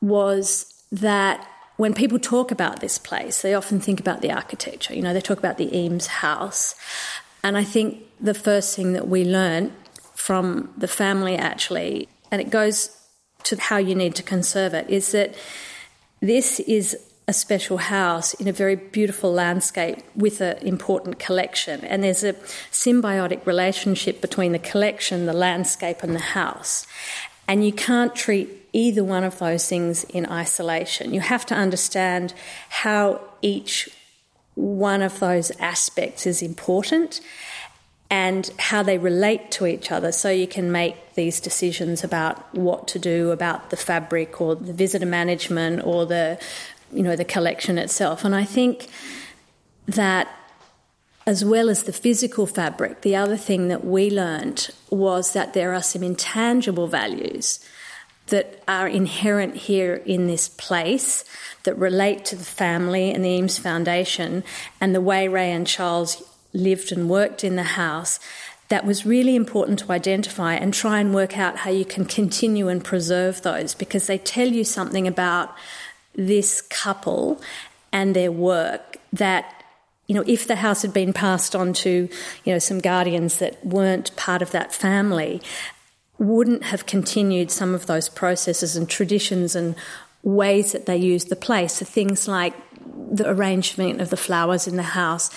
was 0.00 0.84
that 0.90 1.46
when 1.76 1.94
people 1.94 2.18
talk 2.18 2.50
about 2.50 2.80
this 2.80 2.98
place, 2.98 3.42
they 3.42 3.54
often 3.54 3.80
think 3.80 4.00
about 4.00 4.20
the 4.20 4.30
architecture. 4.30 4.94
You 4.94 5.02
know, 5.02 5.12
they 5.12 5.20
talk 5.20 5.38
about 5.38 5.58
the 5.58 5.76
Eames 5.76 6.06
house. 6.06 6.74
And 7.42 7.56
I 7.56 7.64
think 7.64 8.02
the 8.20 8.34
first 8.34 8.76
thing 8.76 8.92
that 8.92 9.08
we 9.08 9.24
learned 9.24 9.72
from 10.14 10.72
the 10.76 10.88
family 10.88 11.36
actually, 11.36 12.08
and 12.30 12.40
it 12.40 12.50
goes 12.50 12.90
to 13.44 13.56
how 13.56 13.76
you 13.76 13.94
need 13.94 14.14
to 14.16 14.22
conserve 14.22 14.74
it, 14.74 14.88
is 14.90 15.12
that 15.12 15.34
this 16.20 16.60
is 16.60 16.96
a 17.26 17.32
special 17.32 17.78
house 17.78 18.34
in 18.34 18.48
a 18.48 18.52
very 18.52 18.76
beautiful 18.76 19.32
landscape 19.32 19.98
with 20.14 20.40
an 20.40 20.58
important 20.58 21.18
collection. 21.18 21.82
And 21.84 22.04
there's 22.04 22.22
a 22.22 22.34
symbiotic 22.70 23.46
relationship 23.46 24.20
between 24.20 24.52
the 24.52 24.58
collection, 24.58 25.26
the 25.26 25.32
landscape, 25.32 26.02
and 26.02 26.14
the 26.14 26.20
house. 26.20 26.86
And 27.48 27.64
you 27.64 27.72
can't 27.72 28.14
treat 28.14 28.50
either 28.72 29.02
one 29.04 29.24
of 29.24 29.38
those 29.38 29.66
things 29.68 30.04
in 30.04 30.26
isolation. 30.26 31.14
You 31.14 31.20
have 31.20 31.46
to 31.46 31.54
understand 31.54 32.34
how 32.68 33.20
each 33.40 33.88
one 34.54 35.02
of 35.02 35.18
those 35.20 35.50
aspects 35.58 36.26
is 36.26 36.42
important 36.42 37.20
and 38.10 38.50
how 38.58 38.82
they 38.82 38.98
relate 38.98 39.50
to 39.52 39.66
each 39.66 39.90
other. 39.90 40.12
So 40.12 40.30
you 40.30 40.46
can 40.46 40.70
make 40.70 41.14
these 41.14 41.40
decisions 41.40 42.04
about 42.04 42.54
what 42.54 42.86
to 42.88 42.98
do 42.98 43.30
about 43.30 43.70
the 43.70 43.76
fabric 43.76 44.40
or 44.40 44.54
the 44.54 44.72
visitor 44.72 45.06
management 45.06 45.84
or 45.84 46.06
the 46.06 46.38
you 46.92 47.02
know 47.02 47.16
the 47.16 47.24
collection 47.24 47.78
itself. 47.78 48.24
And 48.24 48.34
i 48.34 48.44
think 48.44 48.88
that 49.86 50.28
as 51.26 51.44
well 51.44 51.70
as 51.70 51.84
the 51.84 51.92
physical 51.92 52.46
fabric, 52.46 53.00
the 53.00 53.16
other 53.16 53.36
thing 53.36 53.68
that 53.68 53.84
we 53.84 54.10
learned 54.10 54.68
was 54.90 55.32
that 55.32 55.54
there 55.54 55.72
are 55.72 55.82
some 55.82 56.02
intangible 56.02 56.86
values 56.86 57.60
that 58.26 58.62
are 58.68 58.88
inherent 58.88 59.56
here 59.56 59.94
in 59.94 60.26
this 60.26 60.48
place 60.48 61.24
that 61.64 61.76
relate 61.76 62.24
to 62.26 62.36
the 62.36 62.44
family 62.44 63.10
and 63.10 63.24
the 63.24 63.28
Eames 63.28 63.58
Foundation 63.58 64.44
and 64.80 64.94
the 64.94 65.00
way 65.00 65.28
Ray 65.28 65.52
and 65.52 65.66
Charles 65.66 66.22
lived 66.54 66.92
and 66.92 67.10
worked 67.10 67.44
in 67.44 67.56
the 67.56 67.62
house 67.62 68.18
that 68.68 68.86
was 68.86 69.04
really 69.04 69.36
important 69.36 69.78
to 69.80 69.92
identify 69.92 70.54
and 70.54 70.72
try 70.72 70.98
and 70.98 71.14
work 71.14 71.36
out 71.36 71.58
how 71.58 71.70
you 71.70 71.84
can 71.84 72.04
continue 72.04 72.68
and 72.68 72.82
preserve 72.82 73.42
those 73.42 73.74
because 73.74 74.06
they 74.06 74.16
tell 74.18 74.48
you 74.48 74.64
something 74.64 75.06
about 75.06 75.54
this 76.14 76.62
couple 76.62 77.40
and 77.92 78.16
their 78.16 78.32
work 78.32 78.96
that 79.12 79.64
you 80.06 80.14
know, 80.14 80.24
if 80.26 80.46
the 80.46 80.56
house 80.56 80.82
had 80.82 80.92
been 80.92 81.14
passed 81.14 81.56
on 81.56 81.72
to, 81.72 82.08
you 82.44 82.52
know, 82.52 82.58
some 82.58 82.78
guardians 82.78 83.38
that 83.38 83.64
weren't 83.64 84.14
part 84.16 84.42
of 84.42 84.50
that 84.50 84.70
family, 84.70 85.40
wouldn't 86.18 86.64
have 86.64 86.84
continued 86.84 87.50
some 87.50 87.74
of 87.74 87.86
those 87.86 88.08
processes 88.08 88.76
and 88.76 88.88
traditions 88.88 89.56
and 89.56 89.74
ways 90.22 90.72
that 90.72 90.86
they 90.86 90.96
used 90.96 91.30
the 91.30 91.36
place. 91.36 91.74
So 91.74 91.86
things 91.86 92.28
like 92.28 92.54
the 93.10 93.28
arrangement 93.28 94.00
of 94.00 94.10
the 94.10 94.16
flowers 94.16 94.66
in 94.66 94.76
the 94.76 94.82
house, 94.82 95.30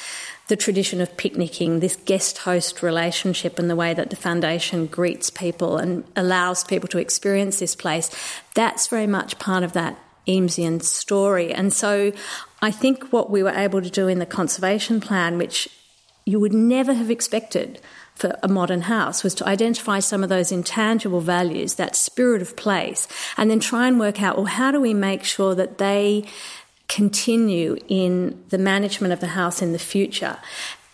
the 0.48 0.56
tradition 0.56 1.02
of 1.02 1.18
picnicking, 1.18 1.80
this 1.80 1.98
guest 2.06 2.40
host 2.40 2.82
relationship, 2.82 3.60
and 3.60 3.70
the 3.70 3.76
way 3.76 3.94
that 3.94 4.10
the 4.10 4.16
foundation 4.16 4.88
greets 4.88 5.30
people 5.30 5.78
and 5.78 6.04
allows 6.16 6.64
people 6.64 6.88
to 6.88 6.98
experience 6.98 7.60
this 7.60 7.76
place, 7.76 8.10
that's 8.56 8.88
very 8.88 9.08
much 9.08 9.38
part 9.40 9.64
of 9.64 9.74
that 9.74 10.00
Eamesian 10.28 10.82
story. 10.82 11.54
And 11.54 11.74
so 11.74 12.12
I 12.62 12.72
think 12.72 13.12
what 13.12 13.30
we 13.30 13.44
were 13.44 13.52
able 13.52 13.82
to 13.82 13.90
do 13.90 14.08
in 14.08 14.20
the 14.20 14.26
conservation 14.26 15.00
plan, 15.00 15.38
which 15.38 15.70
you 16.26 16.40
would 16.40 16.54
never 16.54 16.94
have 16.94 17.10
expected 17.10 17.80
for 18.16 18.38
a 18.42 18.48
modern 18.48 18.82
house, 18.82 19.24
was 19.24 19.36
to 19.36 19.48
identify 19.48 20.00
some 20.00 20.24
of 20.24 20.30
those 20.30 20.52
intangible 20.52 21.22
values, 21.22 21.76
that 21.76 21.96
spirit 21.96 22.42
of 22.42 22.56
place, 22.56 23.08
and 23.38 23.50
then 23.50 23.60
try 23.60 23.88
and 23.88 24.00
work 24.00 24.22
out, 24.22 24.36
well, 24.36 24.46
how 24.46 24.72
do 24.72 24.82
we 24.82 24.94
make 24.94 25.24
sure 25.24 25.56
that 25.56 25.78
they 25.78 26.26
continue 26.88 27.78
in 27.88 28.44
the 28.50 28.58
management 28.58 29.14
of 29.14 29.20
the 29.20 29.28
house 29.28 29.62
in 29.62 29.74
the 29.74 29.80
future? 29.80 30.38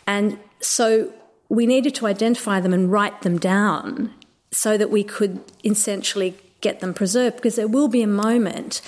And 0.07 0.39
so 0.59 1.11
we 1.49 1.65
needed 1.65 1.95
to 1.95 2.07
identify 2.07 2.59
them 2.59 2.73
and 2.73 2.91
write 2.91 3.21
them 3.21 3.37
down 3.37 4.13
so 4.51 4.77
that 4.77 4.89
we 4.89 5.03
could 5.03 5.39
essentially 5.63 6.35
get 6.61 6.79
them 6.79 6.93
preserved 6.93 7.35
because 7.35 7.55
there 7.55 7.67
will 7.67 7.87
be 7.87 8.01
a 8.01 8.07
moment 8.07 8.81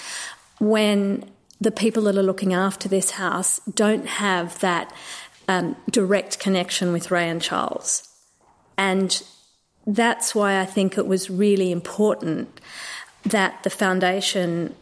when 0.60 1.30
the 1.60 1.72
people 1.72 2.03
that 2.03 2.18
are 2.18 2.24
looking 2.24 2.53
after 2.53 2.88
this 2.88 3.12
house 3.12 3.60
don't 3.74 4.08
have 4.08 4.60
that 4.60 4.93
um, 5.47 5.76
direct 5.89 6.39
connection 6.39 6.91
with 6.91 7.12
Ray 7.12 7.30
and 7.30 7.41
Charles. 7.41 8.08
And 8.78 9.22
that's 9.88 10.34
why 10.34 10.60
I 10.60 10.66
think 10.66 10.97
it 10.97 11.08
was 11.08 11.30
really 11.30 11.72
important 11.72 12.60
that 13.24 13.64
the 13.64 13.70
foundation 13.70 14.76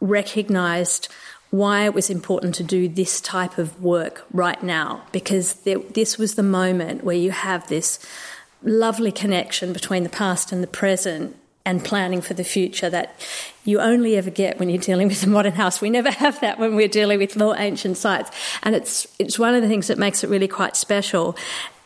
recognised 0.00 1.08
why 1.50 1.84
it 1.84 1.94
was 1.94 2.10
important 2.10 2.54
to 2.56 2.62
do 2.62 2.88
this 2.88 3.20
type 3.20 3.56
of 3.58 3.82
work 3.82 4.26
right 4.32 4.62
now, 4.62 5.02
because 5.12 5.54
there, 5.64 5.78
this 5.78 6.18
was 6.18 6.34
the 6.34 6.42
moment 6.42 7.04
where 7.04 7.16
you 7.16 7.30
have 7.30 7.68
this 7.68 7.98
lovely 8.62 9.12
connection 9.12 9.72
between 9.72 10.02
the 10.02 10.08
past 10.08 10.52
and 10.52 10.62
the 10.62 10.66
present 10.66 11.36
and 11.64 11.84
planning 11.84 12.20
for 12.20 12.34
the 12.34 12.44
future 12.44 12.88
that 12.88 13.20
you 13.64 13.80
only 13.80 14.16
ever 14.16 14.30
get 14.30 14.58
when 14.58 14.68
you're 14.68 14.78
dealing 14.80 15.08
with 15.08 15.22
a 15.24 15.28
modern 15.28 15.52
house. 15.52 15.80
We 15.80 15.90
never 15.90 16.10
have 16.10 16.40
that 16.40 16.58
when 16.58 16.76
we're 16.76 16.88
dealing 16.88 17.18
with 17.18 17.36
more 17.36 17.56
ancient 17.58 17.96
sites. 17.96 18.30
And 18.62 18.74
it's, 18.74 19.06
it's 19.18 19.38
one 19.38 19.54
of 19.54 19.62
the 19.62 19.68
things 19.68 19.88
that 19.88 19.98
makes 19.98 20.22
it 20.22 20.30
really 20.30 20.48
quite 20.48 20.76
special. 20.76 21.36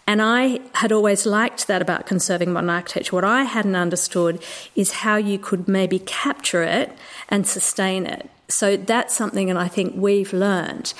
And 0.06 0.20
I 0.20 0.60
had 0.74 0.92
always 0.92 1.24
liked 1.24 1.66
that 1.68 1.80
about 1.80 2.04
conserving 2.04 2.52
modern 2.52 2.68
architecture. 2.68 3.16
What 3.16 3.24
I 3.24 3.44
hadn't 3.44 3.76
understood 3.76 4.42
is 4.74 4.92
how 4.92 5.16
you 5.16 5.38
could 5.38 5.66
maybe 5.66 5.98
capture 6.00 6.62
it 6.62 6.92
and 7.28 7.46
sustain 7.46 8.06
it. 8.06 8.28
So 8.50 8.76
that's 8.76 9.14
something 9.14 9.48
that 9.48 9.56
I 9.56 9.68
think 9.68 9.94
we've 9.96 10.32
learned. 10.32 10.92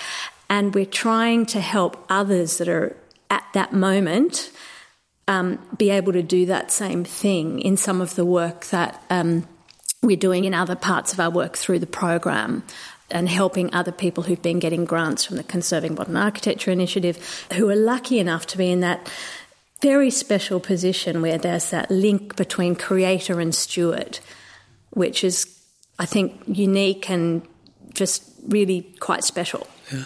And 0.49 0.75
we're 0.75 0.87
trying 0.87 1.47
to 1.47 1.61
help 1.61 2.05
others 2.09 2.59
that 2.59 2.69
are 2.69 2.97
at 3.31 3.45
that 3.55 3.73
moment 3.73 4.51
um, 5.29 5.59
be 5.77 5.91
able 5.91 6.13
to 6.13 6.23
do 6.23 6.47
that 6.47 6.73
same 6.73 7.05
thing 7.05 7.61
in 7.61 7.77
some 7.77 8.01
of 8.01 8.17
the 8.17 8.25
work 8.25 8.67
that 8.67 9.01
um, 9.11 9.47
we're 10.03 10.17
doing 10.17 10.45
in 10.45 10.55
other 10.55 10.75
parts 10.75 11.13
of 11.13 11.21
our 11.21 11.31
work 11.31 11.57
through 11.57 11.79
the 11.79 11.87
program 11.87 12.65
and 13.11 13.29
helping 13.29 13.73
other 13.73 13.93
people 13.93 14.25
who've 14.25 14.43
been 14.43 14.59
getting 14.59 14.85
grants 14.85 15.25
from 15.25 15.37
the 15.37 15.45
Conserving 15.45 15.95
Modern 15.95 16.17
Architecture 16.17 16.71
Initiative 16.71 17.47
who 17.55 17.69
are 17.69 17.77
lucky 17.77 18.19
enough 18.19 18.47
to 18.49 18.59
be 18.59 18.71
in 18.71 18.81
that 18.81 19.11
very 19.81 20.11
special 20.11 20.61
position 20.61 21.23
where 21.23 21.39
there's 21.39 21.71
that 21.71 21.91
link 21.91 22.37
between 22.37 22.75
creator 22.75 23.41
and 23.41 23.55
steward, 23.55 24.19
which 24.91 25.25
is, 25.25 25.60
I 26.01 26.07
think, 26.07 26.33
unique 26.47 27.11
and 27.11 27.43
just 27.93 28.25
really 28.49 28.91
quite 29.01 29.23
special. 29.23 29.67
Yeah. 29.93 30.05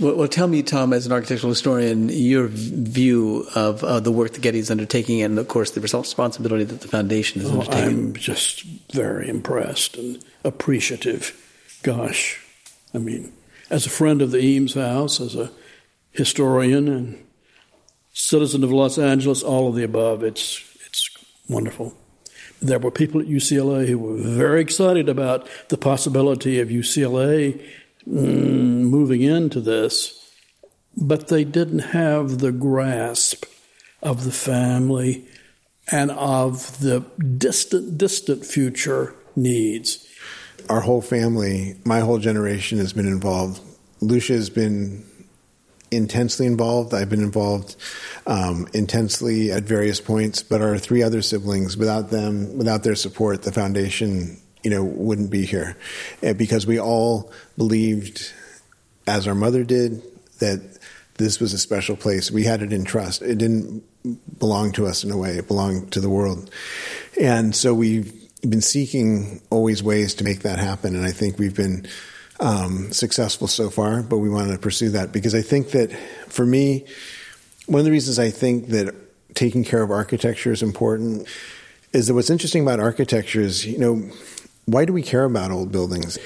Well, 0.00 0.16
well, 0.16 0.28
tell 0.28 0.48
me, 0.48 0.62
Tom, 0.62 0.94
as 0.94 1.04
an 1.04 1.12
architectural 1.12 1.50
historian, 1.50 2.08
your 2.08 2.48
view 2.48 3.46
of 3.54 3.84
uh, 3.84 4.00
the 4.00 4.10
work 4.10 4.32
that 4.32 4.40
Getty 4.40 4.58
is 4.58 4.70
undertaking, 4.70 5.20
and 5.20 5.38
of 5.38 5.46
course 5.46 5.72
the 5.72 5.82
responsibility 5.82 6.64
that 6.64 6.80
the 6.80 6.88
foundation 6.88 7.42
is 7.42 7.50
oh, 7.50 7.60
undertaking. 7.60 7.82
I'm 7.82 8.12
just 8.14 8.62
very 8.94 9.28
impressed 9.28 9.98
and 9.98 10.24
appreciative. 10.42 11.36
Gosh, 11.82 12.42
I 12.94 12.98
mean, 12.98 13.30
as 13.68 13.84
a 13.84 13.90
friend 13.90 14.22
of 14.22 14.30
the 14.30 14.40
Eames 14.42 14.72
House, 14.72 15.20
as 15.20 15.34
a 15.34 15.50
historian 16.12 16.88
and 16.88 17.26
citizen 18.14 18.64
of 18.64 18.72
Los 18.72 18.96
Angeles, 18.96 19.42
all 19.42 19.68
of 19.68 19.74
the 19.74 19.84
above, 19.84 20.24
it's 20.24 20.64
it's 20.86 21.10
wonderful. 21.46 21.94
There 22.60 22.78
were 22.78 22.90
people 22.90 23.20
at 23.20 23.26
UCLA 23.26 23.86
who 23.86 23.98
were 23.98 24.16
very 24.16 24.60
excited 24.60 25.08
about 25.08 25.48
the 25.68 25.78
possibility 25.78 26.60
of 26.60 26.68
UCLA 26.68 27.60
Mm, 28.08 28.88
moving 28.88 29.20
into 29.20 29.60
this, 29.60 30.32
but 30.96 31.28
they 31.28 31.44
didn't 31.44 31.80
have 31.80 32.38
the 32.38 32.52
grasp 32.52 33.44
of 34.02 34.24
the 34.24 34.32
family 34.32 35.26
and 35.92 36.10
of 36.12 36.80
the 36.80 37.00
distant, 37.38 37.98
distant 37.98 38.44
future 38.46 39.14
needs. 39.36 40.06
Our 40.68 40.80
whole 40.80 41.02
family, 41.02 41.76
my 41.84 42.00
whole 42.00 42.18
generation 42.18 42.78
has 42.78 42.92
been 42.92 43.06
involved. 43.06 43.60
Lucia 44.00 44.32
has 44.32 44.48
been 44.48 45.04
intensely 45.90 46.46
involved. 46.46 46.94
I've 46.94 47.10
been 47.10 47.22
involved 47.22 47.76
um, 48.26 48.68
intensely 48.74 49.50
at 49.50 49.64
various 49.64 50.00
points, 50.00 50.42
but 50.42 50.62
our 50.62 50.78
three 50.78 51.02
other 51.02 51.22
siblings, 51.22 51.76
without 51.76 52.10
them, 52.10 52.56
without 52.56 52.82
their 52.82 52.94
support, 52.94 53.42
the 53.42 53.52
foundation 53.52 54.40
you 54.62 54.70
know, 54.70 54.84
wouldn't 54.84 55.30
be 55.30 55.44
here. 55.44 55.76
And 56.22 56.36
because 56.36 56.66
we 56.66 56.78
all 56.78 57.32
believed, 57.56 58.32
as 59.06 59.26
our 59.26 59.34
mother 59.34 59.64
did, 59.64 60.02
that 60.38 60.78
this 61.16 61.40
was 61.40 61.52
a 61.52 61.58
special 61.58 61.96
place. 61.96 62.30
We 62.30 62.44
had 62.44 62.62
it 62.62 62.72
in 62.72 62.84
trust. 62.84 63.22
It 63.22 63.38
didn't 63.38 63.82
belong 64.38 64.72
to 64.72 64.86
us 64.86 65.04
in 65.04 65.10
a 65.10 65.16
way, 65.16 65.36
it 65.36 65.46
belonged 65.46 65.92
to 65.92 66.00
the 66.00 66.08
world. 66.08 66.50
And 67.20 67.54
so 67.54 67.74
we've 67.74 68.12
been 68.40 68.62
seeking 68.62 69.42
always 69.50 69.82
ways 69.82 70.14
to 70.14 70.24
make 70.24 70.40
that 70.40 70.58
happen. 70.58 70.96
And 70.96 71.04
I 71.04 71.10
think 71.10 71.38
we've 71.38 71.54
been 71.56 71.86
um, 72.40 72.90
successful 72.92 73.46
so 73.46 73.70
far, 73.70 74.02
but 74.02 74.18
we 74.18 74.28
wanted 74.28 74.52
to 74.52 74.58
pursue 74.58 74.90
that 74.90 75.12
because 75.12 75.34
I 75.34 75.42
think 75.42 75.70
that 75.70 75.92
for 76.28 76.44
me, 76.46 76.86
one 77.66 77.80
of 77.80 77.84
the 77.84 77.90
reasons 77.90 78.18
I 78.18 78.30
think 78.30 78.68
that 78.68 78.94
taking 79.34 79.62
care 79.62 79.82
of 79.82 79.90
architecture 79.90 80.50
is 80.50 80.62
important 80.62 81.28
is 81.92 82.06
that 82.06 82.14
what's 82.14 82.30
interesting 82.30 82.62
about 82.62 82.80
architecture 82.80 83.40
is, 83.40 83.66
you 83.66 83.78
know, 83.78 84.10
why 84.66 84.84
do 84.84 84.92
we 84.92 85.02
care 85.02 85.24
about 85.24 85.50
old 85.50 85.70
buildings? 85.70 86.18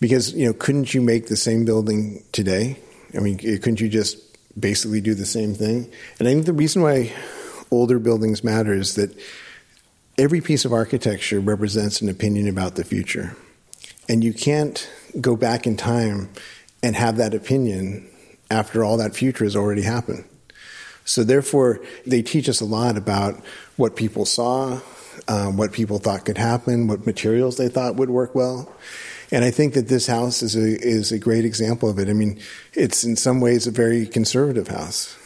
Because, 0.00 0.32
you 0.32 0.46
know, 0.46 0.52
couldn't 0.52 0.94
you 0.94 1.00
make 1.00 1.26
the 1.26 1.36
same 1.36 1.64
building 1.64 2.22
today? 2.32 2.78
I 3.14 3.20
mean, 3.20 3.38
couldn't 3.38 3.80
you 3.80 3.88
just 3.88 4.18
basically 4.58 5.00
do 5.00 5.14
the 5.14 5.26
same 5.26 5.54
thing? 5.54 5.90
And 6.18 6.28
I 6.28 6.32
think 6.32 6.46
the 6.46 6.52
reason 6.52 6.82
why 6.82 7.12
older 7.70 7.98
buildings 7.98 8.44
matter 8.44 8.72
is 8.72 8.94
that 8.94 9.16
every 10.16 10.40
piece 10.40 10.64
of 10.64 10.72
architecture 10.72 11.40
represents 11.40 12.00
an 12.00 12.08
opinion 12.08 12.48
about 12.48 12.76
the 12.76 12.84
future. 12.84 13.36
And 14.08 14.24
you 14.24 14.32
can't 14.32 14.88
go 15.20 15.36
back 15.36 15.66
in 15.66 15.76
time 15.76 16.30
and 16.82 16.96
have 16.96 17.16
that 17.16 17.34
opinion 17.34 18.08
after 18.50 18.84
all 18.84 18.96
that 18.96 19.14
future 19.14 19.44
has 19.44 19.56
already 19.56 19.82
happened. 19.82 20.24
So, 21.04 21.24
therefore, 21.24 21.80
they 22.06 22.22
teach 22.22 22.48
us 22.48 22.60
a 22.60 22.66
lot 22.66 22.96
about 22.96 23.42
what 23.76 23.96
people 23.96 24.26
saw, 24.26 24.80
um, 25.26 25.56
what 25.56 25.72
people 25.72 25.98
thought 25.98 26.26
could 26.26 26.38
happen, 26.38 26.86
what 26.86 27.06
materials 27.06 27.56
they 27.56 27.68
thought 27.68 27.96
would 27.96 28.10
work 28.10 28.34
well. 28.34 28.70
And 29.30 29.44
I 29.44 29.50
think 29.50 29.74
that 29.74 29.88
this 29.88 30.06
house 30.06 30.42
is 30.42 30.56
a, 30.56 30.78
is 30.80 31.12
a 31.12 31.18
great 31.18 31.44
example 31.44 31.88
of 31.88 31.98
it. 31.98 32.08
I 32.08 32.12
mean, 32.12 32.40
it's 32.74 33.04
in 33.04 33.16
some 33.16 33.40
ways 33.40 33.66
a 33.66 33.70
very 33.70 34.06
conservative 34.06 34.68
house, 34.68 35.16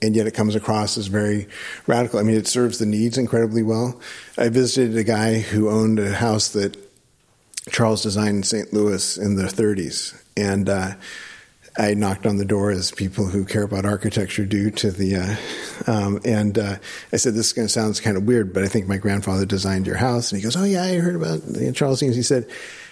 and 0.00 0.16
yet 0.16 0.26
it 0.26 0.32
comes 0.32 0.54
across 0.54 0.96
as 0.96 1.06
very 1.06 1.46
radical. 1.86 2.18
I 2.18 2.22
mean, 2.22 2.36
it 2.36 2.46
serves 2.46 2.78
the 2.78 2.86
needs 2.86 3.18
incredibly 3.18 3.62
well. 3.62 4.00
I 4.38 4.48
visited 4.48 4.96
a 4.96 5.04
guy 5.04 5.38
who 5.38 5.68
owned 5.68 5.98
a 5.98 6.12
house 6.12 6.48
that 6.50 6.85
Charles 7.70 8.02
designed 8.02 8.36
in 8.36 8.42
St. 8.42 8.72
Louis 8.72 9.18
in 9.18 9.36
the 9.36 9.44
30s, 9.44 10.20
and 10.36 10.68
uh, 10.68 10.94
I 11.76 11.94
knocked 11.94 12.24
on 12.24 12.36
the 12.36 12.44
door 12.44 12.70
as 12.70 12.90
people 12.90 13.26
who 13.26 13.44
care 13.44 13.64
about 13.64 13.84
architecture 13.84 14.46
do 14.46 14.70
to 14.70 14.90
the, 14.90 15.16
uh, 15.16 15.90
um, 15.90 16.20
and 16.24 16.56
uh, 16.58 16.76
I 17.12 17.16
said, 17.16 17.34
"This 17.34 17.48
is 17.48 17.52
going 17.52 17.66
to 17.66 17.72
sound 17.72 18.00
kind 18.02 18.16
of 18.16 18.22
weird, 18.22 18.54
but 18.54 18.62
I 18.62 18.68
think 18.68 18.86
my 18.86 18.96
grandfather 18.96 19.44
designed 19.44 19.86
your 19.86 19.96
house." 19.96 20.30
And 20.30 20.40
he 20.40 20.44
goes, 20.44 20.56
"Oh 20.56 20.64
yeah, 20.64 20.84
I 20.84 20.94
heard 20.98 21.16
about 21.16 21.40
Charles 21.74 22.02
Eames." 22.02 22.16
He 22.16 22.22
said, 22.22 22.48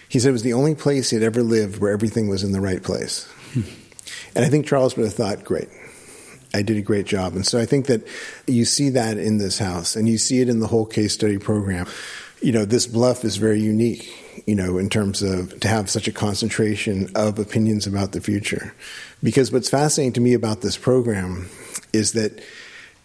"He 0.08 0.18
said 0.18 0.30
it 0.30 0.32
was 0.32 0.42
the 0.42 0.52
only 0.52 0.74
place 0.74 1.10
he 1.10 1.16
had 1.16 1.22
ever 1.22 1.42
lived 1.42 1.80
where 1.80 1.92
everything 1.92 2.28
was 2.28 2.42
in 2.42 2.52
the 2.52 2.60
right 2.60 2.82
place." 2.82 3.26
Hmm. 3.52 3.62
And 4.34 4.44
I 4.44 4.48
think 4.48 4.66
Charles 4.66 4.96
would 4.96 5.04
have 5.04 5.14
thought, 5.14 5.44
"Great, 5.44 5.68
I 6.52 6.62
did 6.62 6.76
a 6.76 6.82
great 6.82 7.06
job." 7.06 7.34
And 7.34 7.46
so 7.46 7.58
I 7.58 7.64
think 7.64 7.86
that 7.86 8.06
you 8.46 8.64
see 8.64 8.90
that 8.90 9.16
in 9.18 9.38
this 9.38 9.58
house, 9.58 9.96
and 9.96 10.08
you 10.08 10.18
see 10.18 10.40
it 10.40 10.48
in 10.48 10.58
the 10.58 10.66
whole 10.66 10.84
case 10.84 11.14
study 11.14 11.38
program. 11.38 11.86
You 12.42 12.52
know, 12.52 12.66
this 12.66 12.86
bluff 12.86 13.24
is 13.24 13.36
very 13.36 13.60
unique 13.60 14.23
you 14.46 14.54
know, 14.54 14.78
in 14.78 14.88
terms 14.88 15.22
of 15.22 15.58
to 15.60 15.68
have 15.68 15.90
such 15.90 16.08
a 16.08 16.12
concentration 16.12 17.08
of 17.14 17.38
opinions 17.38 17.86
about 17.86 18.12
the 18.12 18.20
future. 18.20 18.74
Because 19.22 19.52
what's 19.52 19.70
fascinating 19.70 20.12
to 20.14 20.20
me 20.20 20.34
about 20.34 20.60
this 20.60 20.76
program 20.76 21.48
is 21.92 22.12
that 22.12 22.42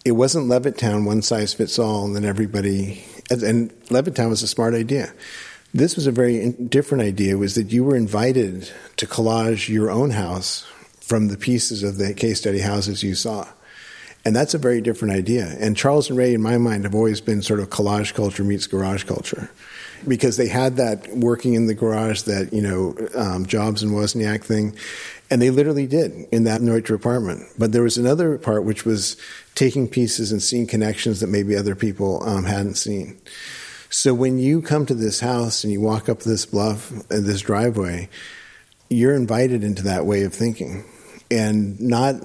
it 0.06 0.14
wasn't 0.14 0.48
Levittown 0.48 1.06
one 1.06 1.22
size 1.22 1.54
fits 1.54 1.78
all, 1.78 2.06
and 2.06 2.16
then 2.16 2.26
everybody. 2.26 3.04
And 3.30 3.72
Levittown 3.90 4.30
was 4.30 4.44
a 4.44 4.48
smart 4.48 4.74
idea. 4.74 5.14
This 5.74 5.96
was 5.96 6.08
a 6.08 6.12
very 6.12 6.52
different 6.52 7.04
idea. 7.04 7.38
Was 7.38 7.56
that 7.56 7.72
you 7.72 7.84
were 7.84 7.96
invited 7.96 8.72
to 8.98 9.06
collage 9.06 9.70
your 9.70 9.92
own 9.92 10.12
house 10.12 10.66
from 11.00 11.28
the 11.28 11.38
pieces 11.38 11.84
of 11.84 11.98
the 11.98 12.14
case 12.14 12.40
study 12.40 12.60
houses 12.60 13.04
you 13.04 13.16
saw. 13.16 13.48
And 14.26 14.36
that's 14.36 14.54
a 14.54 14.60
very 14.60 14.82
different 14.82 15.14
idea. 15.14 15.56
And 15.60 15.78
Charles 15.78 16.10
and 16.10 16.18
Ray, 16.18 16.34
in 16.34 16.42
my 16.42 16.58
mind, 16.58 16.84
have 16.84 16.94
always 16.94 17.22
been 17.22 17.42
sort 17.42 17.60
of 17.60 17.70
collage 17.70 18.14
culture 18.14 18.44
meets 18.44 18.68
garage 18.68 19.06
culture 19.06 19.50
because 20.08 20.38
they 20.38 20.48
had 20.48 20.78
that 20.78 21.08
working 21.16 21.54
in 21.54 21.68
the 21.68 21.74
garage, 21.74 22.24
that, 22.24 22.54
you 22.54 22.62
know, 22.62 22.96
um, 23.16 23.46
Jobs 23.46 23.84
and 23.84 23.92
Wozniak 23.92 24.44
thing. 24.44 24.76
And 25.32 25.42
they 25.42 25.50
literally 25.52 25.86
did 25.86 26.28
in 26.32 26.46
that 26.46 26.62
Neutra 26.62 26.96
apartment. 26.96 27.44
But 27.58 27.72
there 27.72 27.84
was 27.84 27.98
another 27.98 28.38
part 28.38 28.64
which 28.64 28.86
was 28.86 29.16
taking 29.56 29.88
pieces 29.88 30.32
and 30.32 30.42
seeing 30.42 30.66
connections 30.66 31.20
that 31.20 31.28
maybe 31.28 31.56
other 31.56 31.76
people 31.76 32.24
um, 32.28 32.46
hadn't 32.46 32.76
seen. 32.76 33.20
So 33.92 34.14
when 34.14 34.38
you 34.38 34.62
come 34.62 34.86
to 34.86 34.94
this 34.94 35.20
house 35.20 35.64
and 35.64 35.74
you 35.74 35.82
walk 35.82 36.10
up 36.10 36.20
this 36.20 36.46
bluff, 36.46 36.92
uh, 36.92 37.20
this 37.22 37.42
driveway, 37.42 38.10
you're 38.90 39.16
invited 39.16 39.64
into 39.64 39.84
that 39.84 40.06
way 40.06 40.24
of 40.24 40.34
thinking. 40.34 40.84
And 41.32 41.80
not 41.80 42.16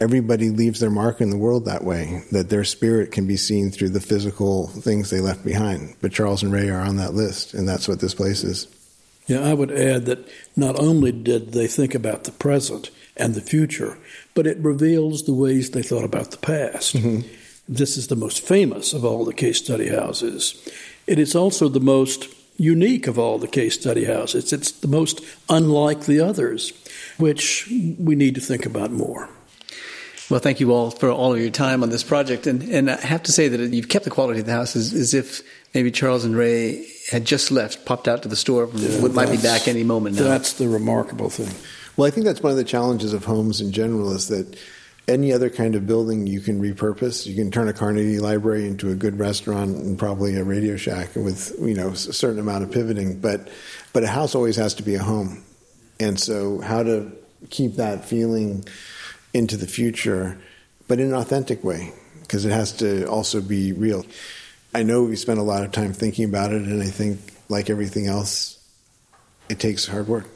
everybody 0.00 0.50
leaves 0.50 0.80
their 0.80 0.90
mark 0.90 1.20
in 1.20 1.30
the 1.30 1.36
world 1.36 1.66
that 1.66 1.84
way, 1.84 2.24
that 2.32 2.48
their 2.48 2.64
spirit 2.64 3.12
can 3.12 3.26
be 3.26 3.36
seen 3.36 3.70
through 3.70 3.90
the 3.90 4.00
physical 4.00 4.66
things 4.68 5.10
they 5.10 5.20
left 5.20 5.44
behind. 5.44 5.94
But 6.00 6.12
Charles 6.12 6.42
and 6.42 6.52
Ray 6.52 6.68
are 6.68 6.80
on 6.80 6.96
that 6.96 7.14
list, 7.14 7.54
and 7.54 7.68
that's 7.68 7.86
what 7.86 8.00
this 8.00 8.14
place 8.14 8.42
is. 8.42 8.66
Yeah, 9.26 9.40
I 9.40 9.54
would 9.54 9.70
add 9.70 10.06
that 10.06 10.28
not 10.56 10.76
only 10.80 11.12
did 11.12 11.52
they 11.52 11.68
think 11.68 11.94
about 11.94 12.24
the 12.24 12.32
present 12.32 12.90
and 13.16 13.34
the 13.34 13.40
future, 13.40 13.98
but 14.34 14.46
it 14.46 14.58
reveals 14.58 15.22
the 15.22 15.34
ways 15.34 15.70
they 15.70 15.82
thought 15.82 16.04
about 16.04 16.32
the 16.32 16.38
past. 16.38 16.96
Mm-hmm. 16.96 17.28
This 17.68 17.96
is 17.96 18.08
the 18.08 18.16
most 18.16 18.40
famous 18.40 18.92
of 18.92 19.04
all 19.04 19.24
the 19.24 19.32
case 19.32 19.58
study 19.58 19.88
houses. 19.88 20.68
It 21.06 21.20
is 21.20 21.36
also 21.36 21.68
the 21.68 21.78
most 21.78 22.26
unique 22.60 23.06
of 23.06 23.18
all 23.18 23.38
the 23.38 23.48
case 23.48 23.74
study 23.74 24.04
houses. 24.04 24.52
It's 24.52 24.70
the 24.70 24.88
most 24.88 25.22
unlike 25.48 26.02
the 26.02 26.20
others, 26.20 26.72
which 27.16 27.66
we 27.98 28.14
need 28.14 28.34
to 28.34 28.40
think 28.40 28.66
about 28.66 28.90
more. 28.90 29.30
Well, 30.28 30.40
thank 30.40 30.60
you 30.60 30.72
all 30.72 30.90
for 30.90 31.10
all 31.10 31.32
of 31.32 31.40
your 31.40 31.50
time 31.50 31.82
on 31.82 31.88
this 31.88 32.04
project. 32.04 32.46
And, 32.46 32.62
and 32.62 32.90
I 32.90 33.00
have 33.00 33.22
to 33.24 33.32
say 33.32 33.48
that 33.48 33.72
you've 33.72 33.88
kept 33.88 34.04
the 34.04 34.10
quality 34.10 34.40
of 34.40 34.46
the 34.46 34.52
house 34.52 34.76
as, 34.76 34.92
as 34.92 35.14
if 35.14 35.42
maybe 35.74 35.90
Charles 35.90 36.24
and 36.24 36.36
Ray 36.36 36.86
had 37.10 37.24
just 37.24 37.50
left, 37.50 37.84
popped 37.84 38.06
out 38.06 38.22
to 38.22 38.28
the 38.28 38.36
store, 38.36 38.68
yeah, 38.74 39.08
might 39.08 39.30
be 39.30 39.38
back 39.38 39.66
any 39.66 39.82
moment 39.82 40.16
now. 40.16 40.24
That's 40.24 40.52
the 40.52 40.68
remarkable 40.68 41.30
thing. 41.30 41.52
Well, 41.96 42.06
I 42.06 42.10
think 42.10 42.26
that's 42.26 42.42
one 42.42 42.52
of 42.52 42.58
the 42.58 42.64
challenges 42.64 43.12
of 43.12 43.24
homes 43.24 43.60
in 43.60 43.72
general 43.72 44.12
is 44.12 44.28
that 44.28 44.56
any 45.10 45.32
other 45.32 45.50
kind 45.50 45.74
of 45.74 45.86
building 45.86 46.26
you 46.26 46.40
can 46.40 46.62
repurpose. 46.62 47.26
You 47.26 47.34
can 47.34 47.50
turn 47.50 47.68
a 47.68 47.72
Carnegie 47.72 48.20
Library 48.20 48.66
into 48.66 48.90
a 48.90 48.94
good 48.94 49.18
restaurant 49.18 49.76
and 49.76 49.98
probably 49.98 50.36
a 50.36 50.44
Radio 50.44 50.76
Shack 50.76 51.16
with 51.16 51.54
you 51.60 51.74
know 51.74 51.88
a 51.88 51.96
certain 51.96 52.38
amount 52.38 52.64
of 52.64 52.70
pivoting. 52.70 53.20
But 53.20 53.48
but 53.92 54.04
a 54.04 54.08
house 54.08 54.34
always 54.34 54.56
has 54.56 54.74
to 54.74 54.82
be 54.82 54.94
a 54.94 55.02
home, 55.02 55.44
and 55.98 56.18
so 56.18 56.60
how 56.60 56.82
to 56.82 57.10
keep 57.50 57.74
that 57.74 58.04
feeling 58.04 58.64
into 59.34 59.56
the 59.56 59.66
future, 59.66 60.38
but 60.88 61.00
in 61.00 61.08
an 61.08 61.14
authentic 61.14 61.64
way, 61.64 61.92
because 62.22 62.44
it 62.44 62.52
has 62.52 62.72
to 62.78 63.06
also 63.06 63.40
be 63.40 63.72
real. 63.72 64.06
I 64.72 64.84
know 64.84 65.02
we 65.02 65.16
spent 65.16 65.40
a 65.40 65.42
lot 65.42 65.64
of 65.64 65.72
time 65.72 65.92
thinking 65.92 66.24
about 66.24 66.52
it, 66.52 66.62
and 66.62 66.82
I 66.82 66.86
think, 66.86 67.20
like 67.48 67.68
everything 67.70 68.06
else, 68.06 68.58
it 69.48 69.58
takes 69.58 69.86
hard 69.86 70.06
work. 70.06 70.26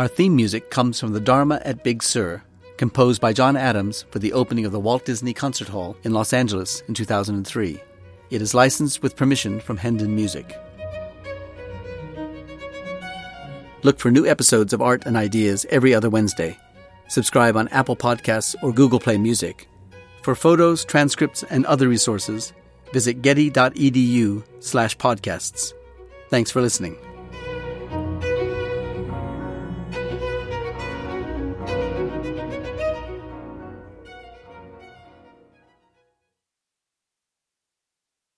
Our 0.00 0.08
theme 0.08 0.34
music 0.34 0.70
comes 0.70 0.98
from 0.98 1.12
the 1.12 1.20
Dharma 1.20 1.60
at 1.62 1.84
Big 1.84 2.02
Sur, 2.02 2.42
composed 2.78 3.20
by 3.20 3.34
John 3.34 3.54
Adams 3.54 4.06
for 4.10 4.18
the 4.18 4.32
opening 4.32 4.64
of 4.64 4.72
the 4.72 4.80
Walt 4.80 5.04
Disney 5.04 5.34
Concert 5.34 5.68
Hall 5.68 5.94
in 6.04 6.14
Los 6.14 6.32
Angeles 6.32 6.82
in 6.88 6.94
2003. 6.94 7.78
It 8.30 8.40
is 8.40 8.54
licensed 8.54 9.02
with 9.02 9.14
permission 9.14 9.60
from 9.60 9.76
Hendon 9.76 10.14
Music. 10.16 10.58
Look 13.82 13.98
for 13.98 14.10
new 14.10 14.24
episodes 14.24 14.72
of 14.72 14.80
Art 14.80 15.04
and 15.04 15.18
Ideas 15.18 15.66
every 15.68 15.92
other 15.92 16.08
Wednesday. 16.08 16.56
Subscribe 17.08 17.58
on 17.58 17.68
Apple 17.68 17.94
Podcasts 17.94 18.56
or 18.62 18.72
Google 18.72 19.00
Play 19.00 19.18
Music. 19.18 19.68
For 20.22 20.34
photos, 20.34 20.82
transcripts, 20.82 21.42
and 21.50 21.66
other 21.66 21.88
resources, 21.88 22.54
visit 22.94 23.20
getty.edu 23.20 24.44
slash 24.60 24.96
podcasts. 24.96 25.74
Thanks 26.30 26.50
for 26.50 26.62
listening. 26.62 26.96